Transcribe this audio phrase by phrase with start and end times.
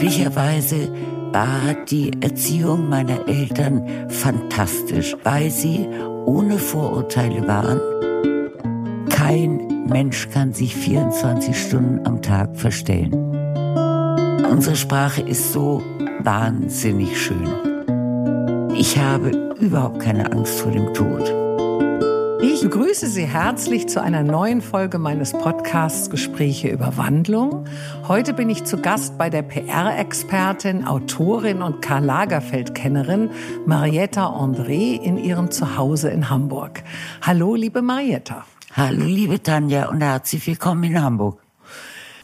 [0.00, 0.88] Glücklicherweise
[1.30, 5.86] war die Erziehung meiner Eltern fantastisch, weil sie
[6.24, 7.78] ohne Vorurteile waren.
[9.10, 13.12] Kein Mensch kann sich 24 Stunden am Tag verstellen.
[14.50, 15.82] Unsere Sprache ist so
[16.20, 17.50] wahnsinnig schön.
[18.74, 21.39] Ich habe überhaupt keine Angst vor dem Tod.
[22.42, 27.66] Ich begrüße Sie herzlich zu einer neuen Folge meines Podcasts Gespräche über Wandlung.
[28.08, 33.30] Heute bin ich zu Gast bei der PR-Expertin, Autorin und Karl Lagerfeld-Kennerin
[33.66, 36.82] Marietta André in ihrem Zuhause in Hamburg.
[37.20, 38.46] Hallo, liebe Marietta.
[38.72, 41.49] Hallo, liebe Tanja und herzlich willkommen in Hamburg.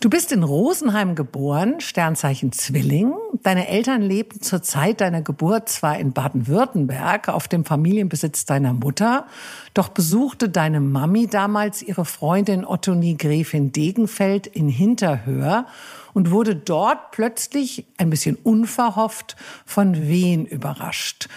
[0.00, 3.14] Du bist in Rosenheim geboren, Sternzeichen Zwilling.
[3.42, 9.27] Deine Eltern lebten zur Zeit deiner Geburt zwar in Baden-Württemberg auf dem Familienbesitz deiner Mutter,
[9.72, 15.64] doch besuchte deine Mami damals ihre Freundin Ottonie Gräfin Degenfeld in Hinterhöher
[16.12, 21.28] und wurde dort plötzlich ein bisschen unverhofft von Wehen überrascht,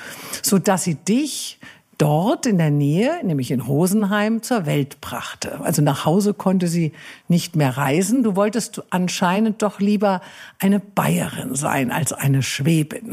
[0.42, 1.60] so dass sie dich
[2.00, 5.60] dort in der Nähe, nämlich in Rosenheim, zur Welt brachte.
[5.60, 6.94] Also nach Hause konnte sie
[7.28, 8.24] nicht mehr reisen.
[8.24, 10.22] Du wolltest anscheinend doch lieber
[10.60, 13.12] eine Bayerin sein als eine Schwäbin.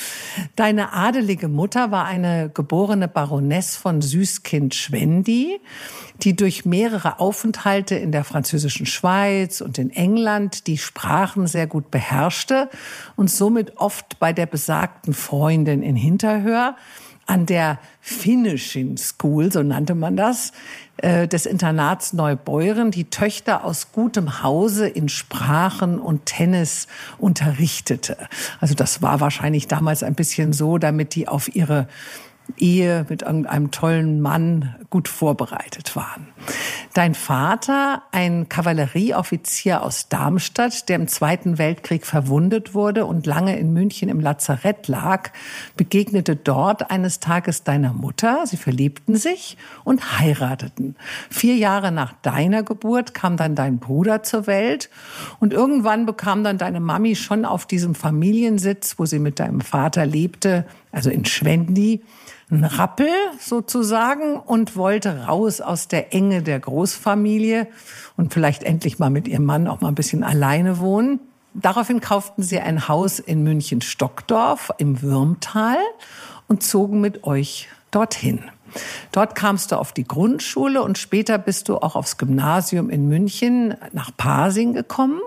[0.56, 5.60] Deine adelige Mutter war eine geborene Baroness von Süßkind-Schwendi,
[6.22, 11.92] die durch mehrere Aufenthalte in der französischen Schweiz und in England die Sprachen sehr gut
[11.92, 12.68] beherrschte
[13.14, 16.74] und somit oft bei der besagten Freundin in Hinterhör
[17.26, 20.52] an der Finishing School, so nannte man das,
[20.98, 26.86] äh, des Internats Neubeuren, die Töchter aus gutem Hause in Sprachen und Tennis
[27.18, 28.16] unterrichtete.
[28.60, 31.88] Also das war wahrscheinlich damals ein bisschen so, damit die auf ihre
[32.56, 36.28] Ehe mit irgendeinem tollen Mann gut vorbereitet waren.
[36.92, 43.72] Dein Vater, ein Kavallerieoffizier aus Darmstadt, der im Zweiten Weltkrieg verwundet wurde und lange in
[43.72, 45.30] München im Lazarett lag,
[45.76, 48.46] begegnete dort eines Tages deiner Mutter.
[48.46, 50.94] Sie verliebten sich und heirateten.
[51.30, 54.90] Vier Jahre nach deiner Geburt kam dann dein Bruder zur Welt
[55.40, 60.06] und irgendwann bekam dann deine Mami schon auf diesem Familiensitz, wo sie mit deinem Vater
[60.06, 62.02] lebte, also in Schwendi,
[62.50, 63.08] ein Rappel
[63.40, 67.66] sozusagen und wollte raus aus der Enge der Großfamilie
[68.16, 71.20] und vielleicht endlich mal mit ihrem Mann auch mal ein bisschen alleine wohnen.
[71.54, 75.78] Daraufhin kauften sie ein Haus in München-Stockdorf im Würmtal
[76.48, 78.42] und zogen mit euch dorthin.
[79.12, 83.74] Dort kamst du auf die Grundschule und später bist du auch aufs Gymnasium in München
[83.92, 85.20] nach Pasing gekommen,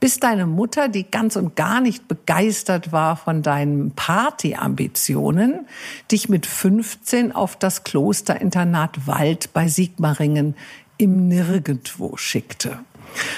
[0.00, 5.66] bis deine Mutter, die ganz und gar nicht begeistert war von deinen Partyambitionen,
[6.10, 10.54] dich mit 15 auf das Klosterinternat Wald bei Sigmaringen
[10.96, 12.78] im Nirgendwo schickte.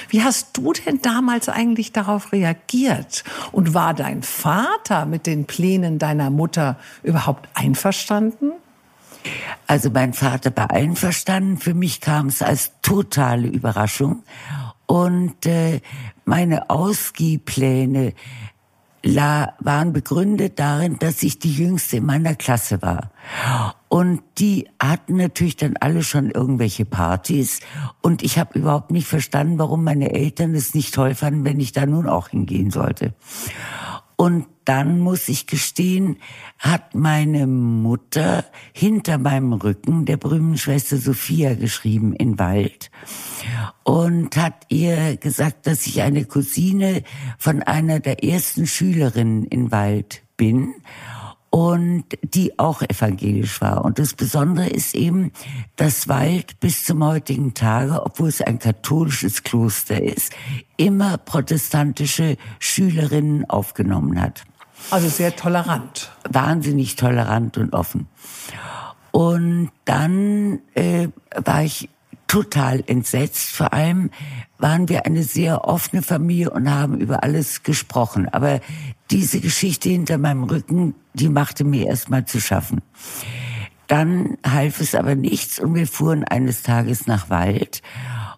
[0.08, 3.24] Wie hast du denn damals eigentlich darauf reagiert?
[3.52, 8.52] Und war dein Vater mit den Plänen deiner Mutter überhaupt einverstanden?
[9.66, 11.58] Also mein Vater war einverstanden.
[11.58, 14.22] Für mich kam es als totale Überraschung.
[14.86, 15.80] Und äh,
[16.24, 18.12] meine Ausgehpläne
[19.02, 23.10] la, waren begründet darin, dass ich die Jüngste in meiner Klasse war.
[23.88, 27.60] Und die hatten natürlich dann alle schon irgendwelche Partys.
[28.02, 31.72] Und ich habe überhaupt nicht verstanden, warum meine Eltern es nicht toll fanden, wenn ich
[31.72, 33.14] da nun auch hingehen sollte.
[34.16, 36.16] Und dann muss ich gestehen,
[36.58, 42.90] hat meine Mutter hinter meinem Rücken der berühmten Schwester Sophia geschrieben in Wald
[43.84, 47.02] und hat ihr gesagt, dass ich eine Cousine
[47.38, 50.74] von einer der ersten Schülerinnen in Wald bin
[51.56, 53.82] und die auch evangelisch war.
[53.82, 55.32] Und das Besondere ist eben,
[55.76, 60.34] dass Wald bis zum heutigen Tage, obwohl es ein katholisches Kloster ist,
[60.76, 64.44] immer protestantische Schülerinnen aufgenommen hat.
[64.90, 66.12] Also sehr tolerant.
[66.28, 68.06] Wahnsinnig tolerant und offen.
[69.10, 71.08] Und dann äh,
[71.42, 71.88] war ich
[72.26, 73.48] total entsetzt.
[73.48, 74.10] Vor allem
[74.58, 78.28] waren wir eine sehr offene Familie und haben über alles gesprochen.
[78.28, 78.60] Aber
[79.10, 82.82] diese Geschichte hinter meinem Rücken, die machte mir erstmal zu schaffen.
[83.86, 87.82] Dann half es aber nichts und wir fuhren eines Tages nach Wald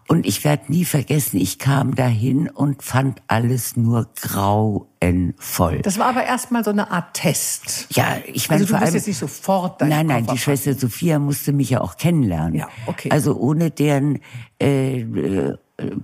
[0.09, 5.81] und ich werde nie vergessen, ich kam dahin und fand alles nur grauenvoll.
[5.83, 7.89] Das war aber erstmal so eine Art Test.
[7.91, 11.19] Ja, ich meine, also du vor allem, jetzt nicht sofort Nein, nein, die Schwester Sophia
[11.19, 12.55] musste mich ja auch kennenlernen.
[12.55, 13.11] Ja, okay.
[13.11, 14.21] Also ohne deren
[14.61, 15.59] äh, äh,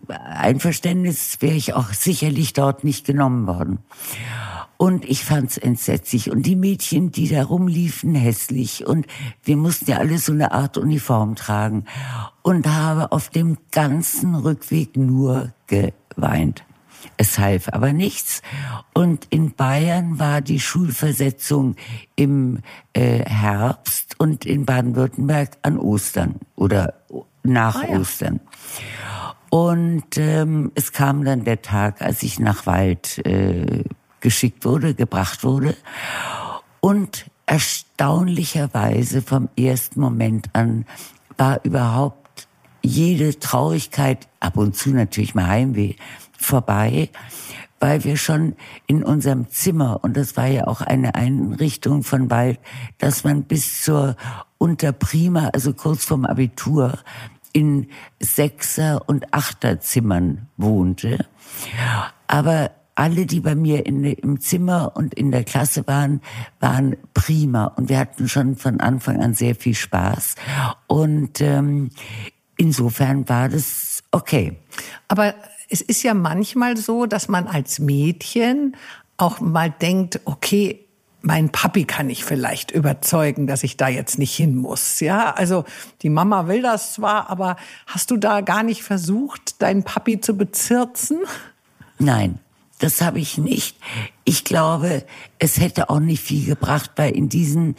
[0.09, 3.79] Einverständnis wäre ich auch sicherlich dort nicht genommen worden.
[4.77, 6.31] Und ich fand's entsetzlich.
[6.31, 8.87] Und die Mädchen, die da rumliefen, hässlich.
[8.87, 9.07] Und
[9.43, 11.85] wir mussten ja alle so eine Art Uniform tragen.
[12.43, 16.65] Und habe auf dem ganzen Rückweg nur geweint.
[17.17, 18.43] Es half aber nichts.
[18.93, 21.77] Und in Bayern war die Schulversetzung
[22.17, 22.61] im
[22.93, 26.95] äh, Herbst und in Baden-Württemberg an Ostern oder
[27.43, 27.99] nach ah, ja.
[28.01, 28.41] Ostern.
[29.55, 33.85] Und ähm, es kam dann der Tag, als ich nach Wald äh,
[34.19, 35.77] geschickt wurde, gebracht wurde.
[36.81, 40.87] Und erstaunlicherweise vom ersten Moment an
[41.39, 42.49] war überhaupt
[42.83, 45.95] jede Traurigkeit, ab und zu natürlich mal Heimweh,
[46.37, 47.11] vorbei,
[47.79, 48.57] weil wir schon
[48.89, 52.59] in unserem Zimmer, und das war ja auch eine Einrichtung von Wald,
[52.99, 54.17] dass man bis zur
[54.59, 56.99] Unterprima, also kurz vorm Abitur,
[57.55, 57.89] in
[58.21, 61.25] Sechser- und Achterzimmern wohnte.
[62.27, 66.21] Aber alle, die bei mir in, im Zimmer und in der Klasse waren,
[66.61, 70.35] waren prima und wir hatten schon von Anfang an sehr viel Spaß.
[70.87, 71.91] Und ähm,
[72.57, 74.59] insofern war das okay.
[75.09, 75.35] Aber
[75.69, 78.77] es ist ja manchmal so, dass man als Mädchen
[79.17, 80.84] auch mal denkt, okay,
[81.25, 85.01] mein Papi kann ich vielleicht überzeugen, dass ich da jetzt nicht hin muss.
[85.01, 85.65] Ja, also
[86.03, 87.57] die Mama will das zwar, aber
[87.87, 91.19] hast du da gar nicht versucht, deinen Papi zu bezirzen?
[91.99, 92.41] Nein,
[92.79, 93.79] das habe ich nicht.
[94.25, 95.05] Ich glaube,
[95.39, 97.77] es hätte auch nicht viel gebracht, weil in diesen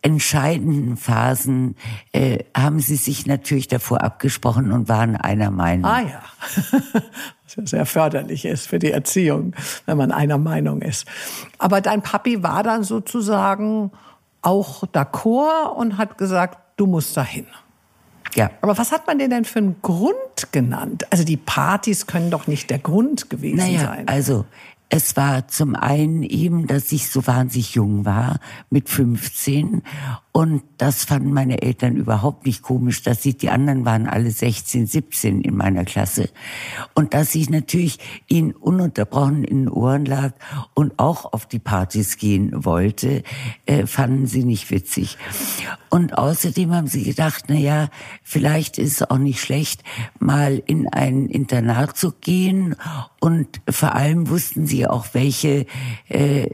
[0.00, 1.76] entscheidenden Phasen
[2.12, 5.84] äh, haben sie sich natürlich davor abgesprochen und waren einer Meinung.
[5.84, 6.22] Ah ja,
[7.46, 9.54] sehr förderlich ist für die Erziehung,
[9.86, 11.06] wenn man einer Meinung ist.
[11.58, 13.92] Aber dein Papi war dann sozusagen
[14.42, 17.46] auch d'accord und hat gesagt, du musst dahin.
[18.34, 18.50] Ja.
[18.60, 21.06] Aber was hat man denn denn für einen Grund genannt?
[21.10, 24.08] Also die Partys können doch nicht der Grund gewesen naja, sein.
[24.08, 24.44] Also
[24.88, 28.38] es war zum einen eben, dass ich so wahnsinnig jung war,
[28.70, 29.82] mit 15.
[30.36, 34.86] Und das fanden meine Eltern überhaupt nicht komisch, dass ich, die anderen waren alle 16,
[34.86, 36.28] 17 in meiner Klasse.
[36.92, 37.98] Und dass ich natürlich
[38.28, 40.34] ihnen ununterbrochen in den Ohren lag
[40.74, 43.22] und auch auf die Partys gehen wollte,
[43.64, 45.16] äh, fanden sie nicht witzig.
[45.88, 47.88] Und außerdem haben sie gedacht, na ja,
[48.22, 49.84] vielleicht ist es auch nicht schlecht,
[50.18, 52.76] mal in ein Internat zu gehen.
[53.20, 55.64] Und vor allem wussten sie auch, welche,
[56.08, 56.50] äh,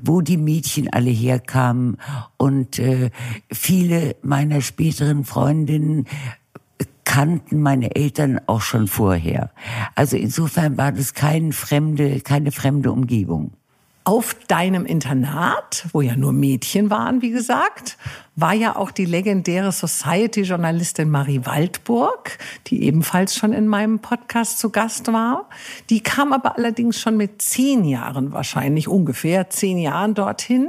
[0.00, 1.96] wo die Mädchen alle herkamen.
[2.36, 3.10] Und äh,
[3.52, 6.06] viele meiner späteren Freundinnen
[7.04, 9.50] kannten meine Eltern auch schon vorher.
[9.94, 13.52] Also insofern war das keine fremde, keine fremde Umgebung.
[14.06, 17.98] Auf deinem Internat, wo ja nur Mädchen waren, wie gesagt,
[18.36, 22.38] war ja auch die legendäre Society-Journalistin Marie Waldburg,
[22.68, 25.48] die ebenfalls schon in meinem Podcast zu Gast war.
[25.90, 30.68] Die kam aber allerdings schon mit zehn Jahren wahrscheinlich, ungefähr zehn Jahren dorthin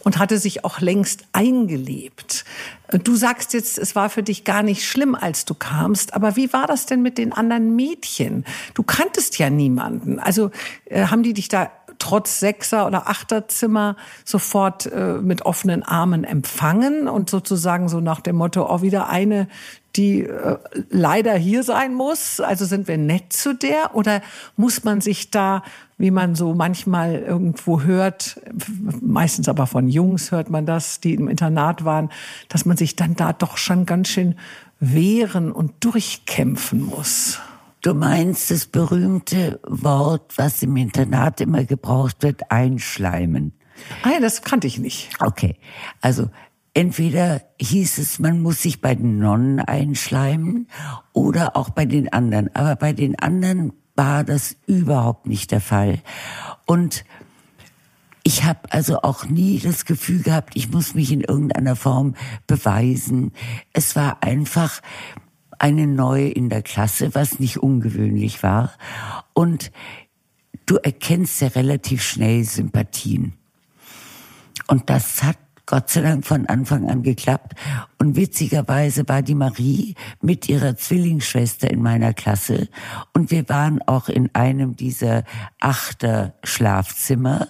[0.00, 2.46] und hatte sich auch längst eingelebt.
[3.04, 6.54] Du sagst jetzt, es war für dich gar nicht schlimm, als du kamst, aber wie
[6.54, 8.46] war das denn mit den anderen Mädchen?
[8.72, 10.18] Du kanntest ja niemanden.
[10.18, 10.50] Also
[10.86, 11.70] äh, haben die dich da
[12.02, 18.34] trotz Sechser- oder Achterzimmer sofort äh, mit offenen Armen empfangen und sozusagen so nach dem
[18.34, 19.46] Motto, oh, wieder eine,
[19.94, 20.58] die äh,
[20.90, 22.40] leider hier sein muss.
[22.40, 24.20] Also sind wir nett zu der oder
[24.56, 25.62] muss man sich da,
[25.96, 28.40] wie man so manchmal irgendwo hört,
[29.00, 32.10] meistens aber von Jungs hört man das, die im Internat waren,
[32.48, 34.34] dass man sich dann da doch schon ganz schön
[34.80, 37.38] wehren und durchkämpfen muss.
[37.82, 43.52] Du meinst das berühmte Wort, was im Internat immer gebraucht wird, einschleimen.
[44.04, 45.10] Ah ja, das kannte ich nicht.
[45.18, 45.56] Okay,
[46.00, 46.30] also
[46.74, 50.68] entweder hieß es, man muss sich bei den Nonnen einschleimen
[51.12, 52.54] oder auch bei den anderen.
[52.54, 55.98] Aber bei den anderen war das überhaupt nicht der Fall.
[56.66, 57.04] Und
[58.22, 62.14] ich habe also auch nie das Gefühl gehabt, ich muss mich in irgendeiner Form
[62.46, 63.32] beweisen.
[63.72, 64.80] Es war einfach,
[65.62, 68.72] eine neue in der Klasse, was nicht ungewöhnlich war.
[69.32, 69.70] Und
[70.66, 73.34] du erkennst ja relativ schnell Sympathien.
[74.66, 77.54] Und das hat Gott sei Dank von Anfang an geklappt.
[77.98, 82.68] Und witzigerweise war die Marie mit ihrer Zwillingsschwester in meiner Klasse.
[83.14, 85.22] Und wir waren auch in einem dieser
[85.60, 87.46] achter Schlafzimmer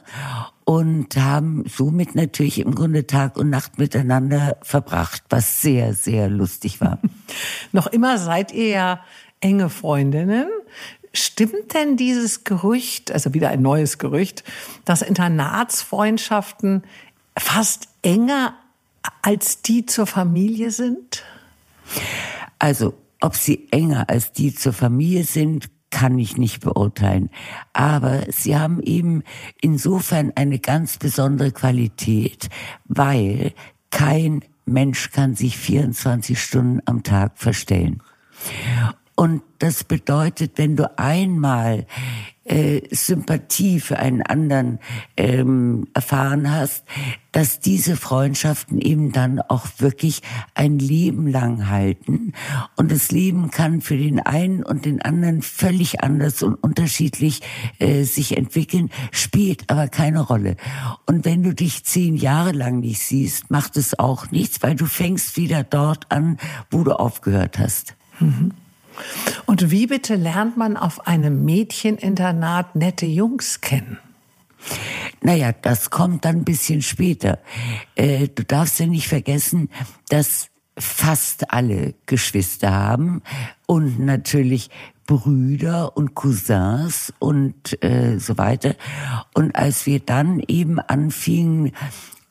[0.72, 6.80] und haben somit natürlich im Grunde Tag und Nacht miteinander verbracht, was sehr, sehr lustig
[6.80, 6.98] war.
[7.72, 9.00] Noch immer seid ihr ja
[9.40, 10.48] enge Freundinnen.
[11.12, 14.44] Stimmt denn dieses Gerücht, also wieder ein neues Gerücht,
[14.86, 16.84] dass Internatsfreundschaften
[17.36, 18.54] fast enger
[19.20, 21.22] als die zur Familie sind?
[22.58, 27.30] Also, ob sie enger als die zur Familie sind, kann ich nicht beurteilen.
[27.72, 29.22] Aber sie haben eben
[29.60, 32.48] insofern eine ganz besondere Qualität,
[32.86, 33.52] weil
[33.90, 38.02] kein Mensch kann sich 24 Stunden am Tag verstellen.
[39.14, 41.86] Und das bedeutet, wenn du einmal
[42.44, 44.78] äh, Sympathie für einen anderen
[45.16, 46.84] ähm, erfahren hast,
[47.30, 50.22] dass diese Freundschaften eben dann auch wirklich
[50.54, 52.32] ein Leben lang halten.
[52.76, 57.40] Und das Leben kann für den einen und den anderen völlig anders und unterschiedlich
[57.78, 60.56] äh, sich entwickeln, spielt aber keine Rolle.
[61.06, 64.86] Und wenn du dich zehn Jahre lang nicht siehst, macht es auch nichts, weil du
[64.86, 66.38] fängst wieder dort an,
[66.70, 67.94] wo du aufgehört hast.
[68.20, 68.52] Mhm.
[69.46, 73.98] Und wie bitte lernt man auf einem Mädcheninternat nette Jungs kennen?
[75.20, 77.38] Naja, das kommt dann ein bisschen später.
[77.94, 79.70] Äh, du darfst ja nicht vergessen,
[80.08, 83.22] dass fast alle Geschwister haben
[83.66, 84.70] und natürlich
[85.06, 88.76] Brüder und Cousins und äh, so weiter.
[89.34, 91.72] Und als wir dann eben anfingen,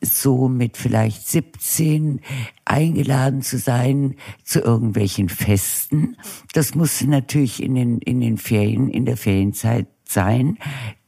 [0.02, 2.20] so mit vielleicht 17
[2.64, 6.16] eingeladen zu sein zu irgendwelchen Festen.
[6.52, 10.58] Das musste natürlich in den, in den Ferien, in der Ferienzeit sein,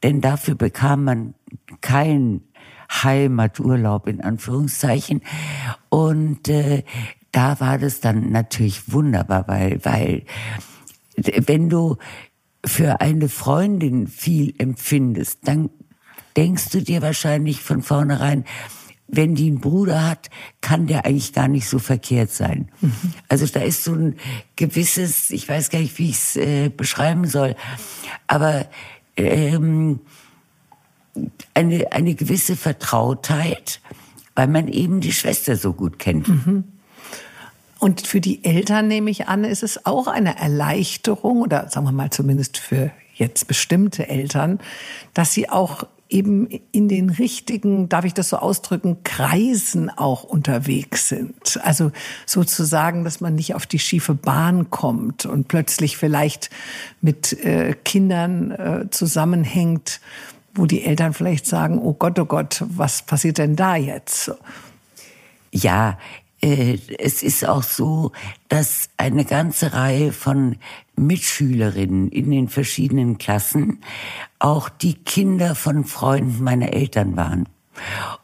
[0.03, 1.35] denn dafür bekam man
[1.81, 2.43] keinen
[3.03, 5.23] Heimaturlaub in Anführungszeichen.
[5.89, 6.85] Und äh,
[7.33, 10.23] da war das dann natürlich wunderbar, weil, weil
[11.17, 11.97] wenn du
[12.65, 15.71] für eine Freundin viel empfindest, dann
[16.37, 18.45] denkst du dir wahrscheinlich von vornherein,
[19.07, 20.31] wenn die einen Bruder hat,
[20.61, 22.69] kann der eigentlich gar nicht so verkehrt sein.
[22.81, 22.93] Mhm.
[23.29, 24.17] Also da ist so ein
[24.57, 27.55] gewisses, ich weiß gar nicht, wie ich es äh, beschreiben soll,
[28.27, 28.67] aber
[29.17, 30.01] ähm,
[31.53, 33.81] eine, eine gewisse Vertrautheit,
[34.35, 36.29] weil man eben die Schwester so gut kennt.
[36.29, 36.65] Mhm.
[37.79, 41.93] Und für die Eltern nehme ich an, ist es auch eine Erleichterung oder sagen wir
[41.93, 44.59] mal zumindest für jetzt bestimmte Eltern,
[45.13, 51.09] dass sie auch eben in den richtigen, darf ich das so ausdrücken, Kreisen auch unterwegs
[51.09, 51.59] sind.
[51.63, 51.93] Also
[52.27, 56.51] sozusagen, dass man nicht auf die schiefe Bahn kommt und plötzlich vielleicht
[57.01, 60.01] mit äh, Kindern äh, zusammenhängt,
[60.55, 64.31] wo die Eltern vielleicht sagen, oh Gott, oh Gott, was passiert denn da jetzt?
[65.51, 65.99] Ja,
[66.45, 68.13] es ist auch so,
[68.49, 70.57] dass eine ganze Reihe von
[70.97, 73.81] Mitschülerinnen in den verschiedenen Klassen
[74.39, 77.49] auch die Kinder von Freunden meiner Eltern waren.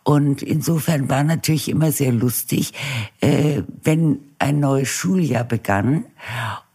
[0.05, 2.73] Und insofern war natürlich immer sehr lustig,
[3.21, 6.05] äh, wenn ein neues Schuljahr begann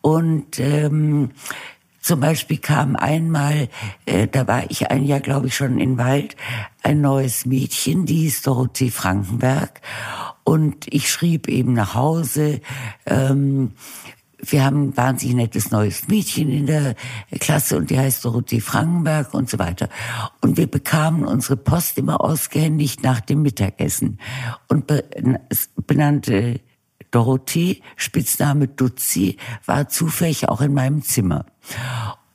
[0.02, 1.32] und ähm,
[2.02, 3.70] zum Beispiel kam einmal,
[4.06, 6.36] äh, da war ich ein Jahr, glaube ich, schon in Wald,
[6.84, 9.82] ein neues Mädchen, die hieß Dorothee Frankenberg.
[10.46, 12.62] Und ich schrieb eben nach Hause,
[13.06, 13.72] ähm,
[14.38, 16.96] wir haben ein wahnsinnig nettes neues Mädchen in der
[17.40, 19.90] Klasse und die heißt Dorothee Frankenberg und so weiter.
[20.42, 24.20] Und wir bekamen unsere Post immer ausgehändigt nach dem Mittagessen
[24.68, 24.86] und
[25.88, 26.62] benannte
[27.10, 31.46] Dorothee, Spitzname Dutzi, war zufällig auch in meinem Zimmer.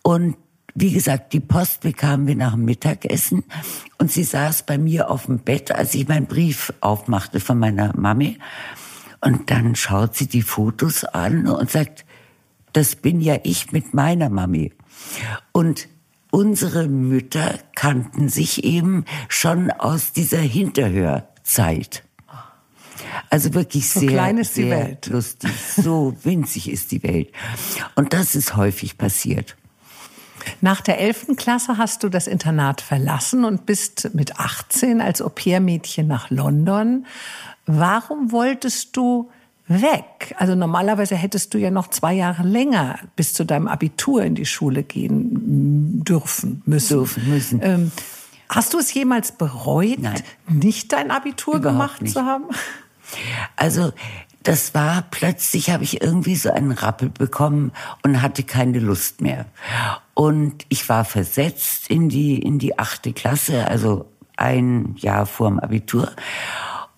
[0.02, 0.36] Und
[0.74, 3.44] wie gesagt, die Post bekamen wir nach dem Mittagessen
[3.98, 7.96] und sie saß bei mir auf dem Bett, als ich meinen Brief aufmachte von meiner
[7.96, 8.38] Mami.
[9.20, 12.04] Und dann schaut sie die Fotos an und sagt,
[12.72, 14.72] das bin ja ich mit meiner Mami.
[15.52, 15.88] Und
[16.30, 22.04] unsere Mütter kannten sich eben schon aus dieser Hinterhörzeit.
[23.28, 25.50] Also wirklich so sehr, sehr lustig.
[25.76, 27.32] So winzig ist die Welt.
[27.96, 29.56] Und das ist häufig passiert.
[30.60, 31.36] Nach der 11.
[31.36, 37.06] Klasse hast du das Internat verlassen und bist mit 18 als Au-pair-Mädchen nach London.
[37.66, 39.30] Warum wolltest du
[39.68, 40.34] weg?
[40.38, 44.46] Also normalerweise hättest du ja noch zwei Jahre länger bis zu deinem Abitur in die
[44.46, 46.96] Schule gehen dürfen müssen.
[46.98, 47.60] Dürfen müssen.
[47.62, 47.92] Ähm,
[48.48, 50.22] hast du es jemals bereut, Nein.
[50.48, 52.14] nicht dein Abitur Überhaupt gemacht nicht.
[52.14, 52.44] zu haben?
[53.56, 53.92] Also
[54.42, 59.46] das war plötzlich habe ich irgendwie so einen Rappel bekommen und hatte keine Lust mehr.
[60.14, 64.06] Und ich war versetzt in die in die achte Klasse, also
[64.36, 66.10] ein Jahr vor dem Abitur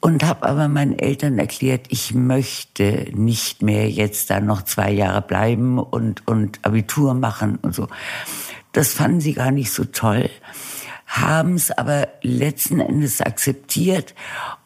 [0.00, 5.22] und habe aber meinen Eltern erklärt, ich möchte nicht mehr jetzt da noch zwei Jahre
[5.22, 7.88] bleiben und und Abitur machen und so.
[8.72, 10.30] Das fanden sie gar nicht so toll
[11.12, 14.14] haben es aber letzten Endes akzeptiert.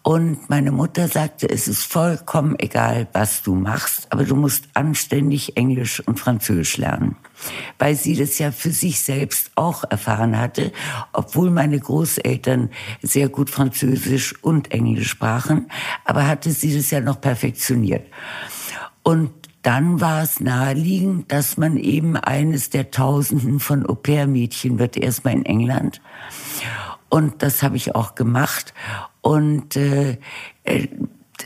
[0.03, 5.57] Und meine Mutter sagte, es ist vollkommen egal, was du machst, aber du musst anständig
[5.57, 7.17] Englisch und Französisch lernen.
[7.81, 10.71] Weil sie das ja für sich selbst auch erfahren hatte,
[11.13, 12.71] obwohl meine Großeltern
[13.03, 15.69] sehr gut Französisch und Englisch sprachen,
[16.05, 18.07] aber hatte sie das ja noch perfektioniert.
[19.03, 19.33] Und
[19.67, 25.45] dann war es naheliegend, dass man eben eines der Tausenden von Au-pair-Mädchen wird, erstmal in
[25.45, 26.01] England.
[27.09, 28.75] Und das habe ich auch gemacht.
[29.23, 30.19] Und äh,
[30.63, 30.87] äh,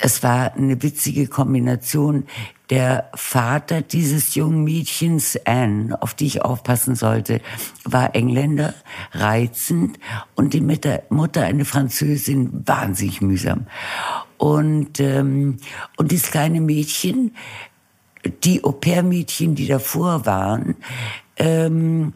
[0.03, 2.27] es war eine witzige Kombination.
[2.69, 7.41] der Vater dieses jungen Mädchens, Anne, auf die ich aufpassen sollte,
[7.85, 8.75] war Engländer,
[9.12, 9.99] reizend
[10.37, 13.67] und die Mutter eine Französin, wahnsinnig mühsam.
[14.37, 15.57] Und, ähm,
[15.97, 17.35] und dieses kleine Mädchen,
[18.43, 20.77] die Au-pair-Mädchen, die davor waren,
[21.37, 22.12] ähm,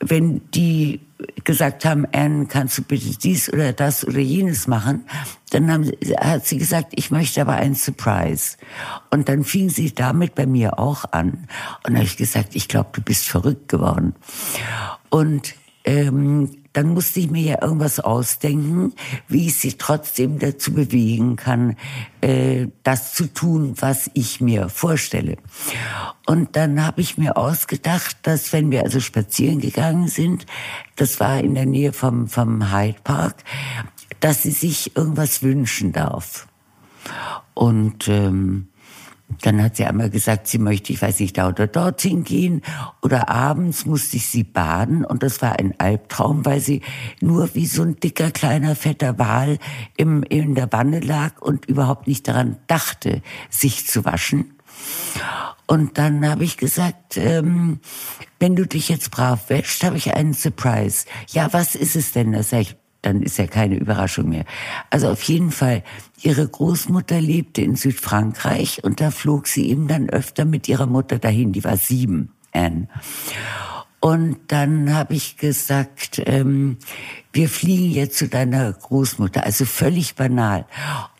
[0.00, 1.00] wenn die
[1.44, 5.06] gesagt haben, Anne, kannst du bitte dies oder das oder jenes machen,
[5.50, 8.56] dann haben, hat sie gesagt, ich möchte aber einen Surprise.
[9.10, 11.48] Und dann fing sie damit bei mir auch an.
[11.86, 14.14] Und habe ich gesagt, ich glaube, du bist verrückt geworden.
[15.08, 18.92] Und ähm, dann musste ich mir ja irgendwas ausdenken,
[19.28, 21.76] wie ich sie trotzdem dazu bewegen kann,
[22.20, 25.38] äh, das zu tun, was ich mir vorstelle.
[26.26, 30.44] Und dann habe ich mir ausgedacht, dass wenn wir also spazieren gegangen sind,
[30.96, 33.36] das war in der Nähe vom, vom Hyde Park,
[34.20, 36.46] dass sie sich irgendwas wünschen darf.
[37.54, 38.68] Und ähm,
[39.42, 42.62] dann hat sie einmal gesagt, sie möchte, ich weiß nicht, da oder dorthin gehen.
[43.02, 46.82] Oder abends musste ich sie baden und das war ein Albtraum, weil sie
[47.20, 49.58] nur wie so ein dicker, kleiner, fetter Wal
[49.96, 54.52] im, in der Wanne lag und überhaupt nicht daran dachte, sich zu waschen.
[55.66, 57.80] Und dann habe ich gesagt, ähm,
[58.38, 61.06] wenn du dich jetzt brav wäschst, habe ich einen Surprise.
[61.28, 62.32] Ja, was ist es denn?
[62.32, 64.44] Das sag ich, dann ist ja keine Überraschung mehr.
[64.90, 65.84] Also auf jeden Fall,
[66.22, 71.20] ihre Großmutter lebte in Südfrankreich und da flog sie eben dann öfter mit ihrer Mutter
[71.20, 71.52] dahin.
[71.52, 72.88] Die war sieben, Anne.
[74.00, 76.78] Und dann habe ich gesagt, ähm,
[77.32, 80.66] wir fliegen jetzt zu deiner Großmutter, also völlig banal.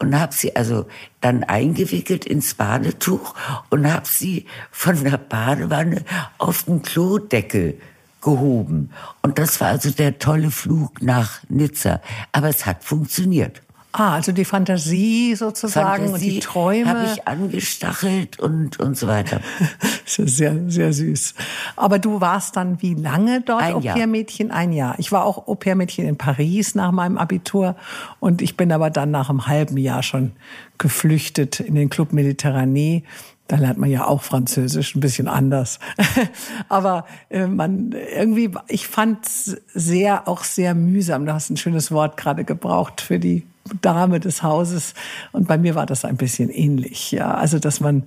[0.00, 0.87] Und habe sie also
[1.21, 3.35] dann eingewickelt ins Badetuch
[3.71, 6.05] und habe sie von der Badewanne
[6.38, 7.78] auf den Klodeckel
[8.26, 8.90] gehoben.
[9.23, 12.00] Und das war also der tolle Flug nach Nizza.
[12.33, 13.62] Aber es hat funktioniert.
[13.92, 16.90] Ah, also die Fantasie sozusagen Fantasie und die Träume.
[16.90, 19.40] habe ich angestachelt und, und so weiter.
[20.04, 21.35] das ist sehr, sehr süß.
[21.76, 24.50] Aber du warst dann wie lange dort Au-pair-Mädchen?
[24.50, 24.97] Ein Jahr.
[24.99, 27.76] Ich war auch Au-pair-Mädchen in Paris nach meinem Abitur
[28.19, 30.32] und ich bin aber dann nach einem halben Jahr schon
[30.78, 33.04] geflüchtet in den Club Mediterranee
[33.49, 35.78] da lernt man ja auch Französisch, ein bisschen anders.
[36.69, 41.26] Aber äh, man irgendwie, ich fand sehr, auch sehr mühsam.
[41.26, 43.45] Du hast ein schönes Wort gerade gebraucht für die
[43.83, 44.95] Dame des Hauses.
[45.33, 47.13] Und bei mir war das ein bisschen ähnlich.
[47.13, 48.05] Ja, also dass man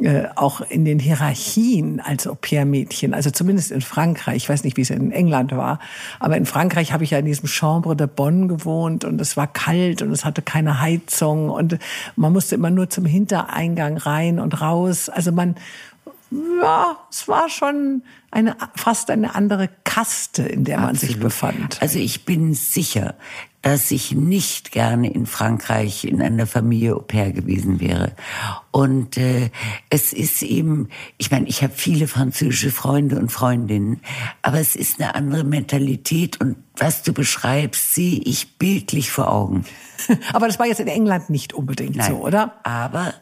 [0.00, 4.82] äh, auch in den Hierarchien als Au-pair-Mädchen, also zumindest in Frankreich, ich weiß nicht, wie
[4.82, 5.80] es in England war,
[6.20, 9.46] aber in Frankreich habe ich ja in diesem Chambre de Bonne gewohnt und es war
[9.46, 11.78] kalt und es hatte keine Heizung und
[12.14, 15.08] man musste immer nur zum Hintereingang rein und raus.
[15.08, 15.56] Also man
[16.30, 21.14] ja, es war schon eine, fast eine andere Kaste, in der man Absolut.
[21.14, 21.80] sich befand.
[21.80, 23.14] Also ich bin sicher,
[23.62, 28.12] dass ich nicht gerne in Frankreich in einer Familie Au pair gewesen wäre.
[28.70, 29.50] Und äh,
[29.90, 34.00] es ist eben, ich meine, ich habe viele französische Freunde und Freundinnen,
[34.42, 39.64] aber es ist eine andere Mentalität und was du beschreibst, sehe ich bildlich vor Augen.
[40.32, 42.54] aber das war jetzt in England nicht unbedingt Nein, so, oder?
[42.62, 43.14] Aber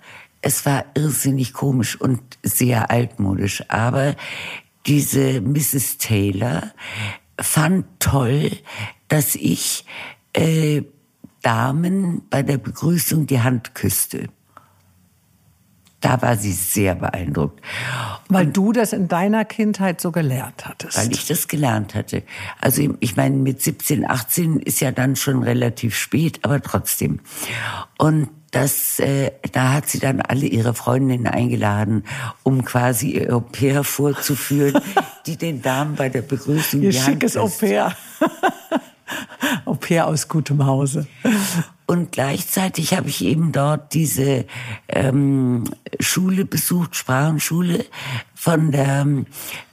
[0.46, 3.64] es war irrsinnig komisch und sehr altmodisch.
[3.68, 4.14] Aber
[4.86, 5.98] diese Mrs.
[5.98, 6.70] Taylor
[7.36, 8.52] fand toll,
[9.08, 9.84] dass ich
[10.34, 10.82] äh,
[11.42, 14.28] Damen bei der Begrüßung die Hand küsste.
[16.00, 17.60] Da war sie sehr beeindruckt.
[18.28, 20.96] Weil und, du das in deiner Kindheit so gelernt hattest.
[20.96, 22.22] Weil ich das gelernt hatte.
[22.60, 27.18] Also ich meine, mit 17, 18 ist ja dann schon relativ spät, aber trotzdem.
[27.98, 32.04] Und das, äh, da hat sie dann alle ihre Freundinnen eingeladen,
[32.42, 34.80] um quasi ihr Au pair vorzuführen,
[35.26, 37.96] die den Damen bei der Begrüßung ihr die schickes Hand Au pair.
[39.64, 41.06] Au pair aus gutem Hause.
[41.86, 44.44] Und gleichzeitig habe ich eben dort diese
[44.88, 45.64] ähm,
[46.00, 47.84] Schule besucht, Sprachenschule
[48.34, 49.06] von der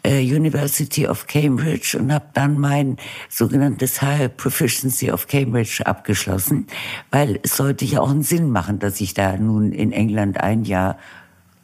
[0.04, 2.98] äh, University of Cambridge und habe dann mein
[3.30, 6.68] sogenanntes Higher Proficiency of Cambridge abgeschlossen,
[7.10, 10.66] weil es sollte ja auch einen Sinn machen, dass ich da nun in England ein
[10.66, 11.00] Jahr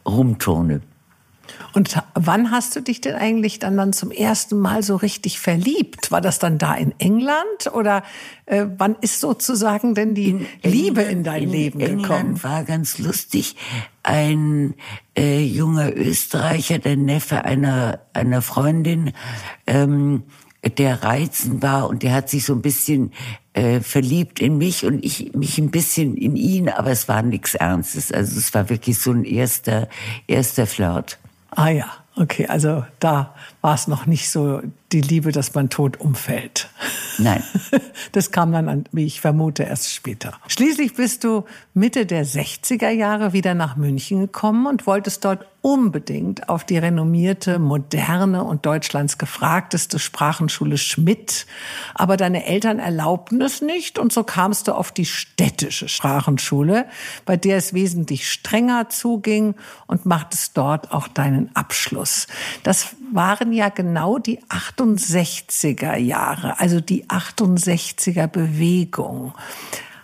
[0.03, 0.81] rumturne.
[1.73, 6.11] Und wann hast du dich denn eigentlich dann, dann zum ersten Mal so richtig verliebt?
[6.11, 8.03] War das dann da in England oder
[8.45, 12.43] äh, wann ist sozusagen denn die in Liebe England, in dein in Leben England gekommen?
[12.43, 13.55] War ganz lustig.
[14.03, 14.73] Ein
[15.15, 19.13] äh, junger Österreicher, der Neffe einer einer Freundin,
[19.67, 20.23] ähm,
[20.77, 23.13] der reizend war und der hat sich so ein bisschen
[23.53, 27.55] äh, verliebt in mich und ich mich ein bisschen in ihn, aber es war nichts
[27.55, 28.11] Ernstes.
[28.11, 29.87] Also es war wirklich so ein erster
[30.27, 31.19] erster Flirt.
[31.51, 35.99] Ah ja, okay, also da war es noch nicht so die Liebe, dass man tot
[35.99, 36.69] umfällt.
[37.17, 37.43] Nein.
[38.13, 40.33] Das kam dann, wie ich vermute, erst später.
[40.47, 41.43] Schließlich bist du
[41.73, 47.59] Mitte der 60er Jahre wieder nach München gekommen und wolltest dort unbedingt auf die renommierte,
[47.59, 51.45] moderne und Deutschlands gefragteste Sprachenschule Schmidt.
[51.93, 56.85] Aber deine Eltern erlaubten es nicht und so kamst du auf die städtische Sprachenschule,
[57.25, 59.55] bei der es wesentlich strenger zuging
[59.87, 62.27] und machtest dort auch deinen Abschluss.
[62.63, 69.33] Das waren ja genau die 68er Jahre, also die 68er Bewegung.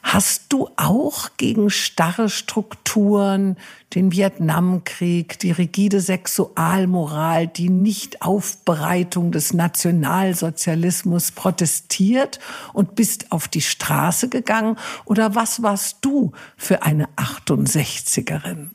[0.04, 3.58] Hast du auch gegen starre Strukturen,
[3.96, 12.40] den Vietnamkrieg, die rigide Sexualmoral, die Nichtaufbereitung des Nationalsozialismus protestiert
[12.72, 14.78] und bist auf die Straße gegangen?
[15.06, 18.68] Oder was warst du für eine 68erin?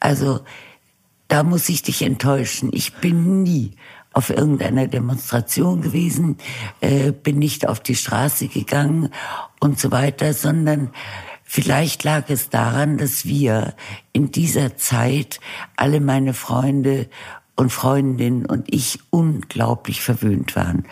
[0.00, 0.40] Also,
[1.32, 2.68] da muss ich dich enttäuschen.
[2.74, 3.70] Ich bin nie
[4.12, 6.36] auf irgendeiner Demonstration gewesen,
[6.82, 9.08] äh, bin nicht auf die Straße gegangen
[9.58, 10.90] und so weiter, sondern
[11.42, 13.72] vielleicht lag es daran, dass wir
[14.12, 15.40] in dieser Zeit
[15.74, 17.08] alle meine Freunde
[17.56, 20.84] und Freundinnen und ich unglaublich verwöhnt waren.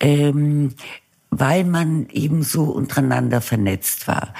[0.00, 0.74] Ähm,
[1.30, 4.34] weil man eben so untereinander vernetzt war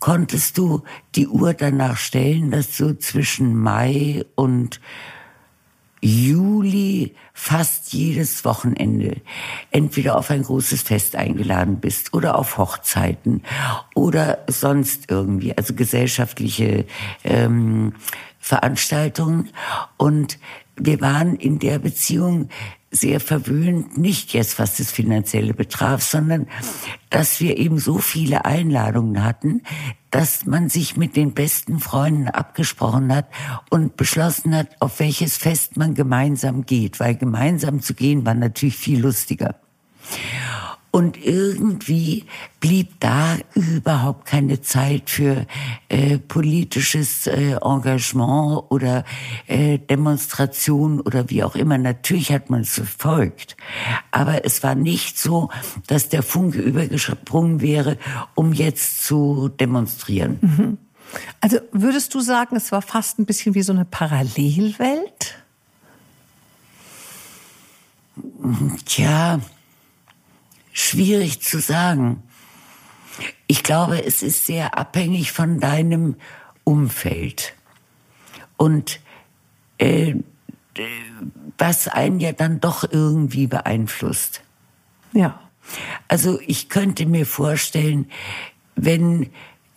[0.00, 0.82] konntest du
[1.14, 4.80] die Uhr danach stellen, dass du zwischen Mai und
[6.02, 9.20] Juli fast jedes Wochenende
[9.70, 13.42] entweder auf ein großes Fest eingeladen bist oder auf Hochzeiten
[13.94, 16.86] oder sonst irgendwie, also gesellschaftliche
[17.22, 17.92] ähm,
[18.38, 19.50] Veranstaltungen.
[19.98, 20.38] Und
[20.80, 22.48] wir waren in der Beziehung
[22.90, 26.48] sehr verwöhnt, nicht jetzt was das Finanzielle betraf, sondern
[27.08, 29.62] dass wir eben so viele Einladungen hatten,
[30.10, 33.28] dass man sich mit den besten Freunden abgesprochen hat
[33.70, 38.76] und beschlossen hat, auf welches Fest man gemeinsam geht, weil gemeinsam zu gehen war natürlich
[38.76, 39.54] viel lustiger.
[40.92, 42.24] Und irgendwie
[42.58, 45.46] blieb da überhaupt keine Zeit für
[45.88, 49.04] äh, politisches äh, Engagement oder
[49.46, 51.78] äh, Demonstration oder wie auch immer.
[51.78, 53.56] Natürlich hat man es verfolgt.
[54.10, 55.50] Aber es war nicht so,
[55.86, 57.96] dass der Funke übergesprungen wäre,
[58.34, 60.38] um jetzt zu demonstrieren.
[60.40, 60.78] Mhm.
[61.40, 65.36] Also würdest du sagen, es war fast ein bisschen wie so eine Parallelwelt?
[68.84, 69.40] Tja,
[70.72, 72.22] schwierig zu sagen.
[73.46, 76.16] Ich glaube, es ist sehr abhängig von deinem
[76.64, 77.54] Umfeld.
[78.56, 79.00] Und
[79.78, 80.14] äh,
[81.58, 84.42] was einen ja dann doch irgendwie beeinflusst.
[85.12, 85.40] Ja.
[86.08, 88.10] Also ich könnte mir vorstellen,
[88.76, 89.30] wenn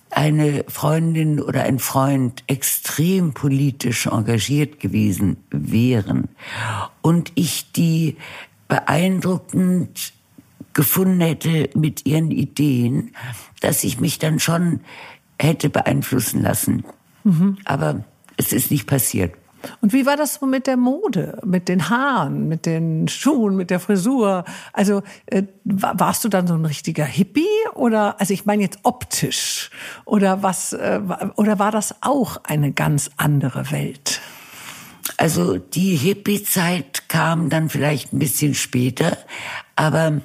[0.09, 6.29] eine Freundin oder ein Freund extrem politisch engagiert gewesen wären
[7.01, 8.17] und ich die
[8.67, 10.13] beeindruckend
[10.73, 13.15] gefunden hätte mit ihren Ideen,
[13.61, 14.81] dass ich mich dann schon
[15.39, 16.83] hätte beeinflussen lassen.
[17.23, 17.57] Mhm.
[17.65, 18.03] Aber
[18.37, 19.33] es ist nicht passiert.
[19.81, 23.69] Und wie war das so mit der Mode, mit den Haaren, mit den Schuhen, mit
[23.69, 24.43] der Frisur?
[24.73, 29.69] Also äh, warst du dann so ein richtiger Hippie oder also ich meine jetzt optisch
[30.05, 30.99] oder was äh,
[31.35, 34.21] oder war das auch eine ganz andere Welt?
[35.17, 39.17] Also die Hippie-Zeit kam dann vielleicht ein bisschen später,
[39.75, 40.21] aber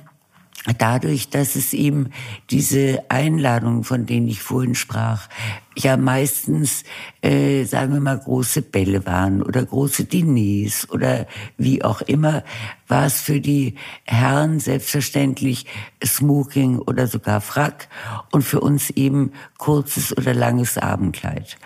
[0.78, 2.10] dadurch, dass es eben
[2.50, 5.28] diese Einladungen, von denen ich vorhin sprach,
[5.76, 6.82] ja meistens,
[7.22, 12.42] äh, sagen wir mal, große Bälle waren oder große Diners oder wie auch immer,
[12.88, 15.66] war es für die Herren selbstverständlich
[16.04, 17.88] Smoking oder sogar Frack
[18.32, 21.56] und für uns eben kurzes oder langes Abendkleid.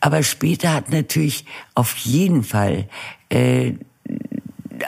[0.00, 2.88] Aber später hat natürlich auf jeden Fall
[3.30, 3.74] äh,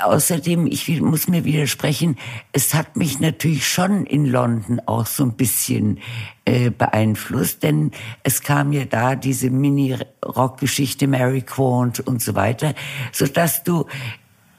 [0.01, 2.17] außerdem, ich muss mir widersprechen,
[2.53, 5.99] es hat mich natürlich schon in London auch so ein bisschen
[6.45, 7.91] äh, beeinflusst, denn
[8.23, 12.75] es kam ja da diese Mini-Rock-Geschichte Mary Quant und so weiter,
[13.13, 13.87] so dass du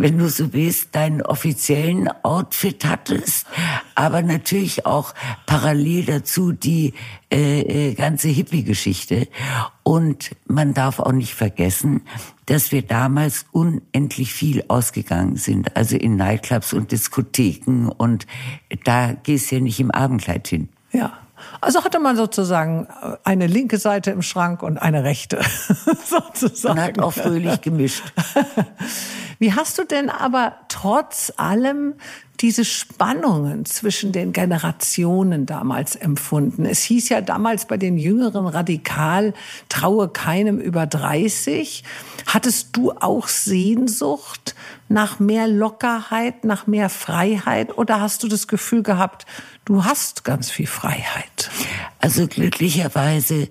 [0.03, 3.47] wenn du so willst, deinen offiziellen Outfit hattest,
[3.95, 5.13] aber natürlich auch
[5.45, 6.93] parallel dazu die
[7.31, 9.29] äh, äh, ganze Hippie-Geschichte.
[9.83, 12.01] Und man darf auch nicht vergessen,
[12.45, 18.27] dass wir damals unendlich viel ausgegangen sind, also in Nightclubs und Diskotheken und
[18.83, 20.69] da gehst du ja nicht im Abendkleid hin.
[20.91, 21.13] Ja.
[21.61, 22.87] Also hatte man sozusagen
[23.23, 25.41] eine linke Seite im Schrank und eine rechte,
[26.05, 26.79] sozusagen.
[26.79, 28.03] Und hat auch fröhlich gemischt.
[29.39, 31.95] Wie hast du denn aber trotz allem
[32.39, 36.65] diese Spannungen zwischen den Generationen damals empfunden?
[36.65, 39.33] Es hieß ja damals bei den Jüngeren radikal,
[39.69, 41.83] traue keinem über 30.
[42.25, 44.55] Hattest du auch Sehnsucht
[44.89, 49.25] nach mehr Lockerheit, nach mehr Freiheit oder hast du das Gefühl gehabt,
[49.65, 51.49] du hast ganz viel Freiheit?
[51.99, 53.49] Also glücklicherweise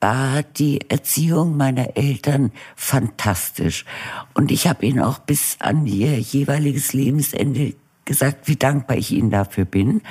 [0.00, 3.84] war die Erziehung meiner Eltern fantastisch.
[4.32, 7.74] Und ich habe ihnen auch bis an ihr jeweiliges Lebensende
[8.10, 10.02] gesagt, wie dankbar ich ihnen dafür bin,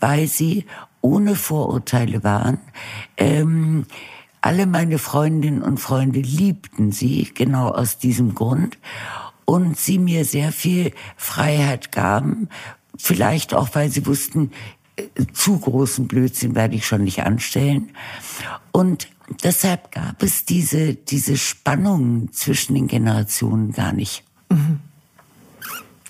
[0.00, 0.66] weil sie
[1.00, 2.58] ohne Vorurteile waren.
[3.16, 3.86] Ähm,
[4.42, 8.76] alle meine Freundinnen und Freunde liebten sie, genau aus diesem Grund.
[9.46, 12.50] Und sie mir sehr viel Freiheit gaben,
[12.98, 14.50] vielleicht auch, weil sie wussten,
[15.32, 17.92] zu großen Blödsinn werde ich schon nicht anstellen.
[18.72, 19.08] Und
[19.42, 24.22] deshalb gab es diese, diese Spannung zwischen den Generationen gar nicht.
[24.50, 24.80] Mhm.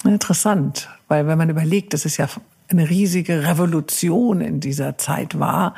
[0.04, 2.26] Interessant, weil wenn man überlegt, dass es ja
[2.68, 5.74] eine riesige Revolution in dieser Zeit war,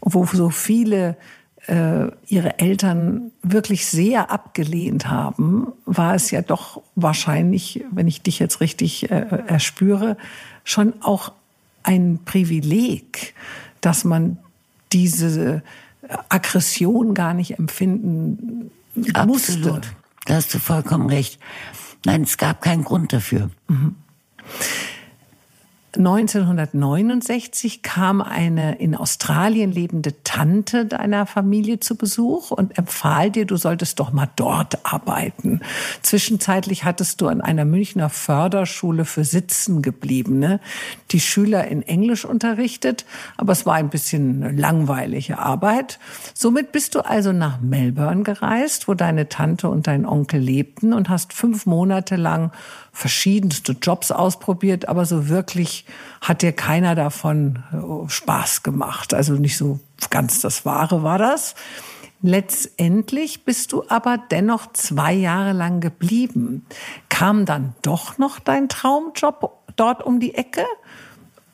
[0.00, 1.18] wo so viele
[1.66, 8.38] äh, ihre Eltern wirklich sehr abgelehnt haben, war es ja doch wahrscheinlich, wenn ich dich
[8.38, 10.16] jetzt richtig äh, erspüre,
[10.64, 11.32] schon auch
[11.82, 13.34] ein Privileg,
[13.82, 14.38] dass man
[14.90, 15.62] diese
[16.30, 19.20] Aggression gar nicht empfinden musste.
[19.20, 19.88] Absolut.
[20.24, 21.38] Da hast du vollkommen recht.
[22.06, 23.50] Nein, es gab keinen Grund dafür.
[23.68, 23.96] Mhm.
[25.98, 33.56] 1969 kam eine in Australien lebende Tante deiner Familie zu Besuch und empfahl dir, du
[33.56, 35.60] solltest doch mal dort arbeiten.
[36.02, 40.60] Zwischenzeitlich hattest du an einer Münchner Förderschule für Sitzengebliebene
[41.10, 43.06] die Schüler in Englisch unterrichtet,
[43.36, 45.98] aber es war ein bisschen langweilige Arbeit.
[46.34, 51.08] Somit bist du also nach Melbourne gereist, wo deine Tante und dein Onkel lebten und
[51.08, 52.52] hast fünf Monate lang
[52.98, 55.84] verschiedenste Jobs ausprobiert, aber so wirklich
[56.20, 59.14] hat dir keiner davon äh, Spaß gemacht.
[59.14, 59.78] Also nicht so
[60.10, 61.54] ganz das Wahre war das.
[62.22, 66.66] Letztendlich bist du aber dennoch zwei Jahre lang geblieben.
[67.08, 70.64] Kam dann doch noch dein Traumjob dort um die Ecke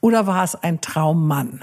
[0.01, 1.63] oder war es ein Traummann?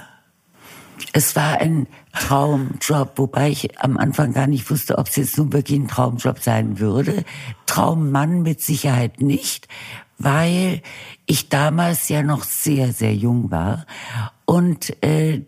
[1.13, 5.53] Es war ein Traumjob, wobei ich am Anfang gar nicht wusste, ob es jetzt nun
[5.53, 7.23] wirklich ein Traumjob sein würde.
[7.65, 9.67] Traummann mit Sicherheit nicht,
[10.17, 10.81] weil
[11.25, 13.85] ich damals ja noch sehr, sehr jung war
[14.45, 15.41] und äh,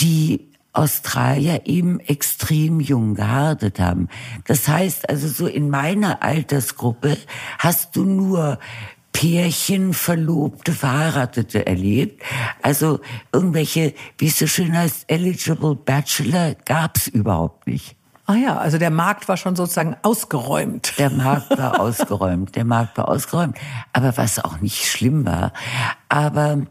[0.00, 4.08] die Australier eben extrem jung gehardet haben.
[4.46, 7.18] Das heißt also so in meiner Altersgruppe
[7.58, 8.58] hast du nur
[9.12, 12.22] Pärchen, Verlobte, Verheiratete erlebt.
[12.62, 13.00] Also
[13.32, 17.96] irgendwelche, wie es so schön heißt, eligible Bachelor gab's überhaupt nicht.
[18.26, 20.94] Ah ja, also der Markt war schon sozusagen ausgeräumt.
[20.98, 23.58] Der Markt war ausgeräumt, der Markt war ausgeräumt.
[23.92, 25.52] Aber was auch nicht schlimm war,
[26.08, 26.66] aber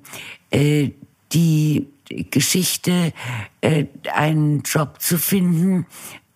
[0.49, 0.91] äh,
[1.34, 1.88] die
[2.30, 3.13] Geschichte,
[3.62, 5.86] äh, einen Job zu finden,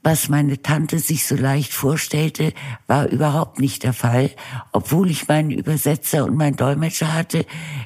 [0.06, 2.54] was meine Tante sich so leicht vorstellte,
[2.86, 4.30] war überhaupt nicht der Fall.
[4.72, 7.44] Obwohl ich meinen Übersetzer und meinen Dolmetscher hatte,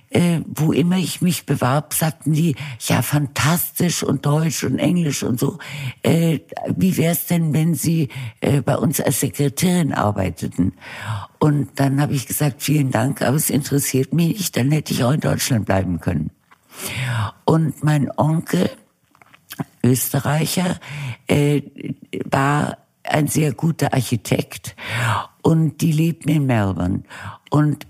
[0.10, 5.39] äh, wo immer ich mich bewarb, sagten die, ja, fantastisch und Deutsch und Englisch und
[5.39, 5.60] so.
[6.03, 6.39] Äh,
[6.75, 8.10] wie wär's denn, wenn Sie
[8.41, 10.73] äh, bei uns als Sekretärin arbeiteten?
[11.39, 15.05] Und dann habe ich gesagt, vielen Dank, aber es interessiert mich nicht, dann hätte ich
[15.05, 16.32] auch in Deutschland bleiben können.
[17.45, 18.69] Und mein Onkel,
[19.83, 20.79] Österreicher,
[21.27, 21.61] äh,
[22.25, 24.75] war ein sehr guter Architekt
[25.41, 27.03] und die lebten in Melbourne.
[27.49, 27.87] Und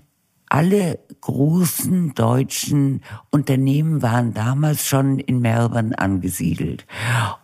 [0.48, 6.86] alle großen deutschen Unternehmen waren damals schon in Melbourne angesiedelt.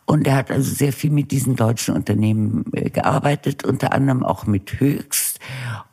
[0.07, 4.47] Und er hat also sehr viel mit diesen deutschen Unternehmen äh, gearbeitet, unter anderem auch
[4.47, 5.39] mit Höchst.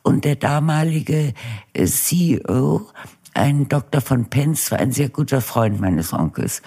[0.02, 1.34] Und der damalige
[1.72, 2.88] äh, CEO
[3.34, 6.62] ein Doktor von Penz war ein sehr guter Freund meines Onkels.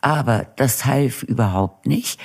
[0.00, 2.20] Aber das half überhaupt nicht,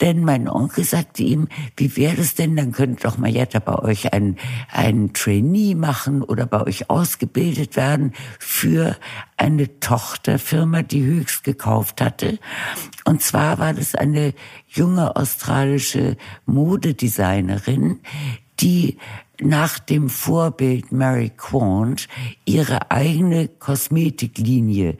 [0.00, 4.12] denn mein Onkel sagte ihm, wie wäre es denn, dann könnte doch Marietta bei euch
[4.12, 4.36] ein,
[4.72, 8.96] ein Trainee machen oder bei euch ausgebildet werden für
[9.36, 12.38] eine Tochterfirma, die Höchst gekauft hatte.
[13.04, 14.34] Und zwar war das eine
[14.66, 18.00] junge australische Modedesignerin,
[18.60, 18.98] die
[19.40, 22.08] nach dem Vorbild Mary Quant
[22.44, 24.98] ihre eigene Kosmetiklinie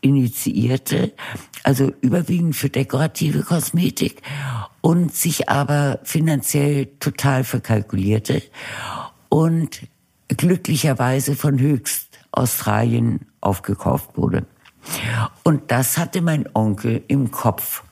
[0.00, 1.12] initiierte,
[1.62, 4.22] also überwiegend für dekorative Kosmetik
[4.80, 8.42] und sich aber finanziell total verkalkulierte
[9.28, 9.86] und
[10.28, 14.46] glücklicherweise von Höchst Australien aufgekauft wurde.
[15.44, 17.84] Und das hatte mein Onkel im Kopf.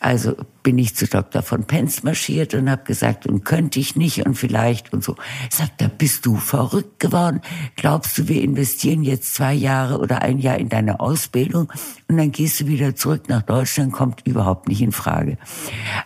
[0.00, 0.34] Also
[0.66, 1.42] bin ich zu Dr.
[1.42, 5.14] von Penz marschiert und habe gesagt, und könnte ich nicht und vielleicht und so.
[5.48, 7.40] Sagt er, bist du verrückt geworden?
[7.76, 11.72] Glaubst du, wir investieren jetzt zwei Jahre oder ein Jahr in deine Ausbildung
[12.08, 13.92] und dann gehst du wieder zurück nach Deutschland?
[13.92, 15.38] Kommt überhaupt nicht in Frage.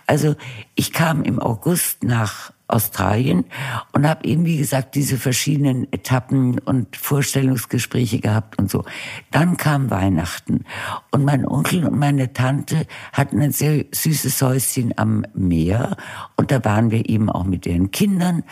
[0.06, 0.36] Also
[0.74, 3.44] ich kam im August nach Australien
[3.92, 8.84] und habe eben, wie gesagt, diese verschiedenen Etappen und Vorstellungsgespräche gehabt und so.
[9.30, 10.64] Dann kam Weihnachten
[11.10, 15.96] und mein Onkel und meine Tante hatten ein sehr süßes Häuschen am Meer
[16.36, 18.44] und da waren wir eben auch mit ihren Kindern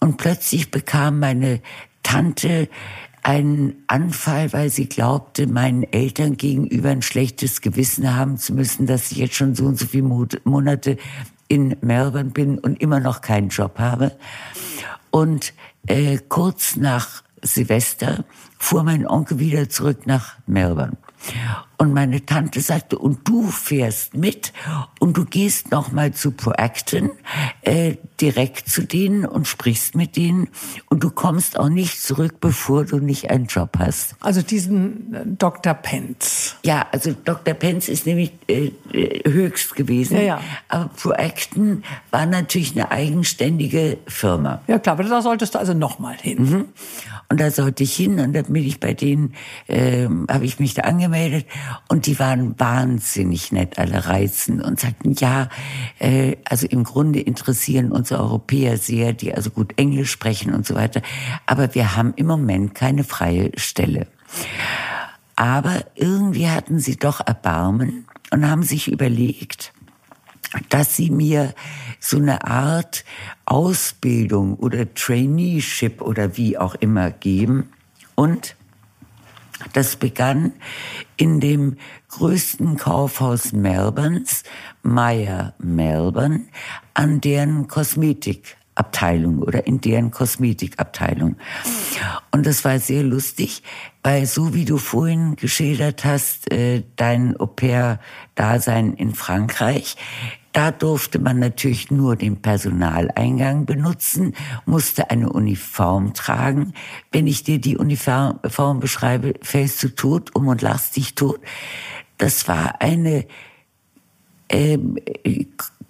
[0.00, 1.60] und plötzlich bekam meine
[2.02, 2.68] Tante
[3.22, 9.12] einen Anfall, weil sie glaubte, meinen Eltern gegenüber ein schlechtes Gewissen haben zu müssen, dass
[9.12, 10.04] ich jetzt schon so und so viele
[10.44, 10.96] Monate
[11.48, 14.12] in Melbourne bin und immer noch keinen Job habe.
[15.10, 15.54] Und
[15.86, 18.24] äh, kurz nach Silvester
[18.58, 20.96] fuhr mein Onkel wieder zurück nach Melbourne.
[21.80, 24.52] Und meine Tante sagte, und du fährst mit
[24.98, 27.12] und du gehst nochmal zu Proacton,
[27.62, 30.48] äh, direkt zu denen und sprichst mit denen
[30.88, 34.16] und du kommst auch nicht zurück, bevor du nicht einen Job hast.
[34.18, 35.72] Also diesen äh, Dr.
[35.72, 36.56] Pence.
[36.64, 37.54] Ja, also Dr.
[37.54, 40.16] Pence ist nämlich äh, äh, höchst gewesen.
[40.16, 40.40] Ja, ja.
[40.66, 44.62] Aber Proacton war natürlich eine eigenständige Firma.
[44.66, 46.38] Ja klar, aber da solltest du also nochmal hin.
[46.42, 46.64] Mhm.
[47.28, 49.34] Und da sollte ich hin und dann bin ich bei denen,
[49.68, 51.46] äh, habe ich mich da angemeldet
[51.88, 55.48] und die waren wahnsinnig nett, alle reizend und sagten, ja,
[55.98, 60.74] äh, also im Grunde interessieren uns Europäer sehr, die also gut Englisch sprechen und so
[60.74, 61.02] weiter.
[61.46, 64.06] Aber wir haben im Moment keine freie Stelle.
[65.36, 69.72] Aber irgendwie hatten sie doch Erbarmen und haben sich überlegt,
[70.68, 71.54] dass sie mir
[72.00, 73.04] so eine Art
[73.44, 77.70] Ausbildung oder Traineeship oder wie auch immer geben.
[78.14, 78.56] Und
[79.72, 80.52] das begann
[81.16, 81.76] in dem
[82.08, 84.42] größten Kaufhaus Melbournes,
[84.82, 86.46] Meyer Melbourne,
[86.94, 91.36] an deren Kosmetikabteilung oder in deren Kosmetikabteilung.
[92.30, 93.62] Und das war sehr lustig,
[94.02, 99.96] weil so wie du vorhin geschildert hast, äh, dein Au-pair-Dasein in Frankreich,
[100.58, 104.34] da durfte man natürlich nur den Personaleingang benutzen,
[104.66, 106.72] musste eine Uniform tragen.
[107.12, 111.38] Wenn ich dir die Uniform beschreibe, fällst du tot, um und lachst dich tot.
[112.16, 113.28] Das war eine
[114.48, 114.98] ähm,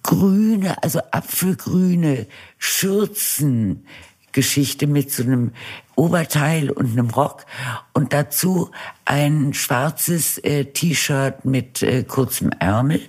[0.02, 2.26] grüne, also apfelgrüne
[2.58, 3.86] Schürzen,
[4.32, 5.52] Geschichte mit so einem
[5.96, 7.44] Oberteil und einem Rock
[7.92, 8.70] und dazu
[9.04, 13.00] ein schwarzes äh, T-Shirt mit äh, kurzem Ärmel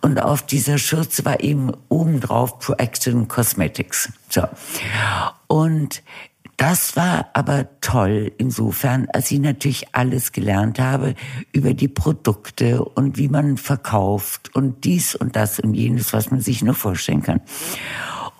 [0.00, 4.12] und auf dieser Schürze war eben obendrauf Proaction Cosmetics.
[4.30, 4.42] So.
[5.46, 6.02] Und
[6.58, 11.14] das war aber toll insofern, als ich natürlich alles gelernt habe
[11.52, 16.40] über die Produkte und wie man verkauft und dies und das und jenes, was man
[16.40, 17.40] sich nur vorstellen kann.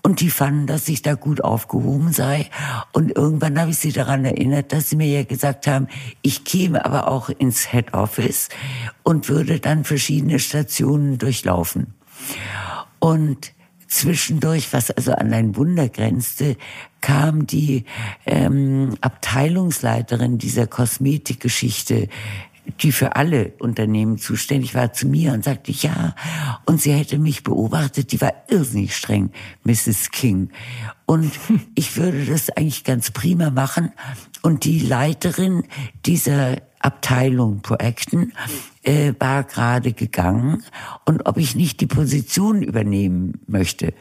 [0.08, 2.48] Und die fanden, dass ich da gut aufgehoben sei.
[2.92, 5.86] Und irgendwann habe ich sie daran erinnert, dass sie mir ja gesagt haben,
[6.22, 8.48] ich käme aber auch ins Head Office
[9.02, 11.92] und würde dann verschiedene Stationen durchlaufen.
[12.98, 13.52] Und
[13.86, 16.56] zwischendurch, was also an ein Wunder grenzte,
[17.02, 17.84] kam die
[18.24, 22.08] ähm, Abteilungsleiterin dieser Kosmetikgeschichte
[22.80, 26.14] die für alle Unternehmen zuständig war, zu mir und sagte, ja,
[26.66, 29.30] und sie hätte mich beobachtet, die war irrsinnig streng,
[29.64, 30.10] Mrs.
[30.10, 30.50] King.
[31.06, 31.32] Und
[31.74, 33.92] ich würde das eigentlich ganz prima machen.
[34.42, 35.64] Und die Leiterin
[36.06, 38.32] dieser Abteilung Proaction
[38.82, 40.62] äh, war gerade gegangen
[41.04, 43.94] und ob ich nicht die Position übernehmen möchte.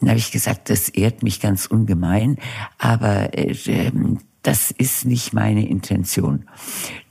[0.00, 2.38] Dann habe ich gesagt, das ehrt mich ganz ungemein,
[2.78, 6.46] aber äh, ähm, das ist nicht meine Intention.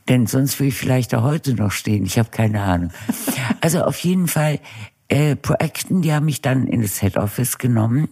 [0.09, 2.05] Denn sonst würde ich vielleicht auch heute noch stehen.
[2.05, 2.91] Ich habe keine Ahnung.
[3.61, 4.59] Also auf jeden Fall,
[5.07, 8.09] äh, Proacton, die haben mich dann in das Head Office genommen.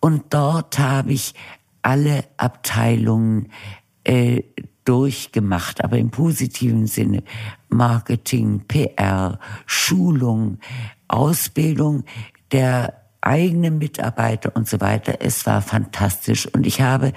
[0.00, 1.34] Und dort habe ich
[1.82, 3.50] alle Abteilungen
[4.04, 4.42] äh,
[4.84, 7.22] durchgemacht, aber im positiven Sinne.
[7.68, 10.58] Marketing, PR, Schulung,
[11.08, 12.04] Ausbildung
[12.52, 15.16] der eigenen Mitarbeiter und so weiter.
[15.20, 16.46] Es war fantastisch.
[16.46, 17.12] Und ich habe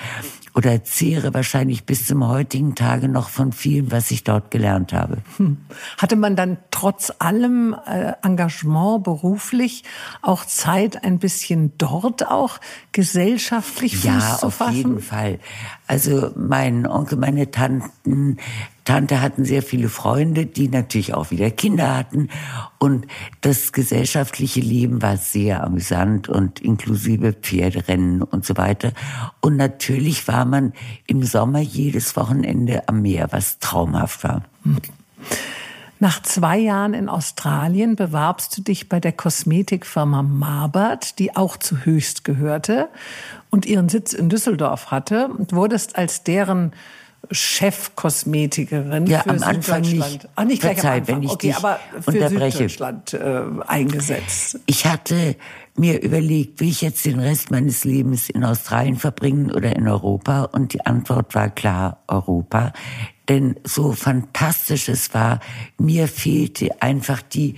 [0.54, 5.18] oder zehre wahrscheinlich bis zum heutigen Tage noch von vielem, was ich dort gelernt habe.
[5.38, 5.58] Hm.
[5.98, 9.84] Hatte man dann trotz allem äh, Engagement beruflich
[10.22, 12.60] auch Zeit, ein bisschen dort auch
[12.92, 14.60] gesellschaftlich Fuß ja, zu fassen?
[14.60, 15.40] Ja, auf jeden Fall.
[15.88, 18.38] Also mein Onkel, meine Tanten,
[18.84, 22.30] Tante hatten sehr viele Freunde, die natürlich auch wieder Kinder hatten.
[22.80, 23.06] Und
[23.42, 28.92] das gesellschaftliche Leben war sehr amüsant und inklusive Pferderennen und so weiter.
[29.40, 30.74] Und natürlich war man
[31.06, 34.44] im Sommer jedes Wochenende am Meer, was traumhaft war.
[36.00, 41.86] Nach zwei Jahren in Australien bewarbst du dich bei der Kosmetikfirma Marbert, die auch zu
[41.86, 42.90] Höchst gehörte
[43.52, 46.72] und ihren Sitz in Düsseldorf hatte und wurdest als deren
[47.32, 49.82] Chefkosmetikerin ja, für am Anfang.
[49.82, 50.28] Nicht.
[50.36, 51.16] Ach, nicht gleich Verzeih, am Anfang.
[51.16, 52.58] wenn ich okay, dich aber für unterbreche.
[52.58, 54.60] Süddeutschland äh, eingesetzt.
[54.66, 55.36] Ich hatte
[55.76, 60.44] mir überlegt, wie ich jetzt den Rest meines Lebens in Australien verbringen oder in Europa.
[60.44, 62.74] Und die Antwort war klar, Europa.
[63.32, 65.40] Denn so fantastisch es war,
[65.78, 67.56] mir fehlte einfach die,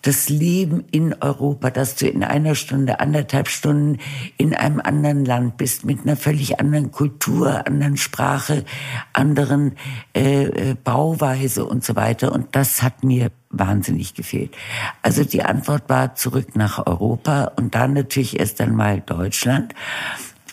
[0.00, 3.98] das Leben in Europa, dass du in einer Stunde, anderthalb Stunden
[4.38, 8.64] in einem anderen Land bist, mit einer völlig anderen Kultur, anderen Sprache,
[9.12, 9.76] anderen
[10.16, 12.32] äh, äh Bauweise und so weiter.
[12.32, 14.56] Und das hat mir wahnsinnig gefehlt.
[15.02, 19.74] Also die Antwort war zurück nach Europa und dann natürlich erst einmal Deutschland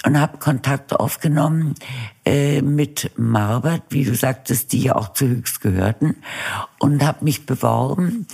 [0.08, 1.76] und habe Kontakt aufgenommen
[2.26, 6.16] äh, mit Marbert, wie du sagtest, die ja auch zu Höchst gehörten
[6.80, 8.26] und habe mich beworben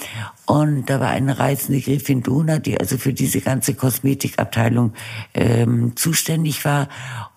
[0.46, 4.94] und da war eine reizende Gräfin Duna, die also für diese ganze Kosmetikabteilung
[5.34, 6.90] ähm, zuständig war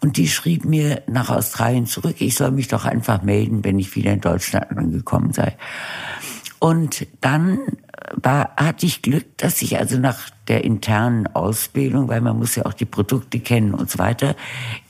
[0.03, 3.97] und die schrieb mir nach Australien zurück, ich soll mich doch einfach melden, wenn ich
[3.97, 5.57] wieder in Deutschland angekommen sei.
[6.59, 7.61] Und dann
[8.15, 12.67] war, hatte ich Glück, dass ich also nach der internen Ausbildung, weil man muss ja
[12.67, 14.37] auch die Produkte kennen und so weiter,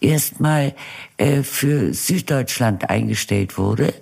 [0.00, 0.74] erstmal
[1.16, 3.94] äh, für Süddeutschland eingestellt wurde,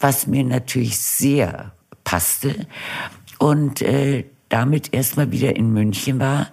[0.00, 1.72] was mir natürlich sehr
[2.04, 2.66] passte
[3.38, 6.48] und äh, damit erstmal wieder in München war.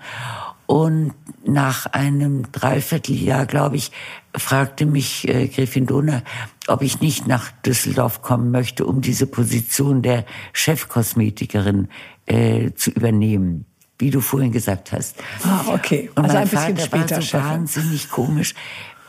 [0.66, 1.14] Und
[1.46, 3.92] nach einem Dreivierteljahr, glaube ich,
[4.36, 6.24] fragte mich äh, Gräfin Donner,
[6.68, 11.90] ob ich nicht nach Düsseldorf kommen möchte, um diese Position der Chefkosmetikerin
[12.26, 13.66] äh, zu übernehmen,
[13.98, 15.18] wie du vorhin gesagt hast.
[15.44, 16.10] Ah, okay.
[16.16, 17.44] Und also mein ein bisschen Vater später war so Chefin.
[17.44, 18.56] wahnsinnig komisch,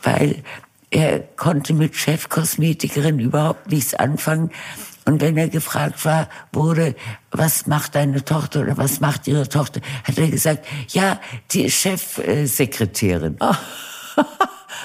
[0.03, 0.43] weil
[0.89, 4.51] er konnte mit Chefkosmetikerin überhaupt nichts anfangen.
[5.05, 6.95] Und wenn er gefragt war, wurde,
[7.31, 11.19] was macht deine Tochter oder was macht ihre Tochter, hat er gesagt, ja,
[11.51, 13.37] die Chefsekretärin.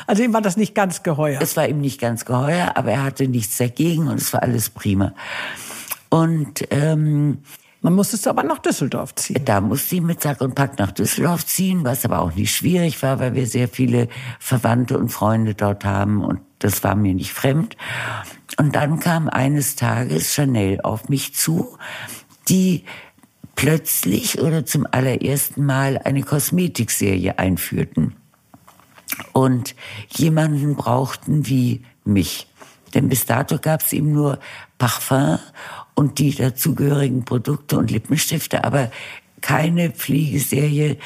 [0.06, 1.40] Also ihm war das nicht ganz geheuer.
[1.40, 4.70] Es war ihm nicht ganz geheuer, aber er hatte nichts dagegen und es war alles
[4.70, 5.12] prima.
[6.08, 7.38] Und ähm,
[7.80, 9.44] Man musstest du aber nach Düsseldorf ziehen.
[9.44, 13.02] da musste ich mit Sack und Pack nach Düsseldorf ziehen, was aber auch nicht schwierig
[13.02, 14.08] war, weil wir sehr viele
[14.40, 17.76] Verwandte und Freunde dort haben und das war mir nicht fremd.
[18.58, 21.76] Und dann kam eines Tages Chanel auf mich zu,
[22.48, 22.84] die
[23.54, 28.16] plötzlich oder zum allerersten Mal eine Kosmetikserie einführten
[29.32, 29.74] und
[30.08, 32.46] jemanden brauchten wie mich.
[32.94, 34.38] Denn bis dato gab es eben nur
[34.78, 35.38] Parfum
[35.94, 38.90] und die dazugehörigen Produkte und Lippenstifte, aber
[39.40, 40.96] keine Pflegeserie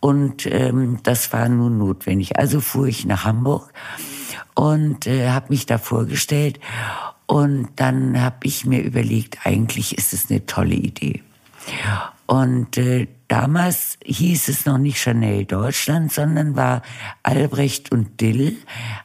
[0.00, 2.38] und ähm, das war nun notwendig.
[2.38, 3.72] Also fuhr ich nach Hamburg
[4.54, 6.60] und äh, habe mich da vorgestellt
[7.26, 11.22] und dann habe ich mir überlegt, eigentlich ist es eine tolle Idee.
[12.28, 16.82] Und äh, damals hieß es noch nicht Chanel Deutschland, sondern war
[17.22, 18.58] Albrecht und Dill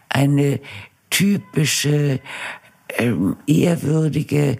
[0.09, 0.59] eine
[1.09, 2.19] typische,
[2.97, 4.59] ähm, ehrwürdige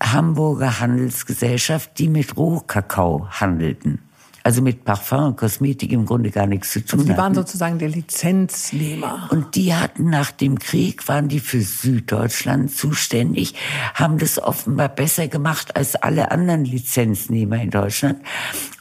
[0.00, 3.98] Hamburger Handelsgesellschaft, die mit Rohkakao handelten.
[4.46, 7.34] Also mit Parfum und Kosmetik im Grunde gar nichts zu tun Also die waren hatten.
[7.34, 9.28] sozusagen der Lizenznehmer.
[9.30, 13.54] Und die hatten nach dem Krieg, waren die für Süddeutschland zuständig,
[13.94, 18.18] haben das offenbar besser gemacht als alle anderen Lizenznehmer in Deutschland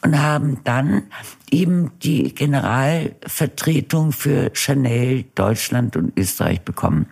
[0.04, 1.04] und haben dann
[1.50, 7.06] eben die Generalvertretung für Chanel Deutschland und Österreich bekommen.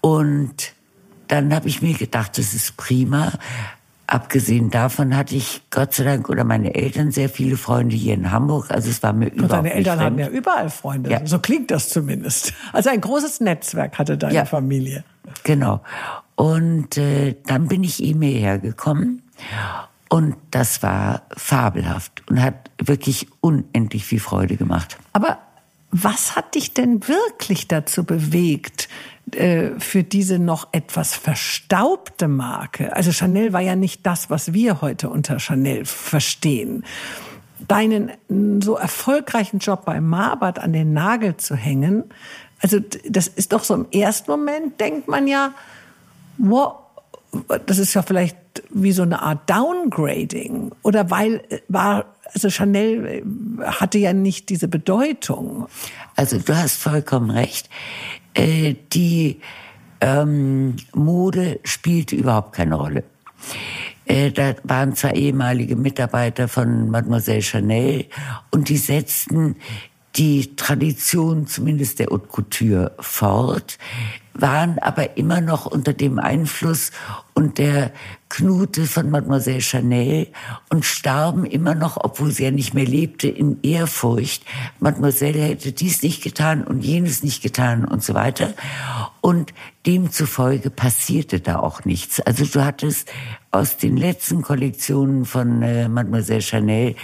[0.00, 0.72] Und
[1.28, 3.32] dann habe ich mir gedacht, das ist prima.
[4.10, 8.32] Abgesehen davon hatte ich Gott sei Dank oder meine Eltern sehr viele Freunde hier in
[8.32, 8.70] Hamburg.
[8.70, 11.10] Also es war mir Und überhaupt deine Eltern haben ja überall Freunde.
[11.10, 11.26] Ja.
[11.26, 12.54] So klingt das zumindest.
[12.72, 14.44] Also ein großes Netzwerk hatte deine Ja.
[14.46, 15.04] Familie.
[15.44, 15.82] Genau.
[16.36, 19.24] Und äh, dann bin ich ihm hierher gekommen
[20.08, 24.96] und das war fabelhaft und hat wirklich unendlich viel Freude gemacht.
[25.12, 25.36] Aber
[25.90, 28.88] was hat dich denn wirklich dazu bewegt,
[29.34, 32.94] äh, für diese noch etwas verstaubte Marke?
[32.94, 36.84] Also Chanel war ja nicht das, was wir heute unter Chanel verstehen.
[37.66, 42.04] Deinen n, so erfolgreichen Job bei Marbert an den Nagel zu hängen,
[42.60, 45.52] also das ist doch so im ersten Moment, denkt man ja,
[46.38, 46.74] wow,
[47.66, 48.36] das ist ja vielleicht
[48.70, 50.72] wie so eine Art Downgrading.
[50.82, 53.22] Oder weil äh, war, also Chanel äh,
[53.64, 55.68] hatte ja nicht diese Bedeutung.
[56.16, 57.70] Also du hast vollkommen recht.
[58.38, 59.40] Äh, die
[60.00, 63.02] ähm, Mode spielte überhaupt keine Rolle.
[64.04, 68.06] Äh, da waren zwar ehemalige Mitarbeiter von Mademoiselle Chanel
[68.52, 69.56] und die setzten
[70.14, 73.76] die Tradition zumindest der Haute Couture fort,
[74.34, 76.92] waren aber immer noch unter dem Einfluss
[77.38, 77.92] und der
[78.28, 80.26] Knute von Mademoiselle Chanel
[80.70, 84.42] und starben immer noch, obwohl sie ja nicht mehr lebte, in Ehrfurcht.
[84.80, 88.54] Mademoiselle hätte dies nicht getan und jenes nicht getan und so weiter.
[89.20, 89.54] Und
[89.86, 92.18] demzufolge passierte da auch nichts.
[92.20, 93.08] Also du hattest
[93.52, 96.96] aus den letzten Kollektionen von äh, Mademoiselle Chanel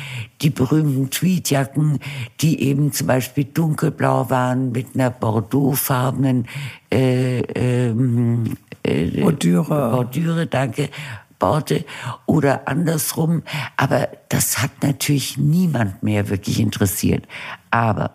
[0.43, 2.01] die berühmten Tweedjacken,
[2.41, 6.47] die eben zum Beispiel dunkelblau waren mit einer bordeauxfarbenen
[6.93, 9.91] äh, ähm, äh, Bordüre.
[9.91, 10.91] Bordüre, danke.
[11.39, 11.85] Borte
[12.27, 13.43] oder andersrum.
[13.77, 17.27] Aber das hat natürlich niemand mehr wirklich interessiert.
[17.71, 18.13] Aber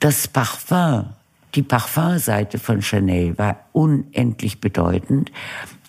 [0.00, 1.06] das Parfum,
[1.54, 5.32] die Parfumseite von Chanel war unendlich bedeutend.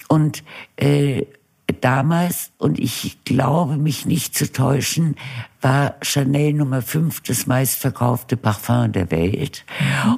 [0.08, 0.44] Und
[0.78, 1.26] äh,
[1.82, 5.16] damals, und ich glaube mich nicht zu täuschen,
[5.62, 9.66] war Chanel Nummer 5 das meistverkaufte Parfum der Welt.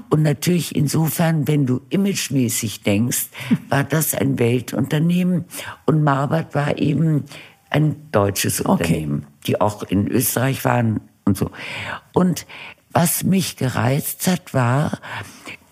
[0.09, 3.27] Und natürlich insofern, wenn du imagemäßig denkst,
[3.69, 5.45] war das ein Weltunternehmen
[5.85, 7.25] und Marbert war eben
[7.69, 9.43] ein deutsches Unternehmen, okay.
[9.47, 11.51] die auch in Österreich waren und so.
[12.13, 12.45] Und
[12.91, 14.99] was mich gereizt hat, war,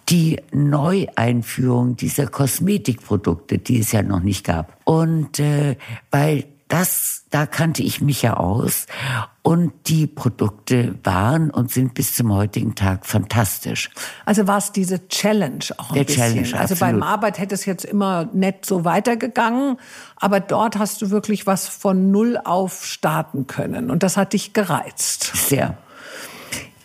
[0.10, 4.78] die Neueinführung dieser Kosmetikprodukte, die es ja noch nicht gab.
[4.86, 5.76] Und äh,
[6.12, 8.88] weil das, da kannte ich mich ja aus.
[9.42, 13.90] Und die Produkte waren und sind bis zum heutigen Tag fantastisch.
[14.26, 16.24] Also war es diese Challenge auch ein Der bisschen.
[16.24, 16.80] Challenge, also absolut.
[16.80, 19.78] beim Arbeit hätte es jetzt immer nett so weitergegangen,
[20.18, 23.90] aber dort hast du wirklich was von Null auf starten können.
[23.90, 25.32] Und das hat dich gereizt.
[25.34, 25.78] Sehr.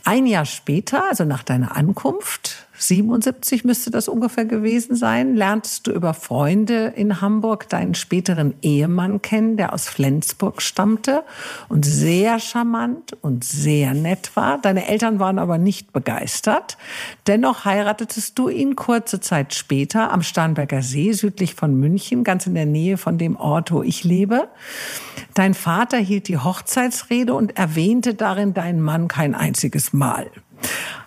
[0.04, 5.92] Ein Jahr später, also nach deiner Ankunft, 77 müsste das ungefähr gewesen sein, lerntest du
[5.92, 11.22] über Freunde in Hamburg deinen späteren Ehemann kennen, der aus Flensburg stammte
[11.68, 14.58] und sehr charmant und sehr nett war.
[14.58, 16.76] Deine Eltern waren aber nicht begeistert.
[17.26, 22.54] Dennoch heiratetest du ihn kurze Zeit später am Starnberger See südlich von München, ganz in
[22.54, 24.48] der Nähe von dem Ort, wo ich lebe.
[25.34, 30.30] Dein Vater hielt die Hochzeitsrede und erwähnte darin deinen Mann kein einziges Mal.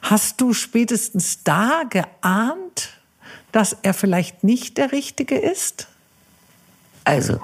[0.02, 2.90] Hast du spätestens da geahnt,
[3.52, 5.88] dass er vielleicht nicht der Richtige ist?
[7.04, 7.40] Also,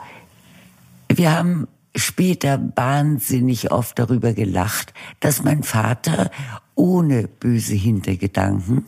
[1.08, 6.32] wir haben später wahnsinnig oft darüber gelacht, dass mein Vater
[6.76, 8.86] ohne böse Hintergedanken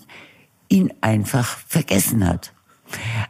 [0.70, 2.54] ihn einfach vergessen hat.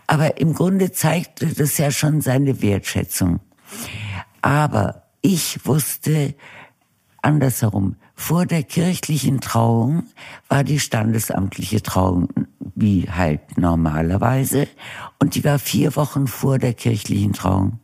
[0.08, 3.40] Aber im Grunde zeigte das ja schon seine Wertschätzung.
[4.42, 6.36] Aber ich wusste
[7.22, 10.04] andersherum, vor der kirchlichen Trauung
[10.48, 12.30] war die standesamtliche Trauung
[12.76, 14.68] wie halt normalerweise
[15.20, 17.80] und die war vier Wochen vor der kirchlichen Trauung.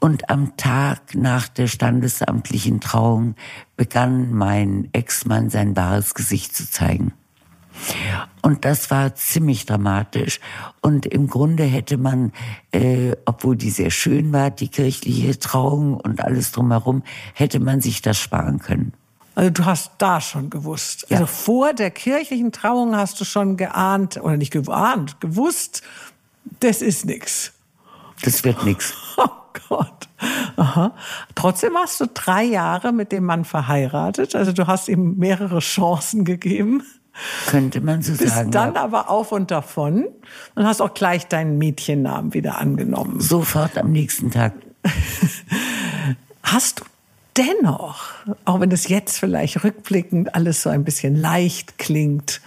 [0.00, 3.36] Und am Tag nach der standesamtlichen Trauung
[3.76, 7.12] begann mein Ex-Mann sein wahres Gesicht zu zeigen.
[8.42, 10.40] Und das war ziemlich dramatisch.
[10.80, 12.32] Und im Grunde hätte man,
[12.72, 17.02] äh, obwohl die sehr schön war, die kirchliche Trauung und alles drumherum,
[17.34, 18.92] hätte man sich das sparen können.
[19.34, 21.06] Also du hast da schon gewusst.
[21.08, 21.18] Ja.
[21.18, 25.82] Also vor der kirchlichen Trauung hast du schon geahnt, oder nicht geahnt, gewusst,
[26.60, 27.52] das ist nix.
[28.22, 28.94] Das wird nix.
[29.18, 29.28] Oh
[29.68, 30.08] Gott.
[30.56, 30.94] Aha.
[31.34, 34.34] Trotzdem hast du drei Jahre mit dem Mann verheiratet.
[34.34, 36.82] Also du hast ihm mehrere Chancen gegeben.
[37.46, 38.50] Könnte man so Bist sagen.
[38.50, 38.82] dann ja.
[38.82, 40.06] aber auf und davon
[40.54, 43.20] und hast auch gleich deinen Mädchennamen wieder angenommen.
[43.20, 44.54] Sofort am nächsten Tag.
[46.42, 46.84] Hast du
[47.36, 48.10] dennoch,
[48.44, 52.40] auch wenn es jetzt vielleicht rückblickend alles so ein bisschen leicht klingt,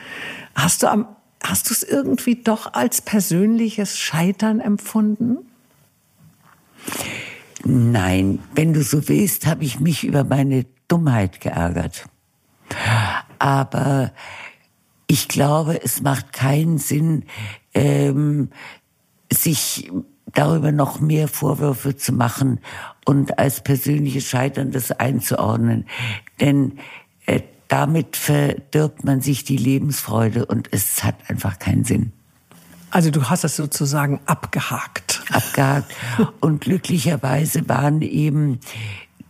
[0.56, 1.08] hast du am,
[1.44, 5.38] hast du es irgendwie doch als persönliches Scheitern empfunden?
[7.64, 12.06] Nein, wenn du so willst, habe ich mich über meine Dummheit geärgert.
[13.40, 14.12] Aber
[15.08, 17.26] ich glaube, es macht keinen Sinn,
[17.74, 18.50] ähm,
[19.32, 19.92] sich
[20.34, 22.60] darüber noch mehr Vorwürfe zu machen
[23.06, 25.86] und als persönliches Scheitern das einzuordnen.
[26.40, 26.80] Denn
[27.26, 32.12] äh, damit verdirbt man sich die Lebensfreude und es hat einfach keinen Sinn.
[32.92, 35.22] Also du hast es sozusagen abgehakt.
[35.32, 35.94] abgehakt.
[36.40, 38.60] Und glücklicherweise waren eben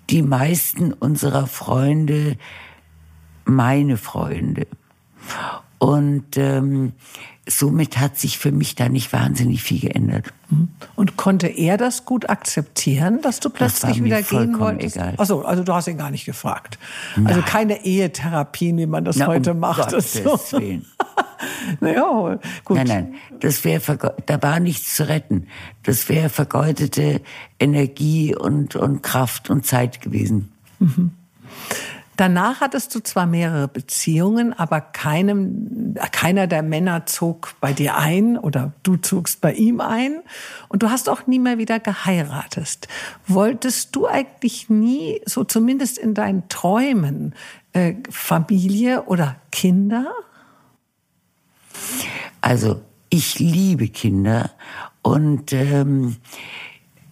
[0.10, 2.38] die meisten unserer Freunde
[3.46, 4.68] meine Freunde.
[5.80, 6.94] Und ähm,
[7.48, 10.34] somit hat sich für mich da nicht wahnsinnig viel geändert.
[10.96, 14.96] Und konnte er das gut akzeptieren, dass du Das plötzlich mir wieder gehen wolltest?
[14.96, 15.14] egal.
[15.18, 16.80] Achso, also du hast ihn gar nicht gefragt.
[17.24, 19.90] Also keine Ehetherapien, wie man das Na, heute um macht.
[19.92, 20.40] Gottes So.
[20.60, 20.86] Willen.
[21.80, 22.78] naja, gut.
[22.78, 25.48] Nein, nein, das wäre da war nichts zu retten.
[25.84, 27.22] Das wäre vergeudete
[27.60, 30.52] Energie und und Kraft und Zeit gewesen.
[32.18, 38.38] Danach hattest du zwar mehrere Beziehungen, aber keinem, keiner der Männer zog bei dir ein
[38.38, 40.22] oder du zogst bei ihm ein
[40.70, 42.88] und du hast auch nie mehr wieder geheiratet.
[43.28, 47.36] Wolltest du eigentlich nie, so zumindest in deinen Träumen,
[47.74, 50.12] äh, Familie oder Kinder?
[52.42, 54.52] Also ich liebe Kinder
[55.02, 56.16] und ähm,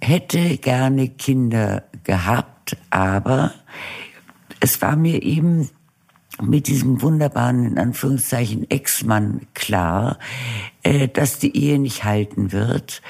[0.01, 3.53] hätte gerne Kinder gehabt, aber
[4.63, 5.69] es war mir eben
[6.41, 10.19] mit diesem wunderbaren, in Anführungszeichen, Ex-Mann klar,
[10.83, 13.01] äh, dass die Ehe nicht halten wird.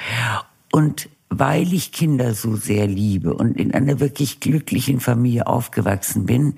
[0.71, 6.55] Und weil ich Kinder so sehr liebe und in einer wirklich glücklichen Familie aufgewachsen bin,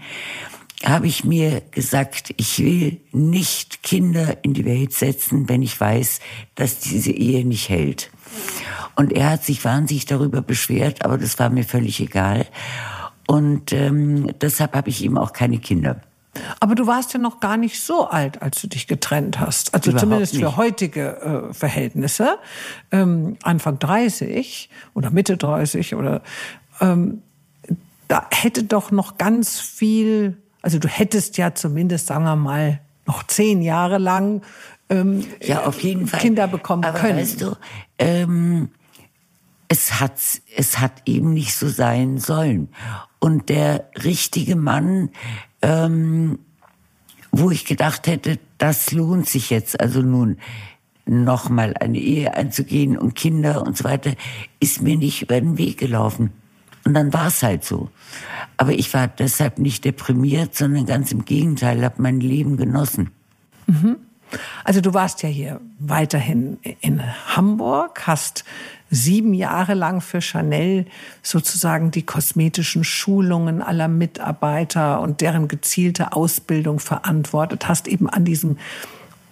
[0.82, 6.22] habe ich mir gesagt, ich will nicht Kinder in die Welt setzen, wenn ich weiß,
[6.56, 8.12] dass diese Ehe nicht hält.
[8.96, 12.46] Und er hat sich wahnsinnig darüber beschwert, aber das war mir völlig egal.
[13.28, 16.02] Und ähm, deshalb habe ich ihm auch keine Kinder.
[16.60, 19.74] Aber du warst ja noch gar nicht so alt, als du dich getrennt hast.
[19.74, 20.44] Also Überhaupt zumindest nicht.
[20.44, 22.38] für heutige äh, Verhältnisse.
[22.92, 26.22] Ähm, Anfang 30 oder Mitte 30 oder
[26.82, 27.22] ähm,
[28.08, 33.24] da hätte doch noch ganz viel, also du hättest ja zumindest, sagen wir mal, noch
[33.24, 34.42] zehn Jahre lang
[34.90, 36.20] ähm, ja, auf jeden Fall.
[36.20, 37.18] Kinder bekommen Aber können.
[37.20, 37.56] Weißt du,
[37.98, 38.70] ähm,
[39.68, 40.20] es hat,
[40.56, 42.70] es hat eben nicht so sein sollen.
[43.20, 45.10] Und der richtige Mann,
[45.62, 46.40] ähm,
[47.32, 50.38] wo ich gedacht hätte, das lohnt sich jetzt, also nun
[51.06, 54.14] nochmal eine Ehe einzugehen und Kinder und so weiter,
[54.60, 56.32] ist mir nicht über den Weg gelaufen.
[56.84, 57.90] Und dann war es halt so.
[58.58, 63.12] Aber ich war deshalb nicht deprimiert, sondern ganz im Gegenteil, habe mein Leben genossen.
[63.68, 63.98] Mhm.
[64.64, 67.02] Also du warst ja hier weiterhin in
[67.36, 68.44] Hamburg, hast
[68.92, 70.86] sieben Jahre lang für Chanel
[71.24, 78.58] sozusagen die kosmetischen Schulungen aller Mitarbeiter und deren gezielte Ausbildung verantwortet, hast eben an diesem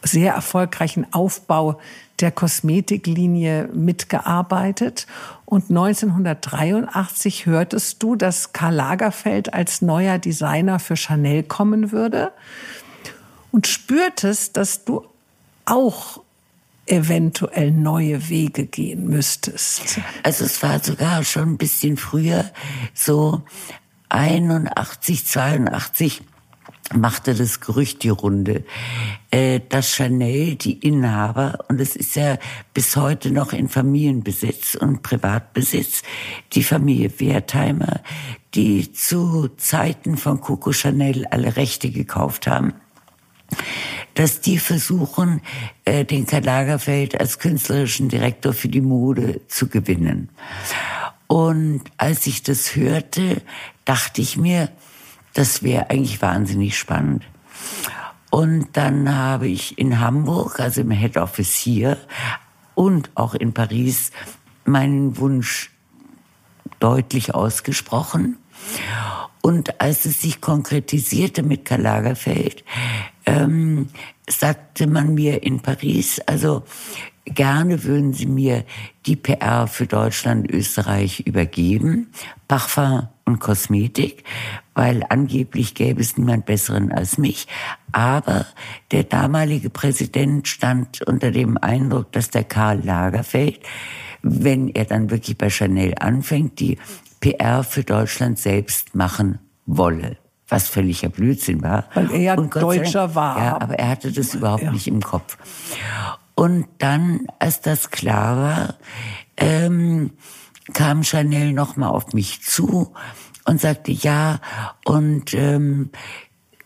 [0.01, 1.79] sehr erfolgreichen Aufbau
[2.19, 5.07] der Kosmetiklinie mitgearbeitet.
[5.45, 12.31] Und 1983 hörtest du, dass Karl Lagerfeld als neuer Designer für Chanel kommen würde
[13.51, 15.05] und spürtest, dass du
[15.65, 16.22] auch
[16.85, 19.99] eventuell neue Wege gehen müsstest?
[20.23, 22.51] Also es war sogar schon ein bisschen früher,
[22.93, 23.43] so
[24.09, 26.21] 81, 82
[26.93, 28.63] machte das Gerücht die Runde,
[29.31, 32.37] äh, dass Chanel die Inhaber, und es ist ja
[32.73, 36.03] bis heute noch in Familienbesitz und Privatbesitz,
[36.53, 38.01] die Familie Wertheimer,
[38.53, 42.73] die zu Zeiten von Coco Chanel alle Rechte gekauft haben,
[44.13, 45.41] dass die versuchen,
[45.85, 50.29] äh, den Karl Lagerfeld als künstlerischen Direktor für die Mode zu gewinnen.
[51.27, 53.41] Und als ich das hörte,
[53.85, 54.69] dachte ich mir,
[55.33, 57.23] das wäre eigentlich wahnsinnig spannend.
[58.29, 61.97] Und dann habe ich in Hamburg, also im Head Office hier
[62.75, 64.11] und auch in Paris,
[64.65, 65.71] meinen Wunsch
[66.79, 68.37] deutlich ausgesprochen.
[69.41, 72.63] Und als es sich konkretisierte mit Karl Lagerfeld,
[73.25, 73.87] ähm,
[74.29, 76.63] sagte man mir in Paris, also
[77.25, 78.65] gerne würden Sie mir
[79.05, 82.11] die PR für Deutschland, Österreich übergeben,
[82.47, 84.23] Parfum und Kosmetik,
[84.73, 87.47] weil angeblich gäbe es niemand Besseren als mich.
[87.91, 88.45] Aber
[88.91, 93.59] der damalige Präsident stand unter dem Eindruck, dass der Karl Lagerfeld,
[94.21, 96.77] wenn er dann wirklich bei Chanel anfängt, die
[97.19, 100.17] PR für Deutschland selbst machen wolle
[100.53, 101.85] was völliger Blödsinn war.
[101.95, 103.37] Weil er ja Deutscher Dank, war.
[103.43, 104.71] Ja, aber er hatte das überhaupt ja.
[104.71, 105.37] nicht im Kopf.
[106.35, 108.75] Und dann, als das klar war,
[109.35, 110.11] ähm,
[110.73, 112.93] kam Chanel nochmal auf mich zu
[113.45, 114.39] und sagte, ja,
[114.85, 115.89] und ähm,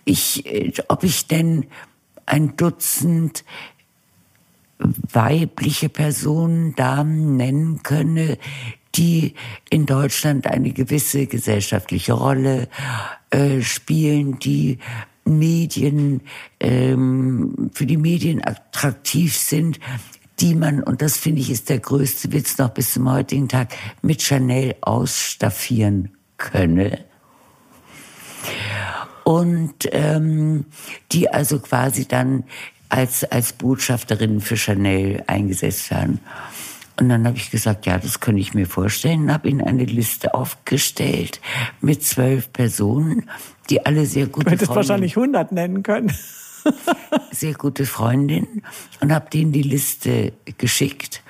[0.04, 1.66] ich, äh, ob ich denn
[2.26, 3.46] ein Dutzend
[4.80, 8.38] weibliche Personen, Damen nennen könne,
[8.96, 9.34] die
[9.70, 12.68] in Deutschland eine gewisse gesellschaftliche Rolle
[13.30, 14.80] äh, spielen, die
[15.26, 16.22] Medien,
[16.60, 19.80] ähm, für die Medien attraktiv sind,
[20.40, 23.74] die man, und das finde ich ist der größte Witz noch bis zum heutigen Tag,
[24.02, 27.06] mit Chanel ausstaffieren könne.
[29.24, 30.66] Und ähm,
[31.12, 32.46] die also quasi dann
[32.90, 36.20] als, als Botschafterinnen für Chanel eingesetzt werden.
[37.00, 40.34] Und dann habe ich gesagt, ja, das könnte ich mir vorstellen, habe ihnen eine Liste
[40.34, 41.40] aufgestellt
[41.80, 43.30] mit zwölf Personen,
[43.70, 46.12] die alle sehr gute Du hättest wahrscheinlich 100 nennen können.
[47.32, 48.64] sehr gute Freundinnen
[49.00, 51.22] und habe denen die Liste geschickt.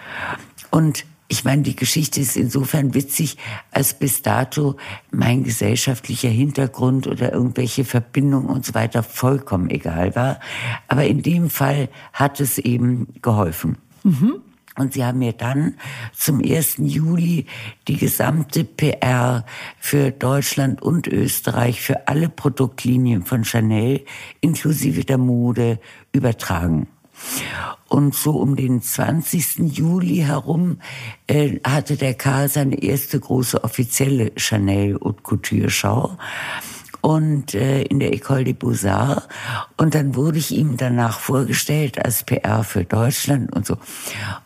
[0.71, 3.37] Und ich meine, die Geschichte ist insofern witzig,
[3.71, 4.77] als bis dato
[5.11, 10.39] mein gesellschaftlicher Hintergrund oder irgendwelche Verbindungen und so weiter vollkommen egal war.
[10.87, 13.77] Aber in dem Fall hat es eben geholfen.
[14.03, 14.41] Mhm.
[14.77, 15.75] Und sie haben mir dann
[16.13, 16.75] zum 1.
[16.77, 17.47] Juli
[17.87, 19.43] die gesamte PR
[19.79, 24.05] für Deutschland und Österreich für alle Produktlinien von Chanel
[24.39, 25.79] inklusive der Mode
[26.11, 26.87] übertragen.
[27.87, 29.75] Und so um den 20.
[29.75, 30.79] Juli herum
[31.25, 36.11] äh, hatte der Karl seine erste große offizielle Chanel Haute Couture Show
[37.07, 39.29] und äh, in der École des Beaux-Arts.
[39.77, 43.77] Und dann wurde ich ihm danach vorgestellt als PR für Deutschland und so.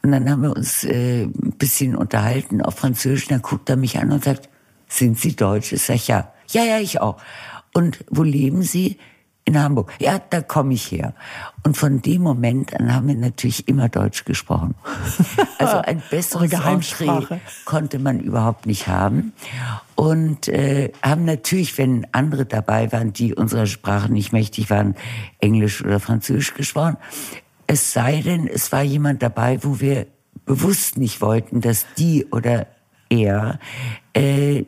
[0.04, 3.30] Und dann haben wir uns äh, ein bisschen unterhalten auf Französisch.
[3.30, 4.48] Dann guckt er mich an und sagt,
[4.88, 5.72] sind Sie Deutsch?
[5.72, 6.34] Ich sag, ja.
[6.50, 7.20] Ja, ja, ich auch.
[7.74, 9.00] Und wo leben Sie?
[9.52, 9.92] In Hamburg.
[10.00, 11.14] Ja, da komme ich her.
[11.64, 14.76] Und von dem Moment an haben wir natürlich immer Deutsch gesprochen.
[15.60, 19.32] Also ein besseres Entree konnte man überhaupt nicht haben.
[19.94, 24.96] Und äh, haben natürlich, wenn andere dabei waren, die unserer Sprache nicht mächtig waren,
[25.38, 26.98] Englisch oder Französisch gesprochen.
[27.68, 30.08] Es sei denn, es war jemand dabei, wo wir
[30.46, 32.66] bewusst nicht wollten, dass die oder
[33.10, 33.60] er
[34.14, 34.66] äh,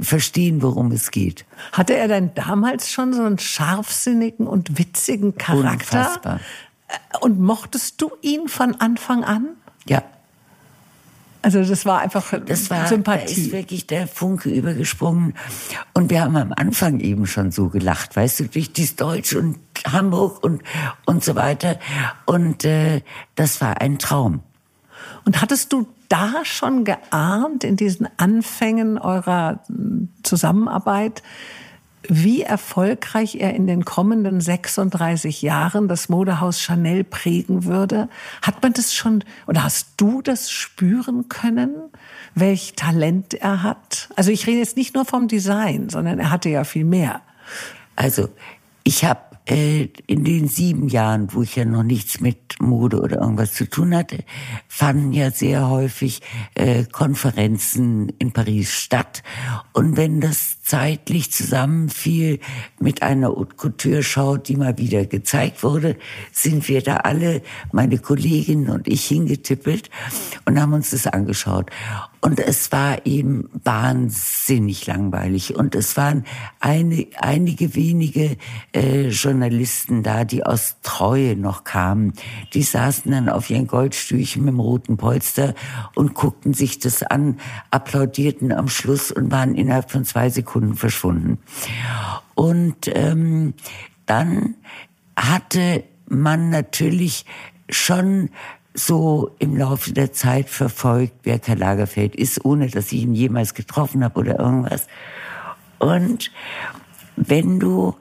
[0.00, 1.44] verstehen, worum es geht.
[1.72, 5.98] Hatte er denn damals schon so einen scharfsinnigen und witzigen Charakter?
[5.98, 6.40] Unfassbar.
[6.88, 9.48] Äh, und mochtest du ihn von Anfang an?
[9.86, 10.02] Ja.
[11.42, 13.24] Also das war einfach das war, Sympathie.
[13.24, 15.34] Da ist wirklich der Funke übergesprungen.
[15.94, 19.58] Und wir haben am Anfang eben schon so gelacht, weißt du, durch dieses Deutsch und
[19.86, 20.62] Hamburg und,
[21.06, 21.78] und so weiter.
[22.26, 23.00] Und äh,
[23.36, 24.40] das war ein Traum.
[25.24, 31.22] Und hattest du da schon geahnt in diesen Anfängen eurer hm, Zusammenarbeit,
[32.08, 38.08] wie erfolgreich er in den kommenden 36 Jahren das Modehaus Chanel prägen würde?
[38.42, 41.74] Hat man das schon oder hast du das spüren können,
[42.34, 44.08] welch Talent er hat?
[44.16, 47.20] Also ich rede jetzt nicht nur vom Design, sondern er hatte ja viel mehr.
[47.96, 48.30] Also
[48.82, 49.20] ich habe
[49.50, 53.94] in den sieben Jahren, wo ich ja noch nichts mit Mode oder irgendwas zu tun
[53.94, 54.24] hatte,
[54.68, 56.20] fanden ja sehr häufig
[56.54, 59.22] äh, Konferenzen in Paris statt.
[59.72, 62.38] Und wenn das zeitlich zusammenfiel
[62.78, 65.96] mit einer Haute Couture Show, die mal wieder gezeigt wurde,
[66.30, 67.42] sind wir da alle,
[67.72, 69.90] meine Kolleginnen und ich, hingetippelt
[70.44, 71.70] und haben uns das angeschaut.
[72.22, 75.56] Und es war eben wahnsinnig langweilig.
[75.56, 76.24] Und es waren
[76.60, 78.36] eine, einige wenige
[78.74, 82.12] äh, Journalisten da, die aus Treue noch kamen.
[82.52, 85.54] Die saßen dann auf ihren Goldstühlchen mit dem roten Polster
[85.94, 87.38] und guckten sich das an,
[87.70, 91.38] applaudierten am Schluss und waren innerhalb von zwei Sekunden verschwunden.
[92.34, 93.54] Und ähm,
[94.06, 94.54] dann
[95.16, 97.24] hatte man natürlich
[97.68, 98.30] schon
[98.74, 103.54] so im Laufe der Zeit verfolgt, wer Karl Lagerfeld ist, ohne dass ich ihn jemals
[103.54, 104.86] getroffen habe oder irgendwas.
[105.78, 106.30] Und
[107.16, 107.96] wenn du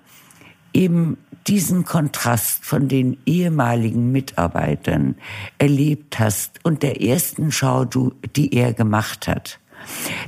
[0.73, 5.15] eben diesen Kontrast von den ehemaligen Mitarbeitern
[5.57, 9.59] erlebt hast und der ersten Schau, die er gemacht hat,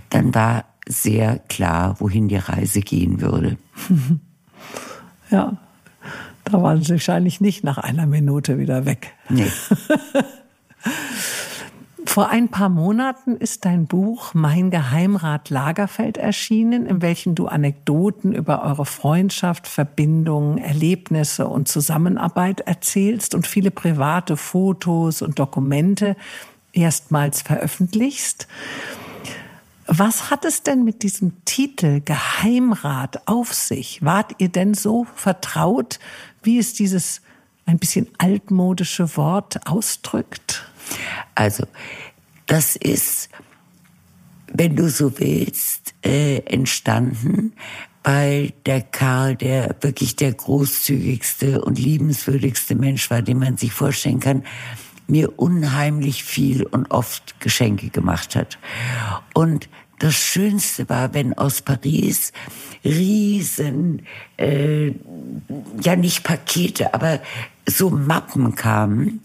[0.10, 3.58] dann war sehr klar, wohin die Reise gehen würde.
[5.30, 5.56] Ja,
[6.44, 9.14] da waren sie wahrscheinlich nicht nach einer Minute wieder weg.
[9.30, 9.48] Nee.
[12.06, 18.34] Vor ein paar Monaten ist dein Buch Mein Geheimrat Lagerfeld erschienen, in welchem du Anekdoten
[18.34, 26.18] über eure Freundschaft, Verbindungen, Erlebnisse und Zusammenarbeit erzählst und viele private Fotos und Dokumente
[26.74, 28.48] erstmals veröffentlichst.
[29.88, 34.04] Was hat es denn mit diesem Titel Geheimrat auf sich?
[34.04, 36.00] Wart ihr denn so vertraut,
[36.44, 37.22] wie es dieses
[37.66, 40.66] ein bisschen altmodische Wort ausdrückt?
[41.36, 41.66] Also,
[42.46, 43.30] das ist,
[44.52, 47.54] wenn du so willst, äh, entstanden,
[48.04, 54.20] weil der Karl, der wirklich der großzügigste und liebenswürdigste Mensch war, den man sich vorstellen
[54.20, 54.44] kann,
[55.12, 58.58] mir unheimlich viel und oft Geschenke gemacht hat.
[59.34, 62.34] Und das Schönste war, wenn aus Paris
[62.84, 64.02] riesen,
[64.38, 64.94] äh,
[65.80, 67.20] ja nicht Pakete, aber
[67.70, 69.22] so Mappen kamen,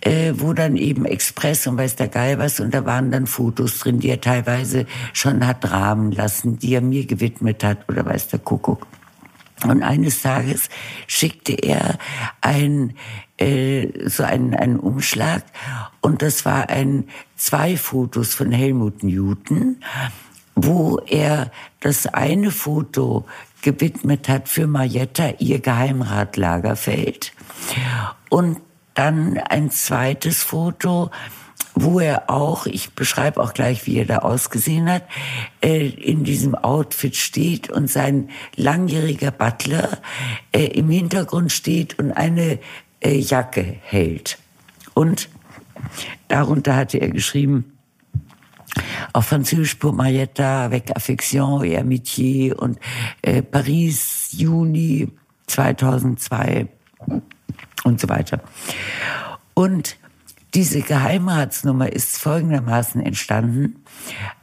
[0.00, 3.78] äh, wo dann eben Express und weiß der Geil was, und da waren dann Fotos
[3.78, 8.26] drin, die er teilweise schon hat rahmen lassen, die er mir gewidmet hat, oder weiß
[8.26, 8.88] der Kuckuck.
[9.64, 10.68] Und eines Tages
[11.06, 11.98] schickte er
[12.40, 12.94] ein
[13.38, 15.44] äh, so einen, einen Umschlag.
[16.00, 19.82] Und das war ein zwei Fotos von Helmut Newton,
[20.54, 21.50] wo er
[21.80, 23.26] das eine Foto
[23.62, 27.32] gewidmet hat für Marietta, ihr Geheimrat Lagerfeld
[28.28, 28.60] und
[28.94, 31.10] dann ein zweites Foto,
[31.78, 35.02] wo er auch, ich beschreibe auch gleich, wie er da ausgesehen hat,
[35.62, 39.98] äh, in diesem Outfit steht und sein langjähriger Butler
[40.52, 42.58] äh, im Hintergrund steht und eine
[43.00, 44.38] äh, Jacke hält.
[44.94, 45.28] Und
[46.28, 47.72] darunter hatte er geschrieben,
[49.12, 52.78] auf Französisch pour Marietta avec affection et amitié und
[53.50, 55.08] Paris, Juni
[55.46, 56.68] 2002
[57.84, 58.40] und so weiter.
[59.54, 59.96] Und
[60.56, 63.84] diese Geheimratsnummer ist folgendermaßen entstanden.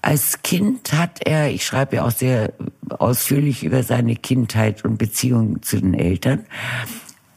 [0.04, 2.54] Als Kind hat er, ich schreibe ja auch sehr
[2.88, 6.46] ausführlich über seine Kindheit und Beziehungen zu den Eltern,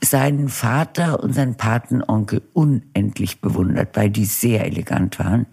[0.03, 5.47] seinen Vater und seinen Patenonkel unendlich bewundert, weil die sehr elegant waren.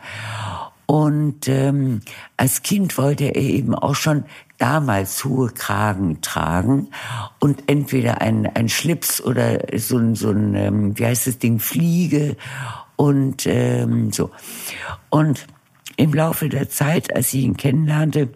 [0.86, 2.02] Und ähm,
[2.36, 4.26] als Kind wollte er eben auch schon
[4.58, 6.90] damals hohe Kragen tragen
[7.40, 11.60] und entweder ein, ein Schlips oder so ein, so ein ähm, wie heißt das Ding,
[11.60, 12.36] Fliege
[13.04, 14.32] und ähm, so.
[15.10, 15.46] Und
[15.98, 18.30] im Laufe der Zeit, als ich ihn kennenlernte,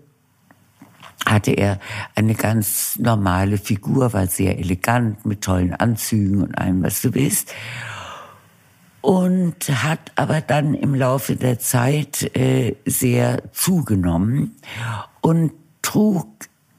[1.26, 1.80] hatte er
[2.16, 7.54] eine ganz normale Figur, war sehr elegant mit tollen Anzügen und allem, was du willst
[9.02, 14.58] und hat aber dann im Laufe der Zeit äh, sehr zugenommen
[15.22, 16.28] und trug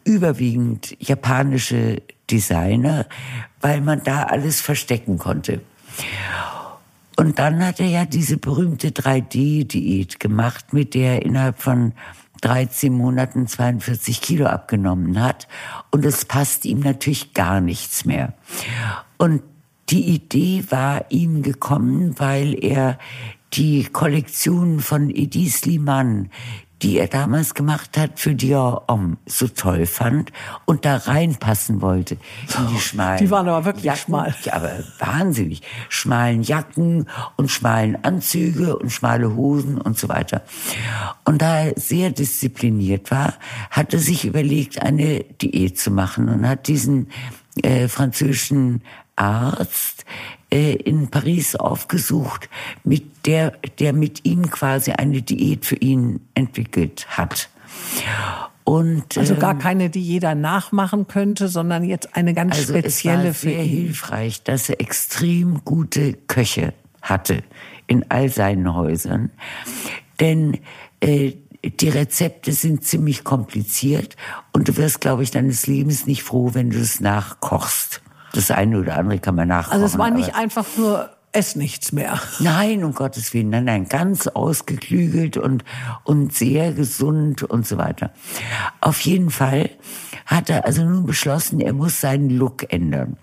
[0.04, 3.06] überwiegend japanische Designer,
[3.62, 5.62] weil man da alles verstecken konnte.
[7.18, 11.92] Und dann hat er ja diese berühmte 3D-Diät gemacht, mit der er innerhalb von
[12.42, 15.48] 13 Monaten 42 Kilo abgenommen hat.
[15.90, 18.34] Und es passt ihm natürlich gar nichts mehr.
[19.16, 19.42] Und
[19.88, 23.00] die Idee war ihm gekommen, weil er
[23.52, 26.30] die Kollektion von Edith Sliman,
[26.82, 30.32] die er damals gemacht hat für Dior Homme, so toll fand
[30.64, 32.14] und da reinpassen wollte
[32.58, 33.18] in die schmalen.
[33.18, 34.34] Die waren aber wirklich Jacken, schmal.
[34.52, 35.62] Aber wahnsinnig.
[35.88, 40.42] Schmalen Jacken und schmalen Anzüge und schmale Hosen und so weiter.
[41.24, 43.34] Und da er sehr diszipliniert war,
[43.70, 47.08] hat er sich überlegt, eine Diät zu machen und hat diesen
[47.62, 48.82] äh, französischen
[49.16, 50.04] Arzt
[50.50, 52.48] in Paris aufgesucht,
[52.84, 57.50] mit der, der mit ihm quasi eine Diät für ihn entwickelt hat.
[58.64, 63.28] Und, also gar ähm, keine, die jeder nachmachen könnte, sondern jetzt eine ganz also spezielle
[63.28, 67.42] es war sehr hilfreich, dass er extrem gute Köche hatte
[67.86, 69.30] in all seinen Häusern,
[70.20, 70.58] denn
[71.00, 71.32] äh,
[71.64, 74.16] die Rezepte sind ziemlich kompliziert
[74.52, 78.02] und du wirst, glaube ich, deines Lebens nicht froh, wenn du es nachkochst.
[78.32, 79.82] Das eine oder andere kann man nachkochen.
[79.82, 82.20] Also es war nicht einfach nur ess nichts mehr.
[82.40, 85.64] Nein, um Gottes Willen, nein, nein, ganz ausgeklügelt und,
[86.04, 88.10] und sehr gesund und so weiter.
[88.80, 89.70] Auf jeden Fall
[90.26, 93.16] hat er also nun beschlossen, er muss seinen Look ändern.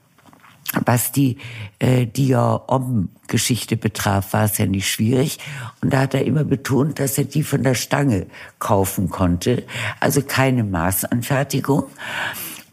[0.86, 1.38] Was die
[1.80, 5.40] äh, Dior-Om-Geschichte betraf, war es ja nicht schwierig.
[5.82, 8.26] Und da hat er immer betont, dass er die von der Stange
[8.60, 9.64] kaufen konnte.
[10.00, 11.86] Also keine Maßanfertigung.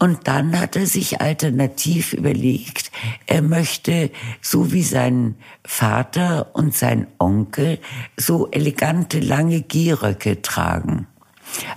[0.03, 2.91] Und dann hat er sich alternativ überlegt,
[3.25, 7.79] er möchte, so wie sein Vater und sein Onkel,
[8.17, 11.07] so elegante lange Gehröcke tragen.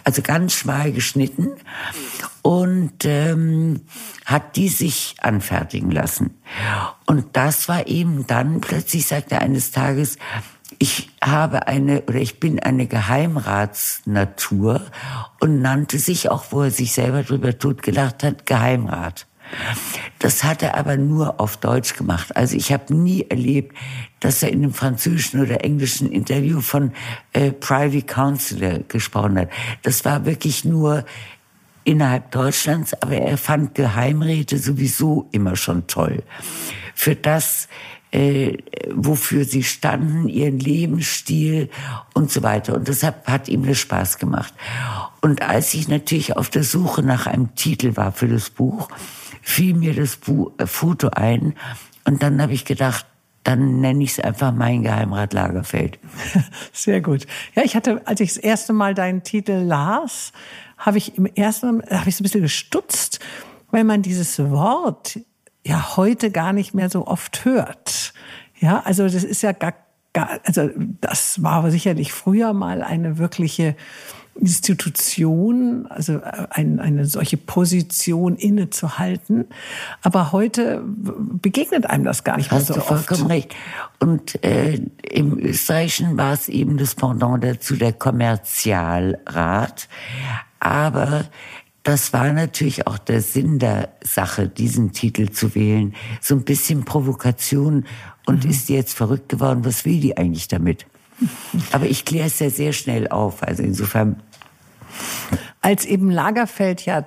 [0.03, 1.53] Also ganz schmal geschnitten
[2.43, 3.83] und ähm,
[4.24, 6.37] hat die sich anfertigen lassen.
[7.07, 10.18] Und das war eben dann, plötzlich sagt er eines Tages,
[10.79, 14.83] ich habe eine oder ich bin eine Geheimratsnatur
[15.41, 19.27] und nannte sich, auch wo er sich selber drüber totgelacht hat, Geheimrat.
[20.18, 22.37] Das hat er aber nur auf Deutsch gemacht.
[22.37, 23.77] Also ich habe nie erlebt,
[24.20, 26.93] dass er in einem französischen oder englischen Interview von
[27.33, 29.51] äh, Privy Counselor gesprochen hat.
[29.83, 31.05] Das war wirklich nur
[31.85, 36.24] innerhalb Deutschlands, aber er fand Geheimräte sowieso immer schon toll.
[36.95, 37.68] Für das
[38.11, 38.59] äh,
[38.95, 41.69] wofür sie standen, ihren Lebensstil
[42.15, 42.75] und so weiter.
[42.75, 44.55] Und deshalb hat ihm das Spaß gemacht.
[45.21, 48.89] Und als ich natürlich auf der Suche nach einem Titel war für das Buch,
[49.43, 51.55] fiel mir das Buch, äh, Foto ein.
[52.05, 53.07] Und dann habe ich gedacht,
[53.47, 56.01] dann nenne ich es einfach mein Geheimrat Lagerfeld.
[56.73, 57.27] Sehr gut.
[57.55, 60.33] Ja, ich hatte, als ich das erste Mal deinen Titel las,
[60.77, 63.21] habe ich im ersten habe ich so ein bisschen gestutzt,
[63.71, 65.21] weil man dieses Wort
[65.67, 68.12] ja heute gar nicht mehr so oft hört.
[68.59, 69.75] Ja, also das ist ja gar,
[70.12, 73.77] gar also das war sicherlich früher mal eine wirkliche
[74.41, 79.47] Institution, also ein, eine solche Position innezuhalten.
[80.03, 82.89] Aber heute begegnet einem das gar nicht mehr so du oft.
[82.89, 83.55] vollkommen recht.
[83.99, 89.89] Und äh, im Österreichischen war es eben das Pendant dazu der Kommerzialrat.
[90.61, 91.25] Aber
[91.87, 95.95] das war natürlich auch der Sinn der Sache, diesen Titel zu wählen.
[96.20, 97.84] So ein bisschen Provokation.
[98.26, 98.51] Und mhm.
[98.51, 99.64] ist die jetzt verrückt geworden?
[99.64, 100.84] Was will die eigentlich damit?
[101.70, 103.45] Aber ich kläre es ja sehr schnell auf.
[103.45, 104.20] Also insofern
[105.67, 107.05] als eben Lagerfeld ja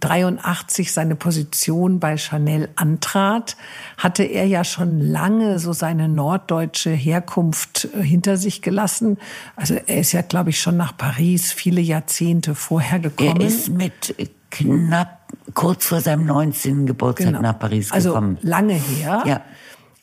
[0.00, 3.56] 83 seine Position bei Chanel antrat,
[3.96, 9.16] hatte er ja schon lange so seine norddeutsche Herkunft äh, hinter sich gelassen.
[9.56, 13.40] Also er ist ja, glaube ich, schon nach Paris viele Jahrzehnte vorher gekommen.
[13.40, 14.14] Er ist mit
[14.50, 16.84] knapp kurz vor seinem 19.
[16.84, 17.40] Geburtstag genau.
[17.40, 18.36] nach Paris also gekommen.
[18.36, 19.22] Also lange her.
[19.24, 19.40] Ja.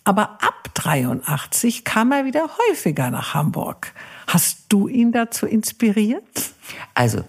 [0.03, 3.93] Aber ab 83 kam er wieder häufiger nach Hamburg.
[4.33, 6.23] Hast du ihn dazu inspiriert?
[6.93, 7.25] Also,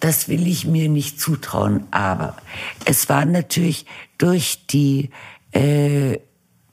[0.00, 2.34] das will ich mir nicht zutrauen, aber
[2.86, 3.84] es war natürlich
[4.16, 5.10] durch die
[5.52, 6.18] äh,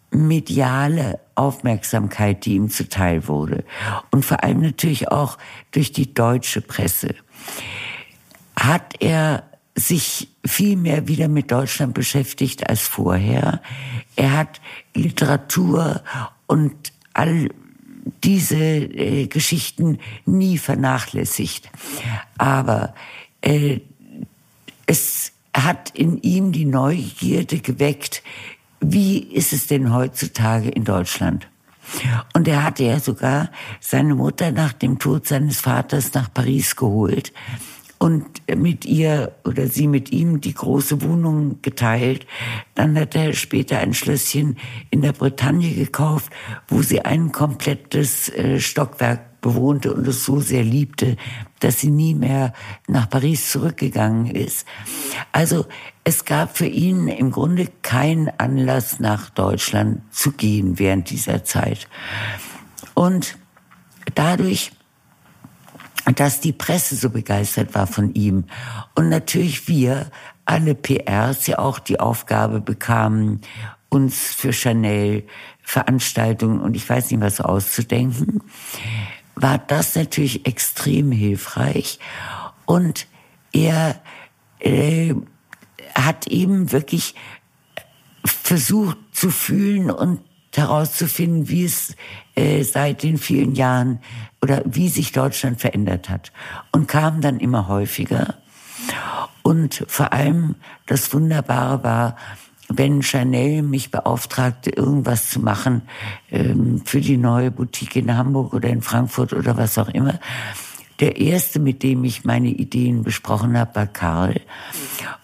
[0.09, 3.65] mediale Aufmerksamkeit, die ihm zuteil wurde
[4.09, 5.37] und vor allem natürlich auch
[5.71, 7.15] durch die deutsche Presse,
[8.55, 9.43] hat er
[9.75, 13.61] sich viel mehr wieder mit Deutschland beschäftigt als vorher.
[14.15, 14.61] Er hat
[14.93, 16.03] Literatur
[16.47, 17.49] und all
[18.23, 21.69] diese äh, Geschichten nie vernachlässigt.
[22.37, 22.93] Aber
[23.41, 23.79] äh,
[24.85, 28.23] es hat in ihm die Neugierde geweckt,
[28.79, 31.47] wie ist es denn heutzutage in Deutschland?
[32.33, 33.49] Und er hatte ja sogar
[33.79, 37.31] seine Mutter nach dem Tod seines Vaters nach Paris geholt
[38.03, 42.27] und mit ihr oder sie mit ihm die große Wohnung geteilt.
[42.75, 44.57] Dann hat er später ein Schlösschen
[44.89, 46.29] in der Bretagne gekauft,
[46.67, 51.15] wo sie ein komplettes äh, Stockwerk bewohnte und es so sehr liebte,
[51.61, 52.51] dass sie nie mehr
[52.89, 54.67] nach Paris zurückgegangen ist.
[55.31, 55.65] Also
[56.03, 61.87] es gab für ihn im Grunde keinen Anlass, nach Deutschland zu gehen während dieser Zeit.
[62.95, 63.37] Und
[64.13, 64.73] dadurch
[66.15, 68.45] dass die Presse so begeistert war von ihm.
[68.95, 70.11] Und natürlich wir,
[70.45, 73.41] alle PRs, ja auch die Aufgabe bekamen,
[73.89, 75.23] uns für Chanel
[75.61, 78.41] Veranstaltungen und ich weiß nicht was auszudenken,
[79.35, 81.99] war das natürlich extrem hilfreich.
[82.65, 83.07] Und
[83.53, 84.01] er
[84.59, 85.13] äh,
[85.95, 87.15] hat eben wirklich
[88.25, 90.21] versucht zu fühlen und
[90.53, 91.95] herauszufinden, wie es
[92.35, 93.99] äh, seit den vielen Jahren
[94.41, 96.31] oder wie sich Deutschland verändert hat.
[96.71, 98.35] Und kam dann immer häufiger.
[99.41, 100.55] Und vor allem
[100.85, 102.15] das Wunderbare war,
[102.69, 105.83] wenn Chanel mich beauftragte, irgendwas zu machen
[106.31, 110.19] ähm, für die neue Boutique in Hamburg oder in Frankfurt oder was auch immer.
[110.99, 114.41] Der erste, mit dem ich meine Ideen besprochen habe, war Karl.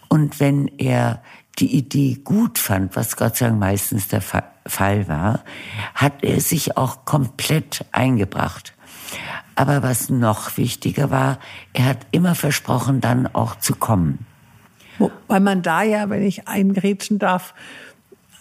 [0.09, 1.21] Und wenn er
[1.59, 5.43] die Idee gut fand, was Gott sei Dank meistens der Fall war,
[5.93, 8.73] hat er sich auch komplett eingebracht.
[9.55, 11.39] Aber was noch wichtiger war,
[11.73, 14.25] er hat immer versprochen, dann auch zu kommen.
[15.27, 17.53] Weil man da ja, wenn ich eingrätschen darf,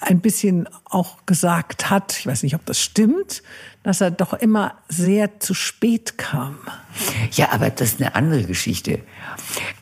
[0.01, 3.43] ein bisschen auch gesagt hat, ich weiß nicht, ob das stimmt,
[3.83, 6.59] dass er doch immer sehr zu spät kam.
[7.33, 9.01] Ja, aber das ist eine andere Geschichte.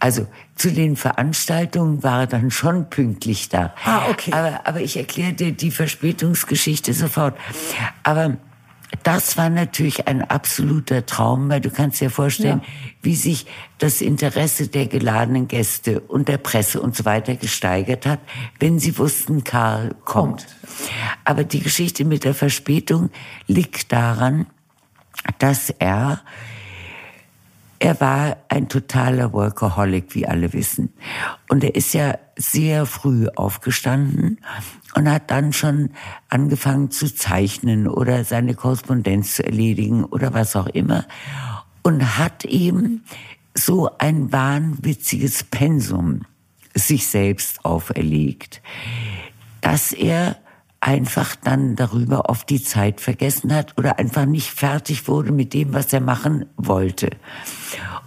[0.00, 3.74] Also zu den Veranstaltungen war er dann schon pünktlich da.
[3.84, 4.32] Ah, okay.
[4.32, 7.36] Aber, aber ich erkläre dir die Verspätungsgeschichte sofort.
[8.02, 8.36] Aber
[9.02, 12.68] das war natürlich ein absoluter Traum, weil du kannst dir vorstellen, ja.
[13.02, 13.46] wie sich
[13.78, 18.20] das Interesse der geladenen Gäste und der Presse und so weiter gesteigert hat,
[18.58, 20.46] wenn sie wussten, Karl kommt.
[20.46, 20.46] kommt.
[21.24, 23.10] Aber die Geschichte mit der Verspätung
[23.46, 24.46] liegt daran,
[25.38, 26.20] dass er
[27.78, 30.92] er war ein totaler Workaholic, wie alle wissen.
[31.48, 34.38] Und er ist ja sehr früh aufgestanden
[34.94, 35.90] und hat dann schon
[36.28, 41.04] angefangen zu zeichnen oder seine Korrespondenz zu erledigen oder was auch immer.
[41.82, 43.04] Und hat eben
[43.54, 46.22] so ein wahnwitziges Pensum
[46.74, 48.60] sich selbst auferlegt,
[49.60, 50.36] dass er
[50.80, 55.72] einfach dann darüber auf die Zeit vergessen hat oder einfach nicht fertig wurde mit dem,
[55.74, 57.10] was er machen wollte.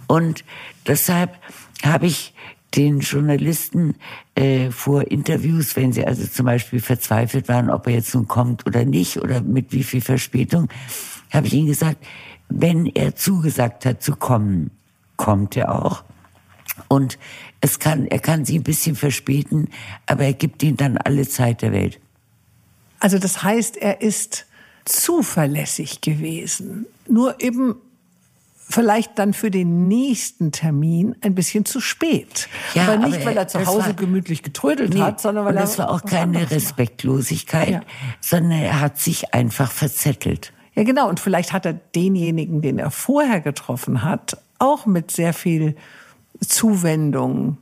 [0.06, 0.44] Und
[0.86, 1.36] deshalb
[1.82, 2.34] habe ich
[2.74, 3.96] den Journalisten
[4.34, 8.66] äh, vor Interviews, wenn sie also zum Beispiel verzweifelt waren, ob er jetzt nun kommt
[8.66, 10.68] oder nicht oder mit wie viel Verspätung,
[11.32, 12.04] habe ich ihnen gesagt,
[12.48, 14.70] wenn er zugesagt hat zu kommen,
[15.16, 16.04] kommt er auch.
[16.88, 17.18] Und
[17.60, 19.68] es kann, er kann sie ein bisschen verspäten,
[20.06, 22.00] aber er gibt ihnen dann alle Zeit der Welt.
[23.00, 24.46] Also das heißt, er ist
[24.84, 26.86] zuverlässig gewesen.
[27.08, 27.76] Nur eben
[28.68, 32.48] vielleicht dann für den nächsten Termin ein bisschen zu spät.
[32.74, 35.56] Ja, aber nicht, aber weil er zu Hause war, gemütlich getrödelt nee, hat, sondern weil
[35.56, 35.62] er.
[35.62, 37.80] Das war auch keine Respektlosigkeit, ja.
[38.20, 40.52] sondern er hat sich einfach verzettelt.
[40.74, 41.08] Ja, genau.
[41.08, 45.74] Und vielleicht hat er denjenigen, den er vorher getroffen hat, auch mit sehr viel
[46.40, 47.58] Zuwendung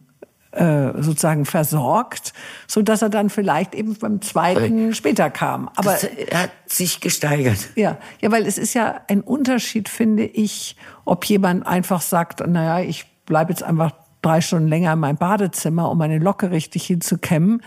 [0.51, 2.33] sozusagen versorgt,
[2.67, 5.69] so dass er dann vielleicht eben beim zweiten später kam.
[5.77, 7.69] Aber das hat sich gesteigert.
[7.75, 12.81] Ja, ja, weil es ist ja ein Unterschied, finde ich, ob jemand einfach sagt, naja,
[12.81, 13.93] ich bleibe jetzt einfach
[14.23, 17.63] drei Stunden länger in meinem Badezimmer, um meine Locke richtig hinzukämmen.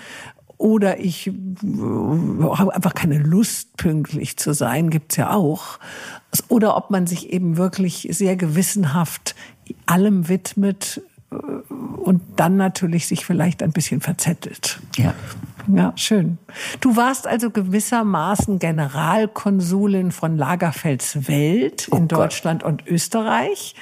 [0.57, 1.31] Oder ich äh,
[1.63, 5.79] habe einfach keine Lust, pünktlich zu sein, gibt's ja auch.
[6.49, 9.35] Oder ob man sich eben wirklich sehr gewissenhaft
[9.85, 11.01] allem widmet,
[11.31, 14.79] und dann natürlich sich vielleicht ein bisschen verzettelt.
[14.97, 15.13] Ja.
[15.67, 16.39] Ja, schön.
[16.79, 23.75] Du warst also gewissermaßen Generalkonsulin von Lagerfelds Welt in oh Deutschland und Österreich.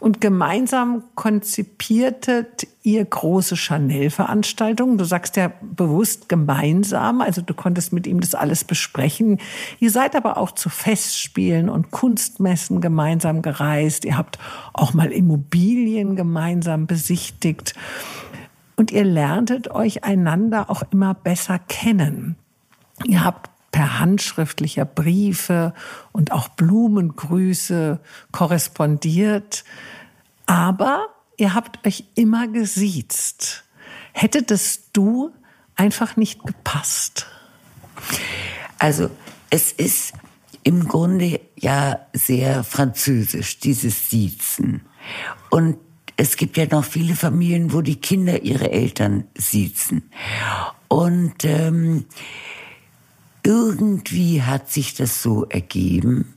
[0.00, 4.96] Und gemeinsam konzipiertet ihr große Chanel-Veranstaltungen.
[4.96, 9.38] Du sagst ja bewusst gemeinsam, also du konntest mit ihm das alles besprechen.
[9.80, 14.04] Ihr seid aber auch zu Festspielen und Kunstmessen gemeinsam gereist.
[14.04, 14.38] Ihr habt
[14.72, 17.74] auch mal Immobilien gemeinsam besichtigt.
[18.76, 22.36] Und ihr lerntet euch einander auch immer besser kennen.
[23.04, 25.72] Ihr habt per handschriftlicher Briefe
[26.10, 28.00] und auch Blumengrüße
[28.32, 29.62] korrespondiert.
[30.46, 31.06] Aber
[31.36, 33.62] ihr habt euch immer gesiezt.
[34.10, 35.30] Hätte das du
[35.76, 37.28] einfach nicht gepasst?
[38.80, 39.10] Also
[39.48, 40.12] es ist
[40.64, 44.80] im Grunde ja sehr französisch, dieses Siezen.
[45.50, 45.78] Und
[46.16, 50.10] es gibt ja noch viele Familien, wo die Kinder ihre Eltern siezen.
[50.88, 52.06] Und ähm,
[53.48, 56.34] irgendwie hat sich das so ergeben.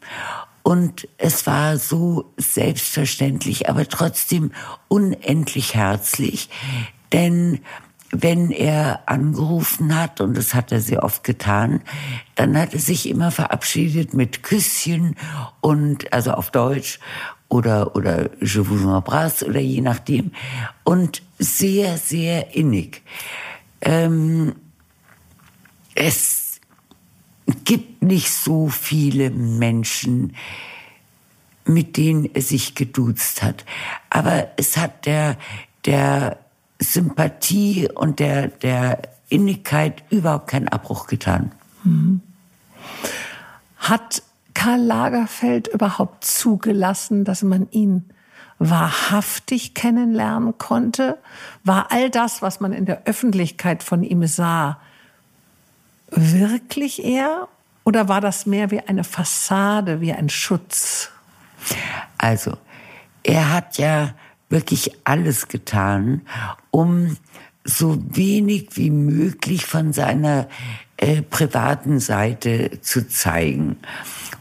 [0.64, 4.52] Und es war so selbstverständlich, aber trotzdem
[4.88, 6.50] unendlich herzlich.
[7.12, 7.60] Denn
[8.12, 11.82] wenn er angerufen hat, und das hat er sehr oft getan,
[12.36, 15.18] dann hat er sich immer verabschiedet mit Küsschen
[15.60, 17.00] und, also auf Deutsch,
[17.50, 20.32] oder, oder Je vous embrasse, oder je nachdem.
[20.86, 23.02] Und sehr, sehr innig.
[23.82, 24.56] Ähm,
[25.94, 26.41] es
[27.66, 30.36] gibt nicht so viele Menschen,
[31.66, 33.66] mit denen er sich geduzt hat.
[34.10, 35.38] Aber es hat der,
[35.86, 36.38] der
[36.80, 41.52] Sympathie und der, der Innigkeit überhaupt keinen Abbruch getan.
[41.84, 42.22] Mhm.
[43.78, 44.24] Hat
[44.54, 48.10] Karl Lagerfeld überhaupt zugelassen, dass man ihn
[48.60, 51.18] wahrhaftig kennenlernen konnte?
[51.64, 54.80] War all das, was man in der Öffentlichkeit von ihm sah,
[56.12, 57.48] wirklich er
[57.84, 61.10] oder war das mehr wie eine Fassade, wie ein Schutz?
[62.18, 62.58] Also,
[63.24, 64.14] er hat ja
[64.50, 66.22] wirklich alles getan,
[66.70, 67.18] um
[67.64, 70.48] so wenig wie möglich von seiner
[70.98, 73.78] äh, privaten Seite zu zeigen.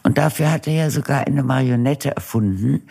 [0.02, 2.82] Und dafür hat er ja sogar eine Marionette erfunden,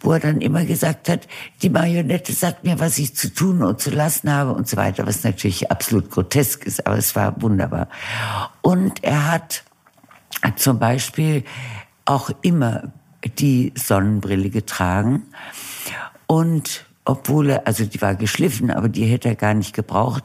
[0.00, 1.26] wo er dann immer gesagt hat,
[1.62, 5.06] die Marionette sagt mir, was ich zu tun und zu lassen habe und so weiter,
[5.06, 7.88] was natürlich absolut grotesk ist, aber es war wunderbar.
[8.62, 9.64] Und er hat,
[10.56, 11.44] zum Beispiel
[12.04, 12.92] auch immer
[13.38, 15.24] die Sonnenbrille getragen
[16.26, 20.24] und obwohl er, also die war geschliffen, aber die hätte er gar nicht gebraucht,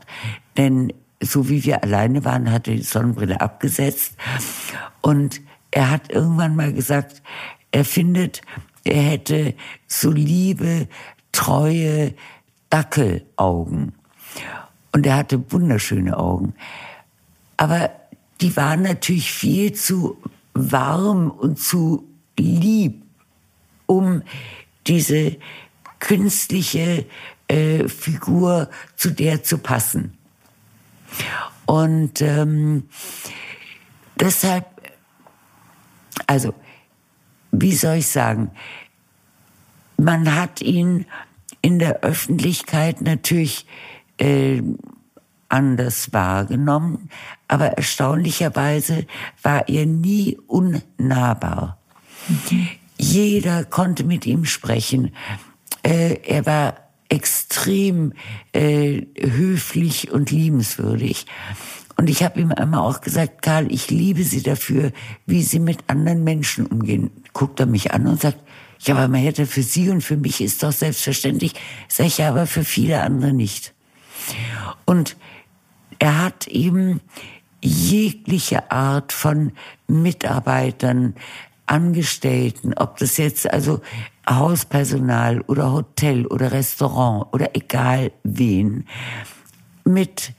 [0.58, 4.16] denn so wie wir alleine waren, hat er die Sonnenbrille abgesetzt
[5.02, 5.42] und
[5.76, 7.22] er hat irgendwann mal gesagt,
[7.72, 8.42] er findet,
[8.86, 9.56] er hätte
[9.88, 10.88] so liebe,
[11.34, 12.14] treue
[12.70, 13.92] Dackelaugen.
[14.94, 16.56] Und er hatte wunderschöne Augen.
[17.58, 17.92] Aber
[18.40, 20.18] die waren natürlich viel zu
[20.54, 22.08] warm und zu
[22.40, 23.04] lieb,
[23.86, 24.24] um
[24.88, 25.36] diese
[26.00, 27.06] künstliche
[27.50, 30.18] äh, Figur zu der zu passen.
[31.66, 32.84] Und ähm,
[34.18, 34.75] deshalb
[36.28, 36.54] also,
[37.52, 38.52] wie soll ich sagen,
[39.98, 41.06] man hat ihn
[41.62, 43.66] in der Öffentlichkeit natürlich
[44.18, 44.62] äh,
[45.50, 47.10] anders wahrgenommen,
[47.48, 49.06] aber erstaunlicherweise
[49.42, 51.80] war er nie unnahbar.
[52.98, 55.14] Jeder konnte mit ihm sprechen.
[55.84, 56.76] Äh, er war
[57.10, 58.14] extrem
[58.52, 61.28] äh, höflich und liebenswürdig.
[61.98, 64.91] Und ich habe ihm einmal auch gesagt, Karl, ich liebe Sie dafür,
[65.26, 67.12] wie Sie mit anderen Menschen umgehen.
[67.34, 68.39] Guckt er mich an und sagt,
[68.80, 71.54] ja, aber man hätte für Sie und für mich ist doch selbstverständlich.
[71.88, 73.74] Sag ich aber für viele andere nicht.
[74.86, 75.16] Und
[76.00, 77.00] er hat eben
[77.62, 79.54] jegliche Art von
[79.88, 81.16] Mitarbeitern,
[81.67, 83.82] Angestellten, ob das jetzt also
[84.30, 88.86] Hauspersonal oder Hotel oder Restaurant oder egal wen,
[89.84, 90.34] mit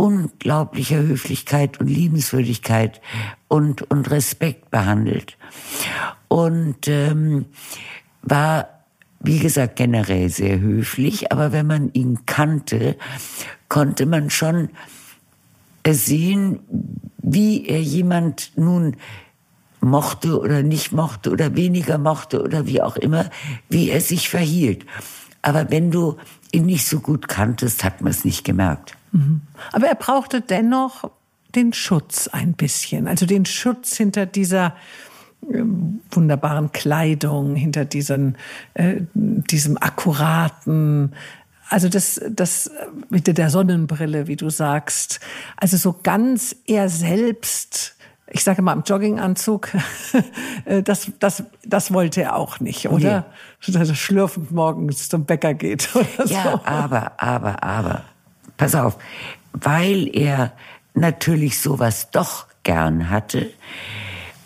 [0.00, 3.02] unglaublicher Höflichkeit und Liebenswürdigkeit
[3.48, 5.36] und, und Respekt behandelt.
[6.28, 7.44] Und ähm,
[8.22, 8.68] war
[9.22, 12.96] wie gesagt, generell sehr höflich, aber wenn man ihn kannte,
[13.68, 14.70] konnte man schon
[15.86, 16.60] sehen,
[17.18, 18.96] wie er jemand nun
[19.82, 23.28] mochte oder nicht mochte oder weniger mochte oder wie auch immer,
[23.68, 24.86] wie er sich verhielt.
[25.42, 26.16] Aber wenn du
[26.50, 28.96] ihn nicht so gut kanntest, hat man es nicht gemerkt.
[29.12, 29.42] Mhm.
[29.72, 31.10] Aber er brauchte dennoch
[31.54, 34.74] den Schutz ein bisschen, also den Schutz hinter dieser
[35.48, 35.62] äh,
[36.10, 38.36] wunderbaren Kleidung, hinter diesen,
[38.74, 41.14] äh, diesem akkuraten,
[41.68, 42.70] also das, das
[43.08, 45.20] mit der Sonnenbrille, wie du sagst,
[45.56, 47.96] also so ganz er selbst
[48.32, 49.70] ich sage mal im Jogginganzug,
[50.64, 53.26] äh, das, das, das wollte er auch nicht, oder?
[53.66, 53.72] Nee.
[53.72, 56.60] Dass er schlürfend morgens zum Bäcker geht oder ja, so.
[56.64, 58.04] aber, aber, aber,
[58.60, 58.98] pass auf,
[59.54, 60.52] weil er
[60.92, 63.50] natürlich sowas doch gern hatte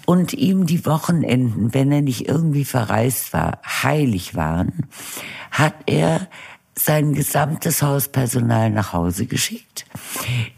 [0.07, 4.87] und ihm die Wochenenden, wenn er nicht irgendwie verreist war, heilig waren,
[5.51, 6.29] hat er
[6.77, 9.85] sein gesamtes Hauspersonal nach Hause geschickt.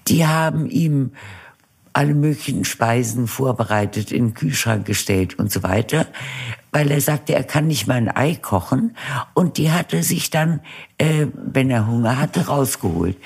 [0.07, 1.12] Die haben ihm
[1.95, 6.07] alle möglichen Speisen vorbereitet, in den Kühlschrank gestellt und so weiter,
[6.73, 8.97] weil er sagte, er kann nicht mal ein Ei kochen.
[9.35, 10.61] Und die hatte sich dann,
[10.99, 13.17] äh, wenn er Hunger hatte, rausgeholt.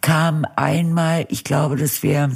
[0.00, 2.30] kam einmal, ich glaube, das wäre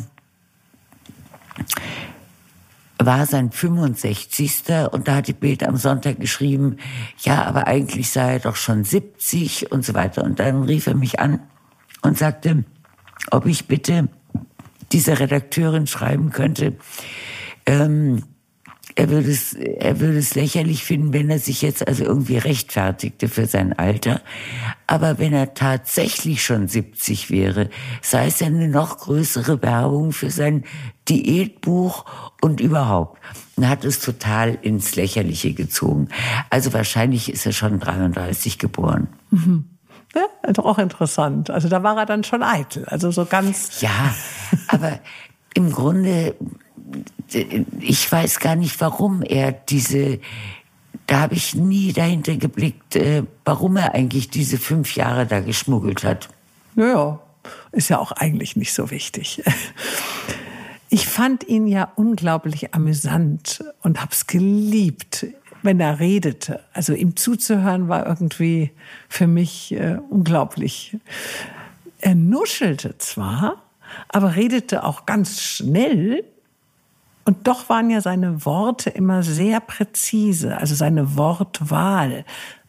[3.06, 4.62] war sein 65.
[4.90, 6.77] und da hat die Bild am Sonntag geschrieben,
[7.20, 10.22] ja, aber eigentlich sei er doch schon 70 und so weiter.
[10.24, 11.40] Und dann rief er mich an
[12.02, 12.64] und sagte,
[13.31, 14.09] ob ich bitte
[14.93, 16.77] dieser Redakteurin schreiben könnte,
[17.66, 18.24] ähm,
[19.01, 23.28] er würde es, er würde es lächerlich finden, wenn er sich jetzt also irgendwie rechtfertigte
[23.28, 24.20] für sein Alter.
[24.86, 27.70] Aber wenn er tatsächlich schon 70 wäre,
[28.02, 30.64] sei es eine noch größere Werbung für sein
[31.09, 32.05] Diätbuch
[32.43, 33.18] und überhaupt.
[33.59, 36.09] Er hat es total ins Lächerliche gezogen.
[36.51, 39.09] Also wahrscheinlich ist er schon 33 geboren.
[39.31, 39.64] Mhm.
[40.14, 41.48] Ja, doch auch interessant.
[41.48, 42.85] Also da war er dann schon eitel.
[42.85, 43.81] Also so ganz.
[43.81, 44.14] Ja,
[44.68, 44.98] aber
[45.55, 46.35] im Grunde
[47.80, 50.18] ich weiß gar nicht, warum er diese,
[51.06, 56.04] da habe ich nie dahinter geblickt, äh, warum er eigentlich diese fünf Jahre da geschmuggelt
[56.04, 56.28] hat.
[56.74, 57.20] Naja,
[57.72, 59.42] ist ja auch eigentlich nicht so wichtig.
[60.92, 65.24] Ich fand ihn ja unglaublich amüsant und hab's geliebt,
[65.62, 66.64] wenn er redete.
[66.72, 68.72] Also ihm zuzuhören war irgendwie
[69.08, 70.96] für mich äh, unglaublich.
[72.00, 73.62] Er nuschelte zwar,
[74.08, 76.24] aber redete auch ganz schnell
[77.31, 82.24] und doch waren ja seine Worte immer sehr präzise, also seine Wortwahl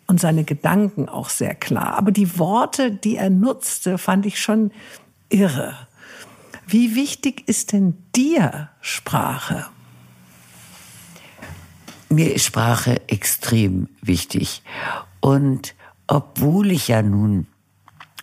[0.06, 1.98] und seine Gedanken auch sehr klar.
[1.98, 4.70] Aber die Worte, die er nutzte, fand ich schon
[5.30, 5.76] irre.
[6.68, 9.66] Wie wichtig ist denn dir Sprache?
[12.10, 14.62] Mir ist Sprache extrem wichtig.
[15.22, 15.74] Und
[16.06, 17.48] obwohl ich ja nun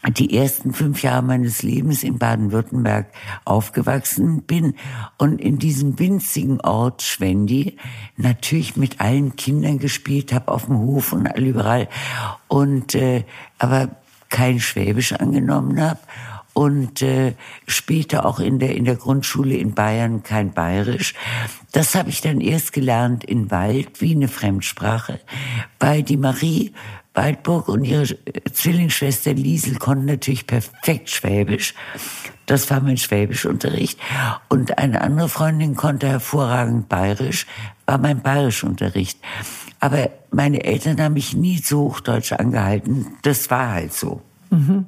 [0.07, 3.07] die ersten fünf Jahre meines Lebens in Baden-Württemberg
[3.45, 4.75] aufgewachsen bin
[5.19, 7.77] und in diesem winzigen Ort Schwendi
[8.17, 11.89] natürlich mit allen Kindern gespielt habe auf dem Hof und überall
[12.47, 13.25] und äh,
[13.59, 13.89] aber
[14.29, 16.01] kein Schwäbisch angenommen habe
[16.53, 17.35] und äh,
[17.67, 21.15] später auch in der in der Grundschule in Bayern kein Bayerisch.
[21.73, 25.21] Das habe ich dann erst gelernt in Wald wie eine Fremdsprache,
[25.79, 26.73] weil die Marie
[27.19, 28.05] Waldburg und ihre
[28.53, 31.75] Zwillingsschwester Liesel konnten natürlich perfekt Schwäbisch.
[32.47, 33.99] Das war mein Schwäbischunterricht.
[34.49, 37.47] Und eine andere Freundin konnte hervorragend Bayerisch,
[37.87, 39.19] war mein Bayerischunterricht.
[39.81, 43.07] Aber meine Eltern haben mich nie zu Hochdeutsch angehalten.
[43.23, 44.23] Das war halt so.
[44.51, 44.87] Mhm.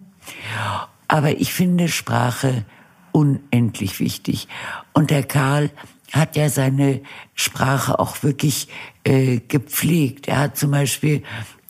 [1.09, 2.65] Aber ich finde Sprache
[3.11, 4.47] unendlich wichtig.
[4.93, 5.70] Und der Karl
[6.12, 7.01] hat ja seine
[7.35, 8.69] Sprache auch wirklich
[9.02, 10.28] äh, gepflegt.
[10.28, 11.24] Er hat zum Beispiel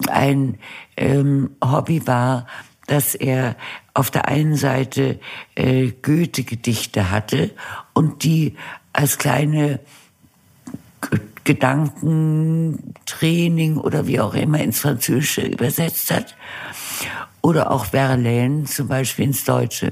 [0.09, 0.59] ein
[0.97, 2.47] ähm, Hobby war,
[2.87, 3.57] dass er
[3.95, 5.21] auf der einen Seite
[5.55, 7.51] äh, Goethe-Gedichte hatte
[7.93, 8.57] und die
[8.93, 9.81] als kleine
[11.45, 16.35] Gedankentraining oder wie auch immer ins Französische übersetzt hat.
[17.43, 19.91] Oder auch Verlaine zum Beispiel ins Deutsche.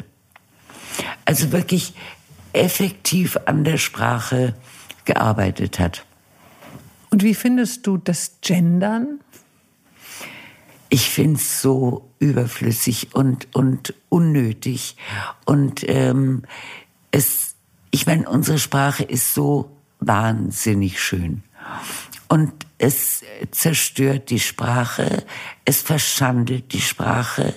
[1.25, 1.95] Also wirklich
[2.53, 4.55] effektiv an der Sprache
[5.05, 6.05] gearbeitet hat.
[7.11, 9.21] Und wie findest du das Gendern?
[10.89, 14.97] Ich finde es so überflüssig und, und unnötig.
[15.45, 16.43] Und ähm,
[17.11, 17.55] es,
[17.91, 19.71] ich meine, unsere Sprache ist so
[20.01, 21.43] wahnsinnig schön.
[22.29, 25.25] Und es zerstört die Sprache,
[25.65, 27.55] es verschandelt die Sprache.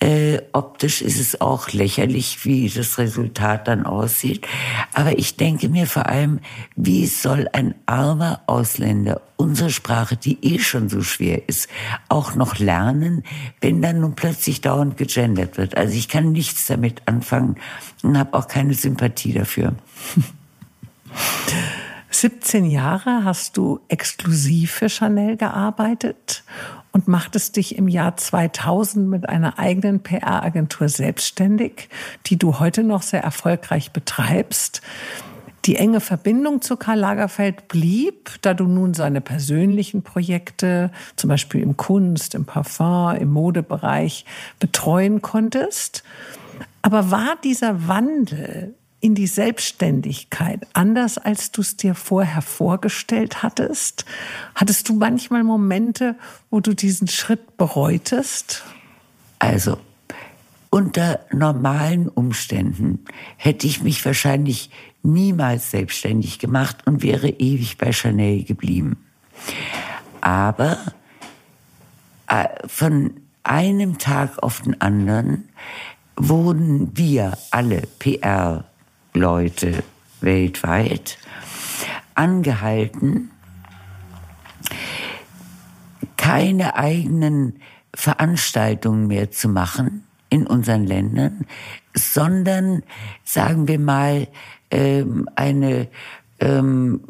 [0.00, 4.46] Äh, optisch ist es auch lächerlich, wie das Resultat dann aussieht.
[4.92, 6.40] Aber ich denke mir vor allem,
[6.76, 11.70] wie soll ein armer Ausländer unsere Sprache, die eh schon so schwer ist,
[12.10, 13.24] auch noch lernen,
[13.62, 15.78] wenn dann nun plötzlich dauernd gegendert wird.
[15.78, 17.56] Also ich kann nichts damit anfangen
[18.02, 19.74] und habe auch keine Sympathie dafür.
[22.10, 26.42] 17 Jahre hast du exklusiv für Chanel gearbeitet
[26.92, 31.88] und machtest dich im Jahr 2000 mit einer eigenen PR-Agentur selbstständig,
[32.26, 34.82] die du heute noch sehr erfolgreich betreibst.
[35.66, 41.60] Die enge Verbindung zu Karl Lagerfeld blieb, da du nun seine persönlichen Projekte, zum Beispiel
[41.60, 44.24] im Kunst, im Parfum, im Modebereich,
[44.58, 46.02] betreuen konntest.
[46.82, 54.04] Aber war dieser Wandel in die Selbstständigkeit, anders als du es dir vorher vorgestellt hattest?
[54.54, 56.16] Hattest du manchmal Momente,
[56.50, 58.62] wo du diesen Schritt bereutest?
[59.38, 59.78] Also,
[60.68, 63.04] unter normalen Umständen
[63.36, 64.70] hätte ich mich wahrscheinlich
[65.02, 68.98] niemals selbstständig gemacht und wäre ewig bei Chanel geblieben.
[70.20, 70.78] Aber
[72.28, 75.48] äh, von einem Tag auf den anderen
[76.16, 78.69] wurden wir alle PR
[79.12, 79.82] Leute
[80.20, 81.18] weltweit
[82.14, 83.30] angehalten,
[86.16, 87.60] keine eigenen
[87.94, 91.46] Veranstaltungen mehr zu machen in unseren Ländern,
[91.94, 92.82] sondern,
[93.24, 94.28] sagen wir mal,
[94.70, 95.88] ähm, eine
[96.38, 97.00] ähm,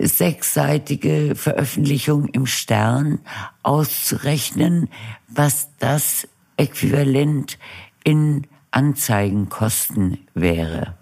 [0.00, 3.20] sechsseitige Veröffentlichung im Stern
[3.62, 4.88] auszurechnen,
[5.28, 7.58] was das Äquivalent
[8.04, 8.46] in
[8.76, 10.94] Anzeigenkosten wäre.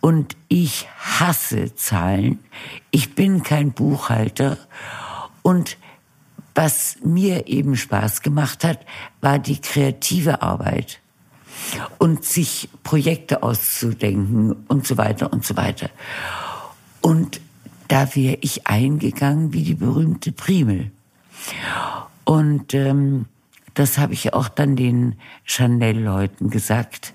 [0.00, 2.38] Und ich hasse Zahlen.
[2.92, 4.56] Ich bin kein Buchhalter.
[5.42, 5.76] Und
[6.54, 8.86] was mir eben Spaß gemacht hat,
[9.20, 11.00] war die kreative Arbeit
[11.98, 15.90] und sich Projekte auszudenken und so weiter und so weiter.
[17.00, 17.40] Und
[17.88, 20.92] da wäre ich eingegangen wie die berühmte Primel.
[22.24, 23.26] Und ähm,
[23.80, 27.14] das habe ich auch dann den Chanel-Leuten gesagt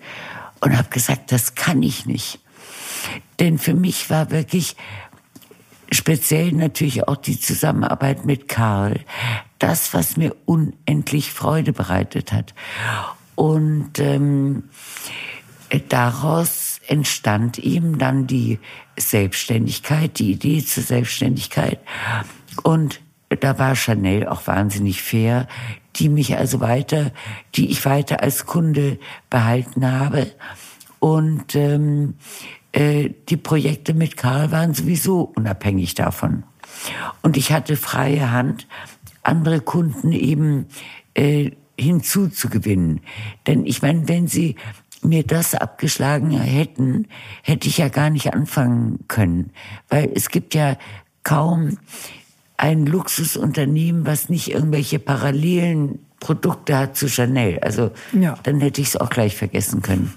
[0.61, 2.39] und habe gesagt, das kann ich nicht.
[3.39, 4.75] Denn für mich war wirklich
[5.91, 9.01] speziell natürlich auch die Zusammenarbeit mit Karl
[9.59, 12.55] das, was mir unendlich Freude bereitet hat.
[13.35, 14.63] Und ähm,
[15.89, 18.57] daraus entstand eben dann die
[18.97, 21.79] Selbstständigkeit, die Idee zur Selbstständigkeit.
[22.63, 23.01] Und
[23.39, 25.47] da war Chanel auch wahnsinnig fair
[25.95, 27.11] die mich also weiter,
[27.55, 28.99] die ich weiter als Kunde
[29.29, 30.27] behalten habe.
[30.99, 32.15] Und ähm,
[32.71, 36.43] äh, die Projekte mit Karl waren sowieso unabhängig davon.
[37.21, 38.67] Und ich hatte freie Hand,
[39.23, 40.67] andere Kunden eben
[41.13, 43.01] äh, hinzuzugewinnen.
[43.47, 44.55] Denn ich meine, wenn sie
[45.01, 47.07] mir das abgeschlagen hätten,
[47.43, 49.51] hätte ich ja gar nicht anfangen können.
[49.89, 50.77] Weil es gibt ja
[51.23, 51.77] kaum
[52.57, 57.59] ein Luxusunternehmen, was nicht irgendwelche parallelen Produkte hat zu Chanel.
[57.59, 58.35] Also ja.
[58.43, 60.13] dann hätte ich es auch gleich vergessen können.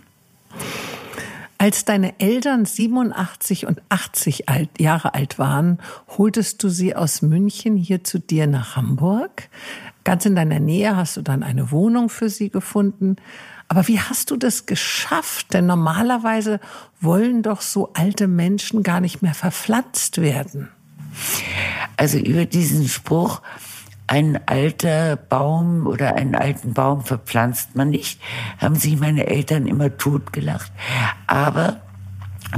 [1.60, 5.78] Als deine Eltern 87 und 80 alt, Jahre alt waren,
[6.16, 9.48] holtest du sie aus München hier zu dir nach Hamburg.
[10.04, 13.16] Ganz in deiner Nähe hast du dann eine Wohnung für sie gefunden.
[13.66, 15.52] Aber wie hast du das geschafft?
[15.52, 16.60] Denn normalerweise
[17.00, 20.68] wollen doch so alte Menschen gar nicht mehr verpflanzt werden.
[21.96, 23.42] Also über diesen Spruch,
[24.06, 28.20] ein alter Baum oder einen alten Baum verpflanzt man nicht,
[28.58, 30.72] haben sich meine Eltern immer totgelacht.
[31.26, 31.80] Aber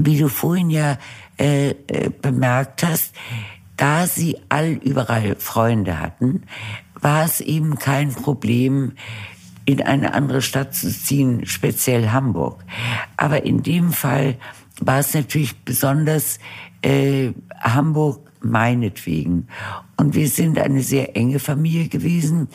[0.01, 0.97] wie du vorhin ja
[1.39, 3.15] äh, äh, bemerkt hast,
[3.77, 6.43] da sie all überall Freunde hatten,
[7.01, 8.93] war es eben kein Problem,
[9.65, 12.65] in eine andere Stadt zu ziehen, speziell Hamburg.
[13.17, 14.37] Aber in dem Fall
[14.81, 16.39] war es natürlich besonders
[16.83, 19.49] äh, Hamburg meinetwegen.
[19.97, 22.49] Und wir sind eine sehr enge Familie gewesen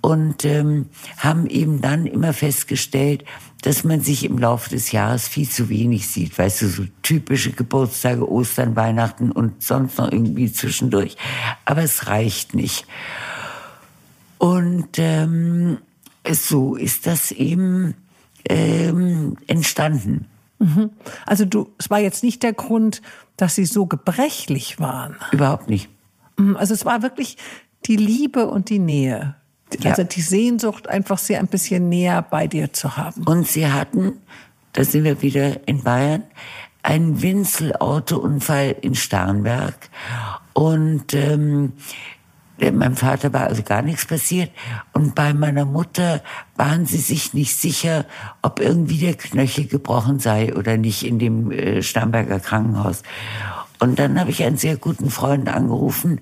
[0.00, 0.86] und ähm,
[1.18, 3.24] haben eben dann immer festgestellt,
[3.62, 6.38] dass man sich im Laufe des Jahres viel zu wenig sieht.
[6.38, 11.16] Weißt du, so typische Geburtstage, Ostern, Weihnachten und sonst noch irgendwie zwischendurch.
[11.64, 12.86] Aber es reicht nicht.
[14.38, 15.78] Und ähm,
[16.30, 17.94] so ist das eben
[18.48, 20.26] ähm, entstanden.
[20.60, 20.90] Mhm.
[21.26, 23.02] Also du, es war jetzt nicht der Grund,
[23.36, 25.16] dass sie so gebrechlich waren.
[25.32, 25.88] Überhaupt nicht.
[26.36, 26.56] Mhm.
[26.56, 27.36] Also es war wirklich
[27.86, 29.34] die Liebe und die Nähe.
[29.80, 29.90] Ja.
[29.90, 33.22] Also die Sehnsucht, einfach sie ein bisschen näher bei dir zu haben.
[33.24, 34.18] Und sie hatten,
[34.72, 36.24] da sind wir wieder in Bayern,
[36.82, 39.90] einen Winzelautounfall in Starnberg.
[40.52, 41.72] Und ähm,
[42.60, 44.50] meinem Vater war also gar nichts passiert.
[44.92, 46.22] Und bei meiner Mutter
[46.56, 48.04] waren sie sich nicht sicher,
[48.42, 53.02] ob irgendwie der Knöchel gebrochen sei oder nicht in dem äh, Starnberger Krankenhaus.
[53.78, 56.20] Und dann habe ich einen sehr guten Freund angerufen,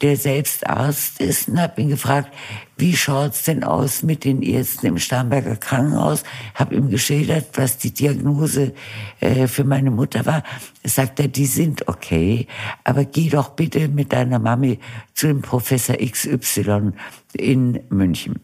[0.00, 2.32] der selbst Arzt ist und habe ihn gefragt,
[2.76, 6.24] wie schaut's denn aus mit den Ärzten im Starnberger Krankenhaus?
[6.54, 8.74] Habe ihm geschildert, was die Diagnose
[9.20, 10.42] äh, für meine Mutter war.
[10.82, 12.48] Sagt er, die sind okay,
[12.82, 14.80] aber geh doch bitte mit deiner Mami
[15.14, 16.92] zu dem Professor XY
[17.34, 18.40] in München.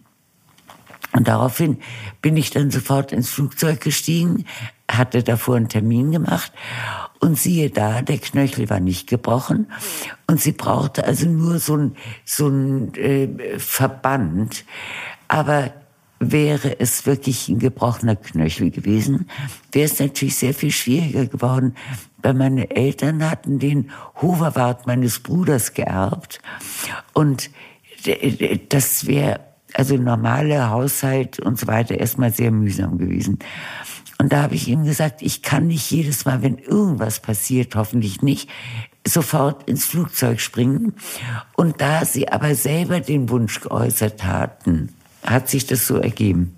[1.12, 1.78] Und daraufhin
[2.22, 4.44] bin ich dann sofort ins Flugzeug gestiegen,
[4.98, 6.52] hatte davor einen Termin gemacht
[7.20, 9.70] und siehe da, der Knöchel war nicht gebrochen
[10.26, 14.64] und sie brauchte also nur so ein, so ein äh, Verband.
[15.28, 15.72] Aber
[16.18, 19.26] wäre es wirklich ein gebrochener Knöchel gewesen,
[19.72, 21.74] wäre es natürlich sehr viel schwieriger geworden,
[22.18, 23.90] weil meine Eltern hatten den
[24.20, 26.40] Hoverwart meines Bruders geerbt
[27.14, 27.50] und
[28.68, 29.40] das wäre
[29.74, 33.38] also normale Haushalt und so weiter erstmal sehr mühsam gewesen.
[34.20, 38.20] Und da habe ich ihm gesagt, ich kann nicht jedes Mal, wenn irgendwas passiert, hoffentlich
[38.20, 38.50] nicht,
[39.08, 40.92] sofort ins Flugzeug springen.
[41.56, 44.94] Und da sie aber selber den Wunsch geäußert hatten,
[45.24, 46.54] hat sich das so ergeben.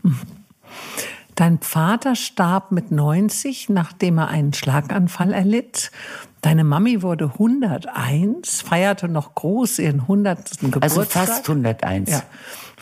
[1.37, 5.93] Dein Vater starb mit 90, nachdem er einen Schlaganfall erlitt.
[6.41, 10.59] Deine Mami wurde 101, feierte noch groß ihren 100.
[10.59, 10.83] Geburtstag.
[10.83, 12.11] Also fast 101.
[12.11, 12.23] Ja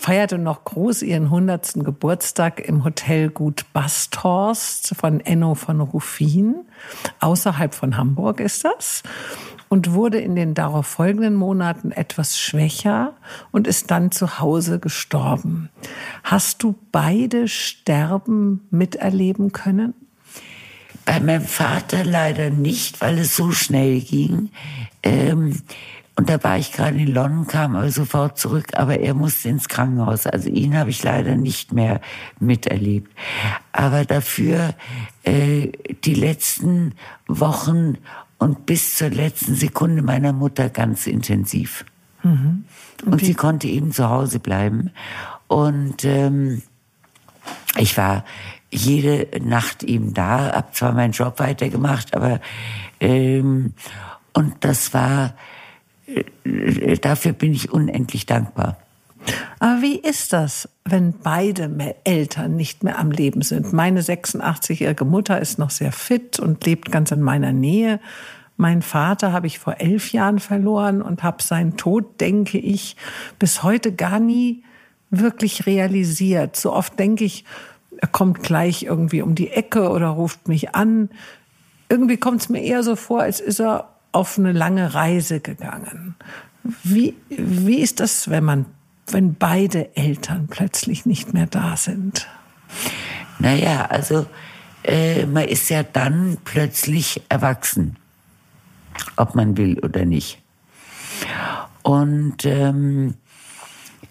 [0.00, 1.84] feierte noch groß ihren 100.
[1.84, 6.54] Geburtstag im Hotel Gut Basthorst von Enno von Ruffin.
[7.20, 9.02] Außerhalb von Hamburg ist das.
[9.68, 13.12] Und wurde in den darauf folgenden Monaten etwas schwächer
[13.52, 15.68] und ist dann zu Hause gestorben.
[16.24, 19.92] Hast du beide Sterben miterleben können?
[21.04, 24.48] Bei meinem Vater leider nicht, weil es so schnell ging.
[25.02, 25.60] Ähm,
[26.20, 29.68] und da war ich gerade in London, kam aber sofort zurück, aber er musste ins
[29.68, 30.26] Krankenhaus.
[30.26, 32.02] Also ihn habe ich leider nicht mehr
[32.38, 33.10] miterlebt.
[33.72, 34.74] Aber dafür
[35.22, 35.68] äh,
[36.04, 36.92] die letzten
[37.26, 37.96] Wochen
[38.36, 41.86] und bis zur letzten Sekunde meiner Mutter ganz intensiv.
[42.22, 42.66] Mhm.
[43.06, 44.90] Und, und sie konnte eben zu Hause bleiben.
[45.48, 46.60] Und ähm,
[47.78, 48.26] ich war
[48.70, 52.40] jede Nacht eben da, hab zwar meinen Job weitergemacht, aber
[53.00, 53.72] ähm,
[54.34, 55.32] und das war
[57.00, 58.76] dafür bin ich unendlich dankbar.
[59.58, 63.72] Aber wie ist das, wenn beide Eltern nicht mehr am Leben sind?
[63.72, 68.00] Meine 86-jährige Mutter ist noch sehr fit und lebt ganz in meiner Nähe.
[68.56, 72.96] Mein Vater habe ich vor elf Jahren verloren und habe seinen Tod, denke ich,
[73.38, 74.64] bis heute gar nie
[75.10, 76.56] wirklich realisiert.
[76.56, 77.44] So oft denke ich,
[77.98, 81.10] er kommt gleich irgendwie um die Ecke oder ruft mich an.
[81.88, 86.16] Irgendwie kommt es mir eher so vor, als ist er auf eine lange Reise gegangen.
[86.82, 88.66] Wie, wie ist das, wenn man,
[89.06, 92.28] wenn beide Eltern plötzlich nicht mehr da sind?
[93.38, 94.26] Naja, also
[94.84, 97.96] äh, man ist ja dann plötzlich erwachsen,
[99.16, 100.40] ob man will oder nicht.
[101.82, 103.14] Und ähm,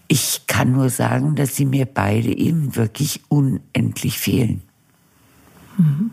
[0.07, 4.63] ich kann nur sagen, dass sie mir beide eben wirklich unendlich fehlen.
[5.77, 6.11] Mhm.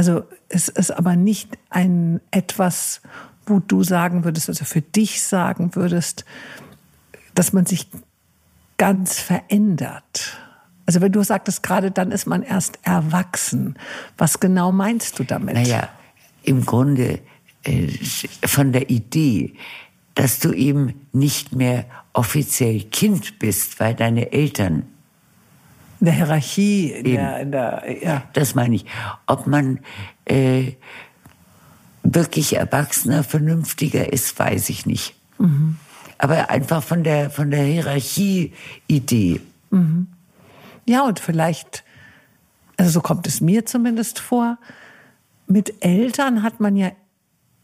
[0.00, 3.02] Also es ist aber nicht ein etwas,
[3.44, 6.24] wo du sagen würdest, also für dich sagen würdest,
[7.34, 7.86] dass man sich
[8.78, 10.38] ganz verändert.
[10.86, 13.74] Also wenn du sagtest gerade, dann ist man erst erwachsen.
[14.16, 15.54] Was genau meinst du damit?
[15.54, 15.90] Naja,
[16.44, 17.20] im Grunde
[17.64, 17.88] äh,
[18.46, 19.52] von der Idee,
[20.14, 24.84] dass du eben nicht mehr offiziell Kind bist, weil deine Eltern
[26.00, 28.22] in der Hierarchie, in der, in der, ja.
[28.32, 28.86] Das meine ich.
[29.26, 29.80] Ob man
[30.24, 30.72] äh,
[32.02, 35.14] wirklich erwachsener, vernünftiger ist, weiß ich nicht.
[35.38, 35.76] Mhm.
[36.18, 39.40] Aber einfach von der, von der Hierarchie-Idee.
[39.70, 40.06] Mhm.
[40.86, 41.84] Ja, und vielleicht,
[42.76, 44.58] also so kommt es mir zumindest vor,
[45.46, 46.92] mit Eltern hat man ja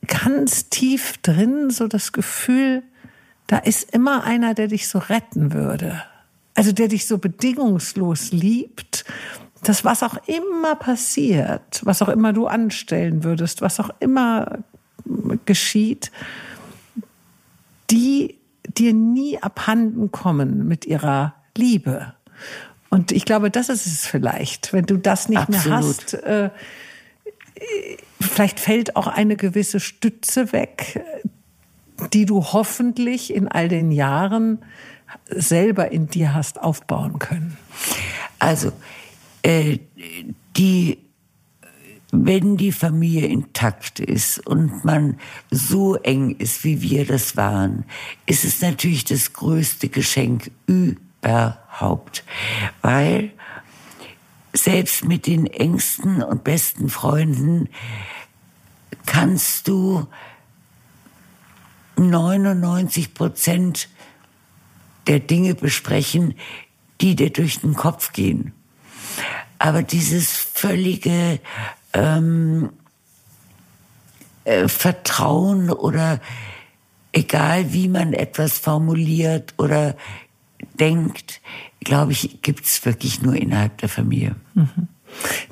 [0.06, 2.82] ganz tief drin so das Gefühl,
[3.46, 6.02] da ist immer einer, der dich so retten würde.
[6.56, 9.04] Also der dich so bedingungslos liebt,
[9.62, 14.58] dass was auch immer passiert, was auch immer du anstellen würdest, was auch immer
[15.44, 16.10] geschieht,
[17.90, 22.14] die dir nie abhanden kommen mit ihrer Liebe.
[22.90, 25.64] Und ich glaube, das ist es vielleicht, wenn du das nicht Absolut.
[25.64, 26.14] mehr hast.
[26.14, 26.50] Äh,
[28.20, 31.04] vielleicht fällt auch eine gewisse Stütze weg,
[32.12, 34.64] die du hoffentlich in all den Jahren
[35.28, 37.56] selber in dir hast aufbauen können?
[38.38, 38.72] Also,
[39.42, 39.78] äh,
[40.56, 40.98] die,
[42.12, 45.18] wenn die Familie intakt ist und man
[45.50, 47.84] so eng ist, wie wir das waren,
[48.26, 52.24] ist es natürlich das größte Geschenk überhaupt.
[52.82, 53.32] Weil
[54.52, 57.68] selbst mit den engsten und besten Freunden
[59.04, 60.06] kannst du
[61.96, 63.88] 99 Prozent
[65.06, 66.34] der Dinge besprechen,
[67.00, 68.52] die dir durch den Kopf gehen.
[69.58, 71.40] Aber dieses völlige
[71.92, 72.70] ähm,
[74.44, 76.20] äh, Vertrauen oder
[77.12, 79.96] egal wie man etwas formuliert oder
[80.74, 81.40] denkt,
[81.80, 84.36] glaube ich, gibt's wirklich nur innerhalb der Familie.
[84.54, 84.88] Mhm.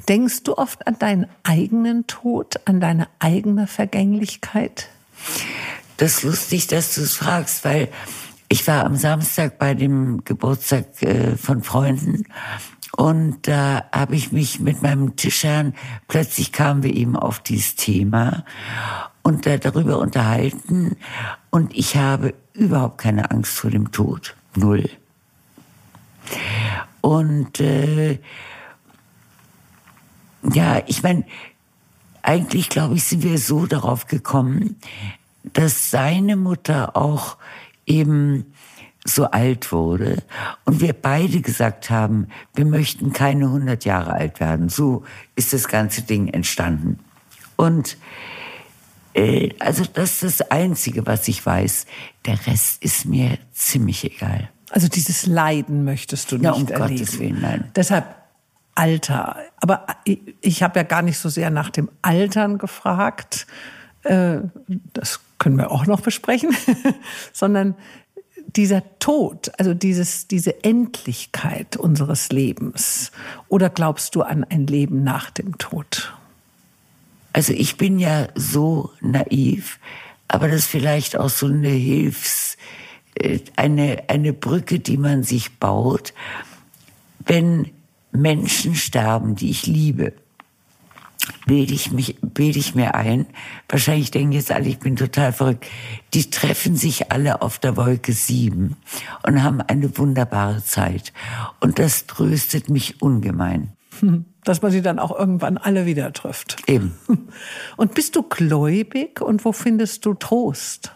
[0.08, 4.88] Denkst du oft an deinen eigenen Tod, an deine eigene Vergänglichkeit?
[5.96, 7.88] Das ist lustig, dass du es fragst, weil
[8.54, 12.24] ich war am Samstag bei dem Geburtstag äh, von Freunden
[12.96, 15.74] und da habe ich mich mit meinem Tischherrn,
[16.06, 18.44] plötzlich kamen wir eben auf dieses Thema
[19.22, 20.94] und da darüber unterhalten
[21.50, 24.36] und ich habe überhaupt keine Angst vor dem Tod.
[24.54, 24.88] Null.
[27.00, 28.20] Und äh,
[30.52, 31.24] ja, ich meine,
[32.22, 34.76] eigentlich glaube ich, sind wir so darauf gekommen,
[35.42, 37.36] dass seine Mutter auch
[37.86, 38.52] eben
[39.04, 40.22] so alt wurde
[40.64, 44.70] und wir beide gesagt haben, wir möchten keine 100 Jahre alt werden.
[44.70, 45.04] So
[45.36, 46.98] ist das ganze Ding entstanden.
[47.56, 47.98] Und
[49.12, 51.86] äh, also das ist das Einzige, was ich weiß.
[52.24, 54.48] Der Rest ist mir ziemlich egal.
[54.70, 56.98] Also dieses Leiden möchtest du nicht ja, um erleben.
[56.98, 57.70] Gottes Willen, nein.
[57.76, 58.06] Deshalb
[58.74, 59.36] Alter.
[59.60, 59.86] Aber
[60.40, 63.46] ich habe ja gar nicht so sehr nach dem Altern gefragt.
[64.02, 64.38] Äh,
[64.92, 66.56] das können wir auch noch besprechen,
[67.34, 67.74] sondern
[68.56, 73.12] dieser Tod, also dieses, diese Endlichkeit unseres Lebens.
[73.50, 76.14] Oder glaubst du an ein Leben nach dem Tod?
[77.34, 79.78] Also ich bin ja so naiv,
[80.28, 82.56] aber das ist vielleicht auch so eine Hilfs,
[83.16, 86.14] äh, eine, eine Brücke, die man sich baut,
[87.18, 87.70] wenn
[88.12, 90.14] Menschen sterben, die ich liebe
[91.46, 93.26] bilde ich mich, bilde ich mir ein.
[93.68, 95.66] Wahrscheinlich denken jetzt alle, ich bin total verrückt.
[96.12, 98.76] Die treffen sich alle auf der Wolke sieben
[99.26, 101.12] und haben eine wunderbare Zeit.
[101.60, 103.72] Und das tröstet mich ungemein.
[104.44, 106.56] Dass man sie dann auch irgendwann alle wieder trifft.
[106.68, 106.94] Eben.
[107.76, 110.92] Und bist du gläubig und wo findest du Trost?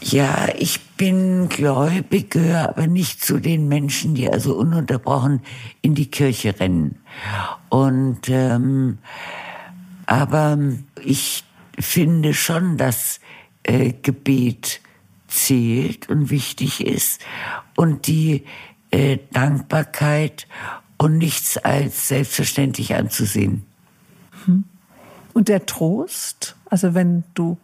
[0.00, 5.42] Ja, ich bin gläubig, gehöre aber nicht zu den Menschen, die also ununterbrochen
[5.82, 7.00] in die Kirche rennen.
[7.68, 8.98] Und ähm,
[10.08, 10.58] aber
[11.04, 11.44] ich
[11.78, 13.20] finde schon, dass
[13.62, 14.80] äh, Gebet
[15.28, 17.20] zählt und wichtig ist
[17.76, 18.46] und die
[18.90, 20.48] äh, Dankbarkeit
[20.96, 23.66] und nichts als selbstverständlich anzusehen.
[24.46, 24.64] Hm.
[25.34, 27.58] Und der Trost, also wenn du,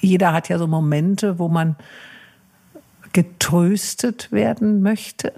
[0.00, 1.76] jeder hat ja so Momente, wo man
[3.12, 5.32] getröstet werden möchte.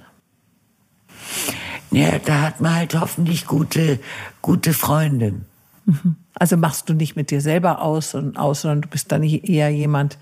[1.90, 4.01] Ja, da hat man halt hoffentlich gute,
[4.40, 5.42] gute Freunde.
[5.85, 6.16] Mhm.
[6.35, 9.70] Also machst du nicht mit dir selber aus und aus, sondern du bist dann eher
[9.70, 10.19] jemand,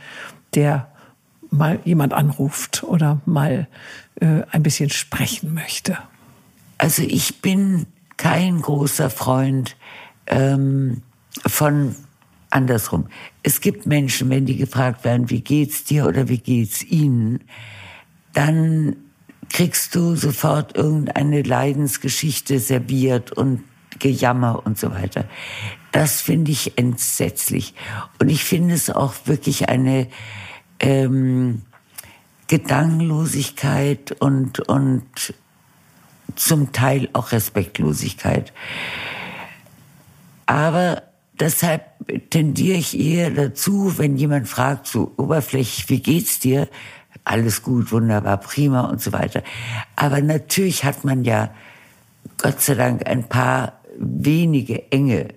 [0.55, 0.89] der
[1.51, 3.68] mal jemand anruft oder mal
[4.20, 5.98] äh, ein bisschen sprechen möchte.
[6.78, 7.86] Also ich bin
[8.16, 9.76] kein großer Freund
[10.26, 11.02] ähm,
[11.47, 11.94] von
[12.51, 13.06] andersrum.
[13.43, 17.40] Es gibt Menschen, wenn die gefragt werden, wie geht's dir oder wie geht's ihnen,
[18.32, 18.97] dann
[19.51, 23.62] kriegst du sofort irgendeine Leidensgeschichte serviert und
[23.98, 25.24] Gejammer und so weiter.
[25.93, 27.74] Das finde ich entsetzlich.
[28.19, 30.09] Und ich finde es auch wirklich eine
[30.81, 31.62] ähm,
[32.48, 35.35] Gedankenlosigkeit und, und
[36.35, 38.52] zum Teil auch Respektlosigkeit.
[40.47, 41.02] Aber
[41.39, 41.86] deshalb
[42.31, 46.69] tendiere ich eher dazu, wenn jemand fragt, so oberflächlich, wie geht's dir?
[47.24, 49.43] Alles gut, wunderbar, prima und so weiter.
[49.97, 51.51] Aber natürlich hat man ja
[52.39, 55.28] Gott sei Dank ein paar wenige enge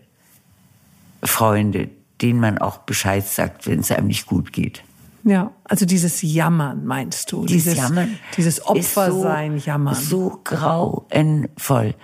[1.23, 1.89] Freunde,
[2.21, 4.83] denen man auch Bescheid sagt, wenn es einem nicht gut geht.
[5.27, 7.47] Ja, also dieses Jammern meinst du?
[7.47, 8.19] Dieses, dieses Jammern.
[8.37, 9.95] Dieses Opfersein, so, Jammern.
[9.95, 11.95] So grauenvoll.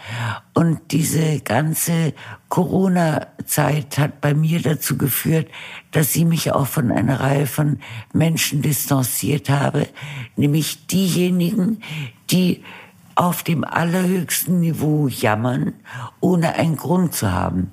[0.56, 2.16] Und diese ganze
[2.50, 5.50] Corona-Zeit hat bei mir dazu geführt,
[5.92, 7.78] dass sie mich auch von einer Reihe von
[8.12, 9.88] Menschen distanziert habe,
[10.36, 11.84] nämlich diejenigen,
[12.32, 12.64] die
[13.16, 15.74] auf dem allerhöchsten Niveau jammern,
[16.20, 17.72] ohne einen Grund zu haben.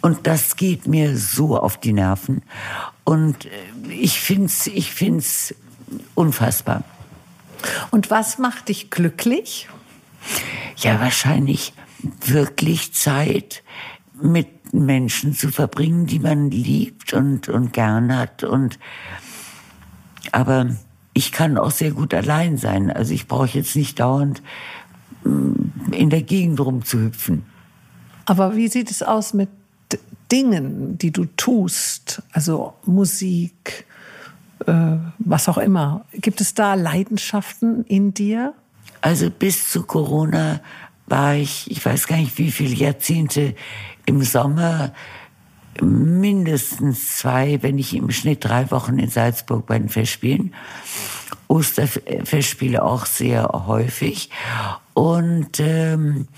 [0.00, 2.42] Und das geht mir so auf die Nerven.
[3.04, 3.50] Und äh,
[3.90, 5.54] ich find's, ich find's
[6.14, 6.82] unfassbar.
[7.90, 9.68] Und was macht dich glücklich?
[10.76, 11.72] Ja, wahrscheinlich
[12.24, 13.62] wirklich Zeit
[14.20, 18.44] mit Menschen zu verbringen, die man liebt und, und gern hat.
[18.44, 18.78] Und,
[20.32, 20.76] aber
[21.16, 22.90] ich kann auch sehr gut allein sein.
[22.90, 24.42] Also ich brauche jetzt nicht dauernd
[25.24, 27.46] mm, in der Gegend rumzuhüpfen.
[28.26, 29.48] Aber wie sieht es aus mit
[30.30, 33.86] Dingen, die du tust, also Musik,
[34.66, 38.52] äh, was auch immer, gibt es da Leidenschaften in dir?
[39.00, 40.60] Also bis zu Corona
[41.06, 43.54] war ich, ich weiß gar nicht wie viele Jahrzehnte
[44.04, 44.92] im Sommer
[45.82, 50.54] mindestens zwei, wenn nicht im Schnitt drei Wochen in Salzburg bei den Festspielen.
[51.48, 54.30] Osterfestspiele auch sehr häufig.
[54.94, 56.28] Und ähm,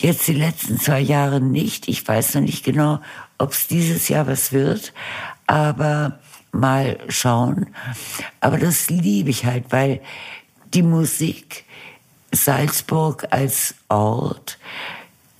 [0.00, 1.86] Jetzt die letzten zwei Jahre nicht.
[1.86, 3.00] Ich weiß noch nicht genau,
[3.36, 4.94] ob es dieses Jahr was wird,
[5.46, 6.20] aber
[6.52, 7.66] mal schauen.
[8.40, 10.00] Aber das liebe ich halt, weil
[10.72, 11.66] die Musik
[12.32, 14.58] Salzburg als Ort,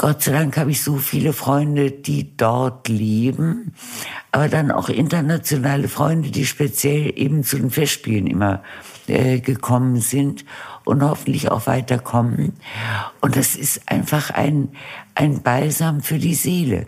[0.00, 3.74] Gott sei Dank habe ich so viele Freunde, die dort leben,
[4.32, 8.62] aber dann auch internationale Freunde, die speziell eben zu den Festspielen immer
[9.08, 10.46] äh, gekommen sind
[10.86, 12.54] und hoffentlich auch weiterkommen.
[13.20, 14.70] Und das ist einfach ein,
[15.14, 16.86] ein Balsam für die Seele.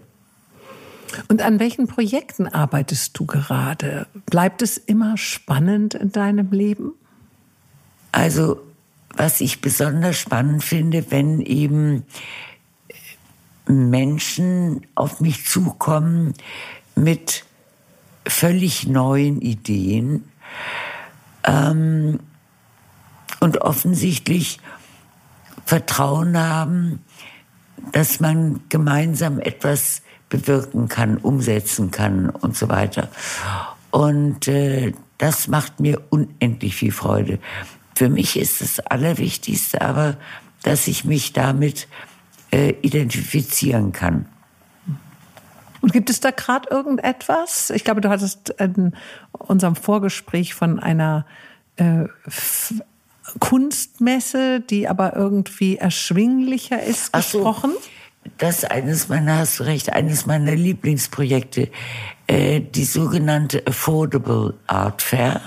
[1.29, 4.07] Und an welchen Projekten arbeitest du gerade?
[4.25, 6.95] Bleibt es immer spannend in deinem Leben?
[8.11, 8.63] Also,
[9.15, 12.07] was ich besonders spannend finde, wenn eben
[13.67, 16.35] Menschen auf mich zukommen
[16.95, 17.45] mit
[18.27, 20.25] völlig neuen Ideen,
[21.45, 22.21] ähm,
[23.41, 24.61] und offensichtlich
[25.65, 27.01] Vertrauen haben,
[27.91, 33.09] dass man gemeinsam etwas bewirken kann, umsetzen kann und so weiter.
[33.91, 37.39] Und äh, das macht mir unendlich viel Freude.
[37.95, 40.17] Für mich ist das Allerwichtigste aber,
[40.63, 41.89] dass ich mich damit
[42.53, 44.27] äh, identifizieren kann.
[45.81, 47.71] Und gibt es da gerade irgendetwas?
[47.71, 48.95] Ich glaube, du hattest in
[49.33, 51.27] unserem Vorgespräch von einer
[51.77, 52.05] äh,
[53.41, 57.73] Kunstmesse, die aber irgendwie erschwinglicher ist, gesprochen.
[57.73, 61.71] So, das ist eines meiner, hast du recht, eines meiner Lieblingsprojekte,
[62.29, 65.41] äh, die sogenannte Affordable Art Fair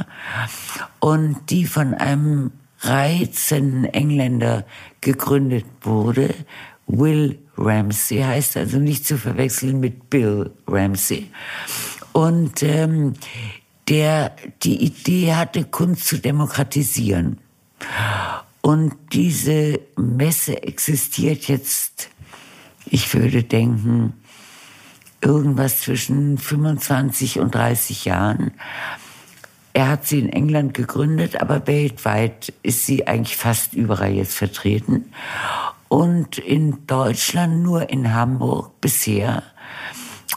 [1.00, 2.52] und die von einem
[2.82, 4.66] reizenden Engländer
[5.00, 6.34] gegründet wurde,
[6.88, 11.32] Will Ramsey heißt also nicht zu verwechseln mit Bill Ramsey.
[12.14, 13.14] Und ähm,
[13.90, 17.40] der die Idee hatte, Kunst zu demokratisieren.
[18.62, 22.10] Und diese Messe existiert jetzt,
[22.86, 24.14] ich würde denken,
[25.22, 28.52] irgendwas zwischen 25 und 30 Jahren.
[29.74, 35.12] Er hat sie in England gegründet, aber weltweit ist sie eigentlich fast überall jetzt vertreten.
[35.88, 39.44] Und in Deutschland nur in Hamburg bisher.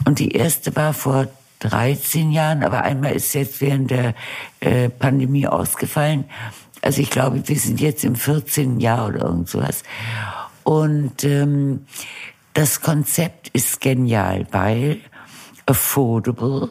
[0.05, 1.27] Und die erste war vor
[1.59, 4.15] 13 Jahren, aber einmal ist jetzt während der
[4.61, 6.25] äh, Pandemie ausgefallen.
[6.81, 8.79] Also ich glaube, wir sind jetzt im 14.
[8.79, 9.83] Jahr oder irgend sowas.
[10.63, 11.85] Und ähm,
[12.53, 15.01] das Konzept ist genial, weil
[15.65, 16.69] affordable.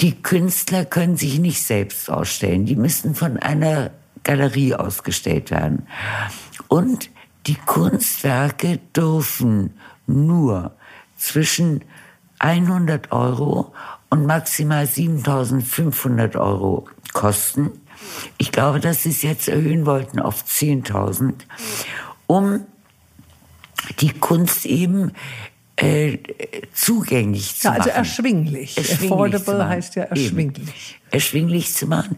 [0.00, 2.66] Die Künstler können sich nicht selbst ausstellen.
[2.66, 3.90] Die müssen von einer
[4.22, 5.86] Galerie ausgestellt werden.
[6.68, 7.10] Und
[7.46, 9.74] die Kunstwerke dürfen
[10.06, 10.74] nur
[11.16, 11.82] zwischen
[12.38, 13.72] 100 Euro
[14.10, 17.70] und maximal 7500 Euro kosten.
[18.38, 21.34] Ich glaube, dass sie es jetzt erhöhen wollten auf 10.000,
[22.26, 22.60] um
[24.00, 25.12] die Kunst eben
[25.76, 26.18] äh,
[26.72, 27.98] zugänglich zu ja, also machen.
[27.98, 28.76] erschwinglich.
[28.76, 31.00] Erschwinglich Affordable heißt ja erschwinglich.
[31.00, 31.10] Eben.
[31.10, 32.16] Erschwinglich zu machen.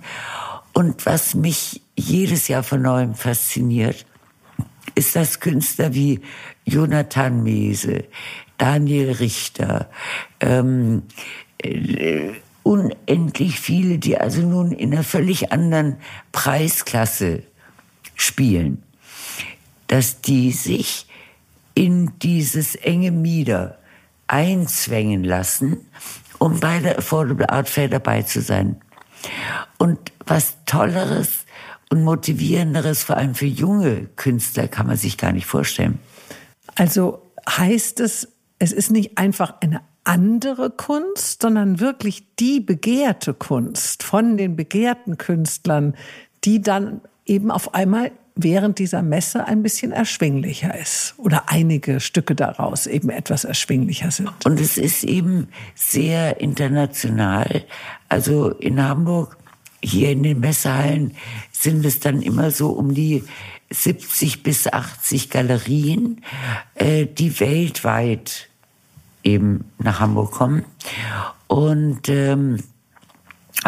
[0.73, 4.05] Und was mich jedes Jahr von neuem fasziniert,
[4.97, 6.21] ist, dass Künstler wie
[6.65, 8.05] Jonathan Mese,
[8.59, 9.89] Daniel Richter,
[10.41, 11.05] ähm,
[11.59, 12.31] äh,
[12.65, 15.99] unendlich viele, die also nun in einer völlig anderen
[16.33, 17.45] Preisklasse
[18.17, 18.83] spielen,
[19.87, 21.07] dass die sich
[21.75, 23.79] in dieses enge Mieder
[24.27, 25.87] einzwängen lassen,
[26.39, 28.81] um bei der Affordable Art Fair dabei zu sein.
[29.79, 31.46] Und was Tolleres
[31.91, 35.99] und Motivierenderes, vor allem für junge Künstler, kann man sich gar nicht vorstellen.
[36.75, 44.03] Also heißt es, es ist nicht einfach eine andere Kunst, sondern wirklich die begehrte Kunst
[44.03, 45.95] von den begehrten Künstlern,
[46.45, 52.35] die dann eben auf einmal während dieser Messe ein bisschen erschwinglicher ist oder einige Stücke
[52.35, 54.31] daraus eben etwas erschwinglicher sind.
[54.45, 57.65] Und es ist eben sehr international.
[58.09, 59.39] Also in Hamburg,
[59.83, 61.17] hier in den Messehallen
[61.59, 63.25] sind es dann immer so um die
[63.71, 66.23] 70 bis 80 Galerien,
[66.75, 68.49] äh, die weltweit
[69.25, 70.65] eben nach Hamburg kommen.
[71.49, 72.59] Und ähm,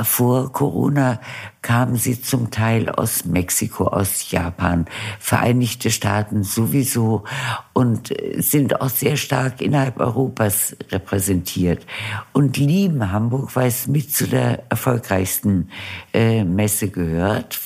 [0.04, 1.20] vor Corona
[1.62, 4.86] kamen sie zum Teil aus Mexiko, aus Japan,
[5.18, 7.24] Vereinigte Staaten sowieso
[7.72, 11.84] und sind auch sehr stark innerhalb Europas repräsentiert
[12.32, 15.70] und lieben Hamburg, weil es mit zu der erfolgreichsten
[16.14, 17.58] äh, Messe gehört,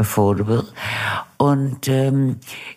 [0.00, 0.64] Affordable.
[1.36, 2.36] Und ähm,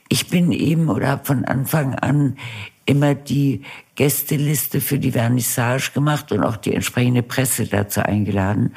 [0.09, 2.37] ich bin eben oder habe von Anfang an
[2.85, 3.63] immer die
[3.95, 8.73] Gästeliste für die Vernissage gemacht und auch die entsprechende Presse dazu eingeladen.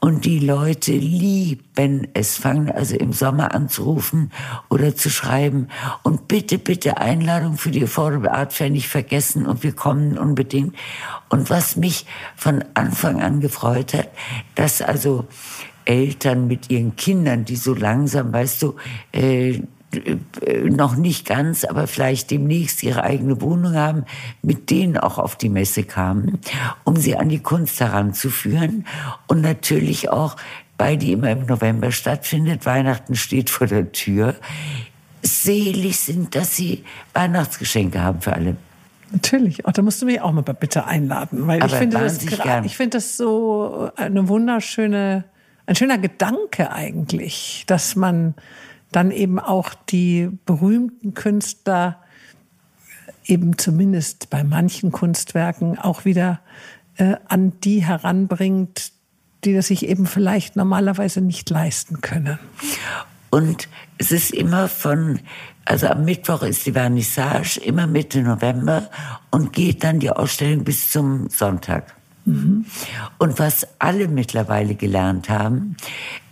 [0.00, 4.30] Und die Leute lieben es, fangen also im Sommer anzurufen
[4.68, 5.68] oder zu schreiben.
[6.02, 10.76] Und bitte, bitte Einladung für die Affordable Art Fair nicht vergessen und wir kommen unbedingt.
[11.28, 14.10] Und was mich von Anfang an gefreut hat,
[14.54, 15.26] dass also
[15.86, 18.76] Eltern mit ihren Kindern, die so langsam, weißt du,
[19.12, 19.60] äh,
[20.68, 24.04] noch nicht ganz, aber vielleicht demnächst ihre eigene Wohnung haben,
[24.42, 26.38] mit denen auch auf die Messe kamen,
[26.84, 28.84] um sie an die Kunst heranzuführen
[29.26, 30.36] und natürlich auch,
[30.76, 34.34] weil die immer im November stattfindet, Weihnachten steht vor der Tür,
[35.22, 36.84] selig sind, dass sie
[37.14, 38.56] Weihnachtsgeschenke haben für alle.
[39.12, 39.64] Natürlich.
[39.66, 42.22] Auch da musst du mich auch mal bitte einladen, weil Aber ich finde das,
[42.64, 45.24] ich finde das so eine wunderschöne,
[45.66, 48.34] ein schöner Gedanke eigentlich, dass man
[48.92, 52.00] dann eben auch die berühmten Künstler
[53.24, 56.40] eben zumindest bei manchen Kunstwerken auch wieder
[56.96, 58.92] äh, an die heranbringt,
[59.44, 62.38] die das sich eben vielleicht normalerweise nicht leisten können.
[63.30, 63.68] Und
[63.98, 65.20] es ist immer von,
[65.64, 68.88] also am Mittwoch ist die Vernissage, immer Mitte November
[69.30, 71.95] und geht dann die Ausstellung bis zum Sonntag.
[72.26, 75.76] Und was alle mittlerweile gelernt haben,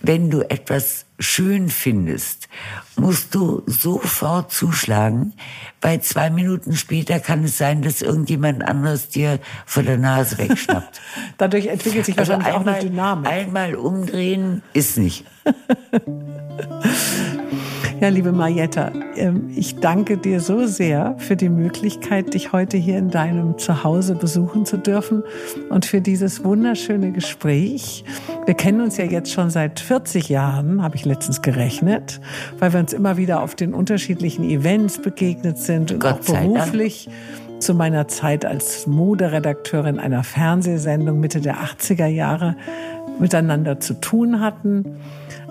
[0.03, 2.49] wenn du etwas schön findest,
[2.97, 5.35] musst du sofort zuschlagen,
[5.81, 11.01] weil zwei Minuten später kann es sein, dass irgendjemand anderes dir vor der Nase wegschnappt.
[11.39, 13.31] Dadurch entwickelt sich Also wahrscheinlich auch eine einmal, Dynamik.
[13.31, 15.25] einmal umdrehen ist nicht.
[18.01, 22.99] Ja, liebe Marietta, ähm, ich danke dir so sehr für die Möglichkeit, dich heute hier
[22.99, 25.23] in deinem Zuhause besuchen zu dürfen
[25.71, 28.05] und für dieses wunderschöne Gespräch.
[28.47, 32.21] Wir kennen uns ja jetzt schon seit 40 Jahren, habe ich letztens gerechnet,
[32.59, 37.09] weil wir uns immer wieder auf den unterschiedlichen Events begegnet sind und Gott auch beruflich
[37.61, 42.57] zu meiner Zeit als Moderedakteurin einer Fernsehsendung Mitte der 80er Jahre
[43.19, 44.85] miteinander zu tun hatten.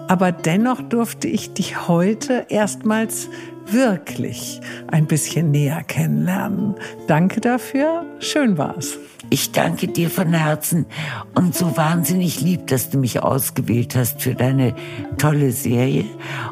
[0.07, 3.29] Aber dennoch durfte ich dich heute erstmals
[3.67, 6.75] wirklich ein bisschen näher kennenlernen.
[7.07, 8.05] Danke dafür.
[8.19, 8.97] Schön war's.
[9.29, 10.85] Ich danke dir von Herzen
[11.33, 14.75] und so wahnsinnig lieb, dass du mich ausgewählt hast für deine
[15.17, 16.05] tolle Serie.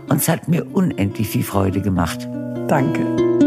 [0.09, 2.27] Und es hat mir unendlich viel Freude gemacht.
[2.67, 3.40] Danke.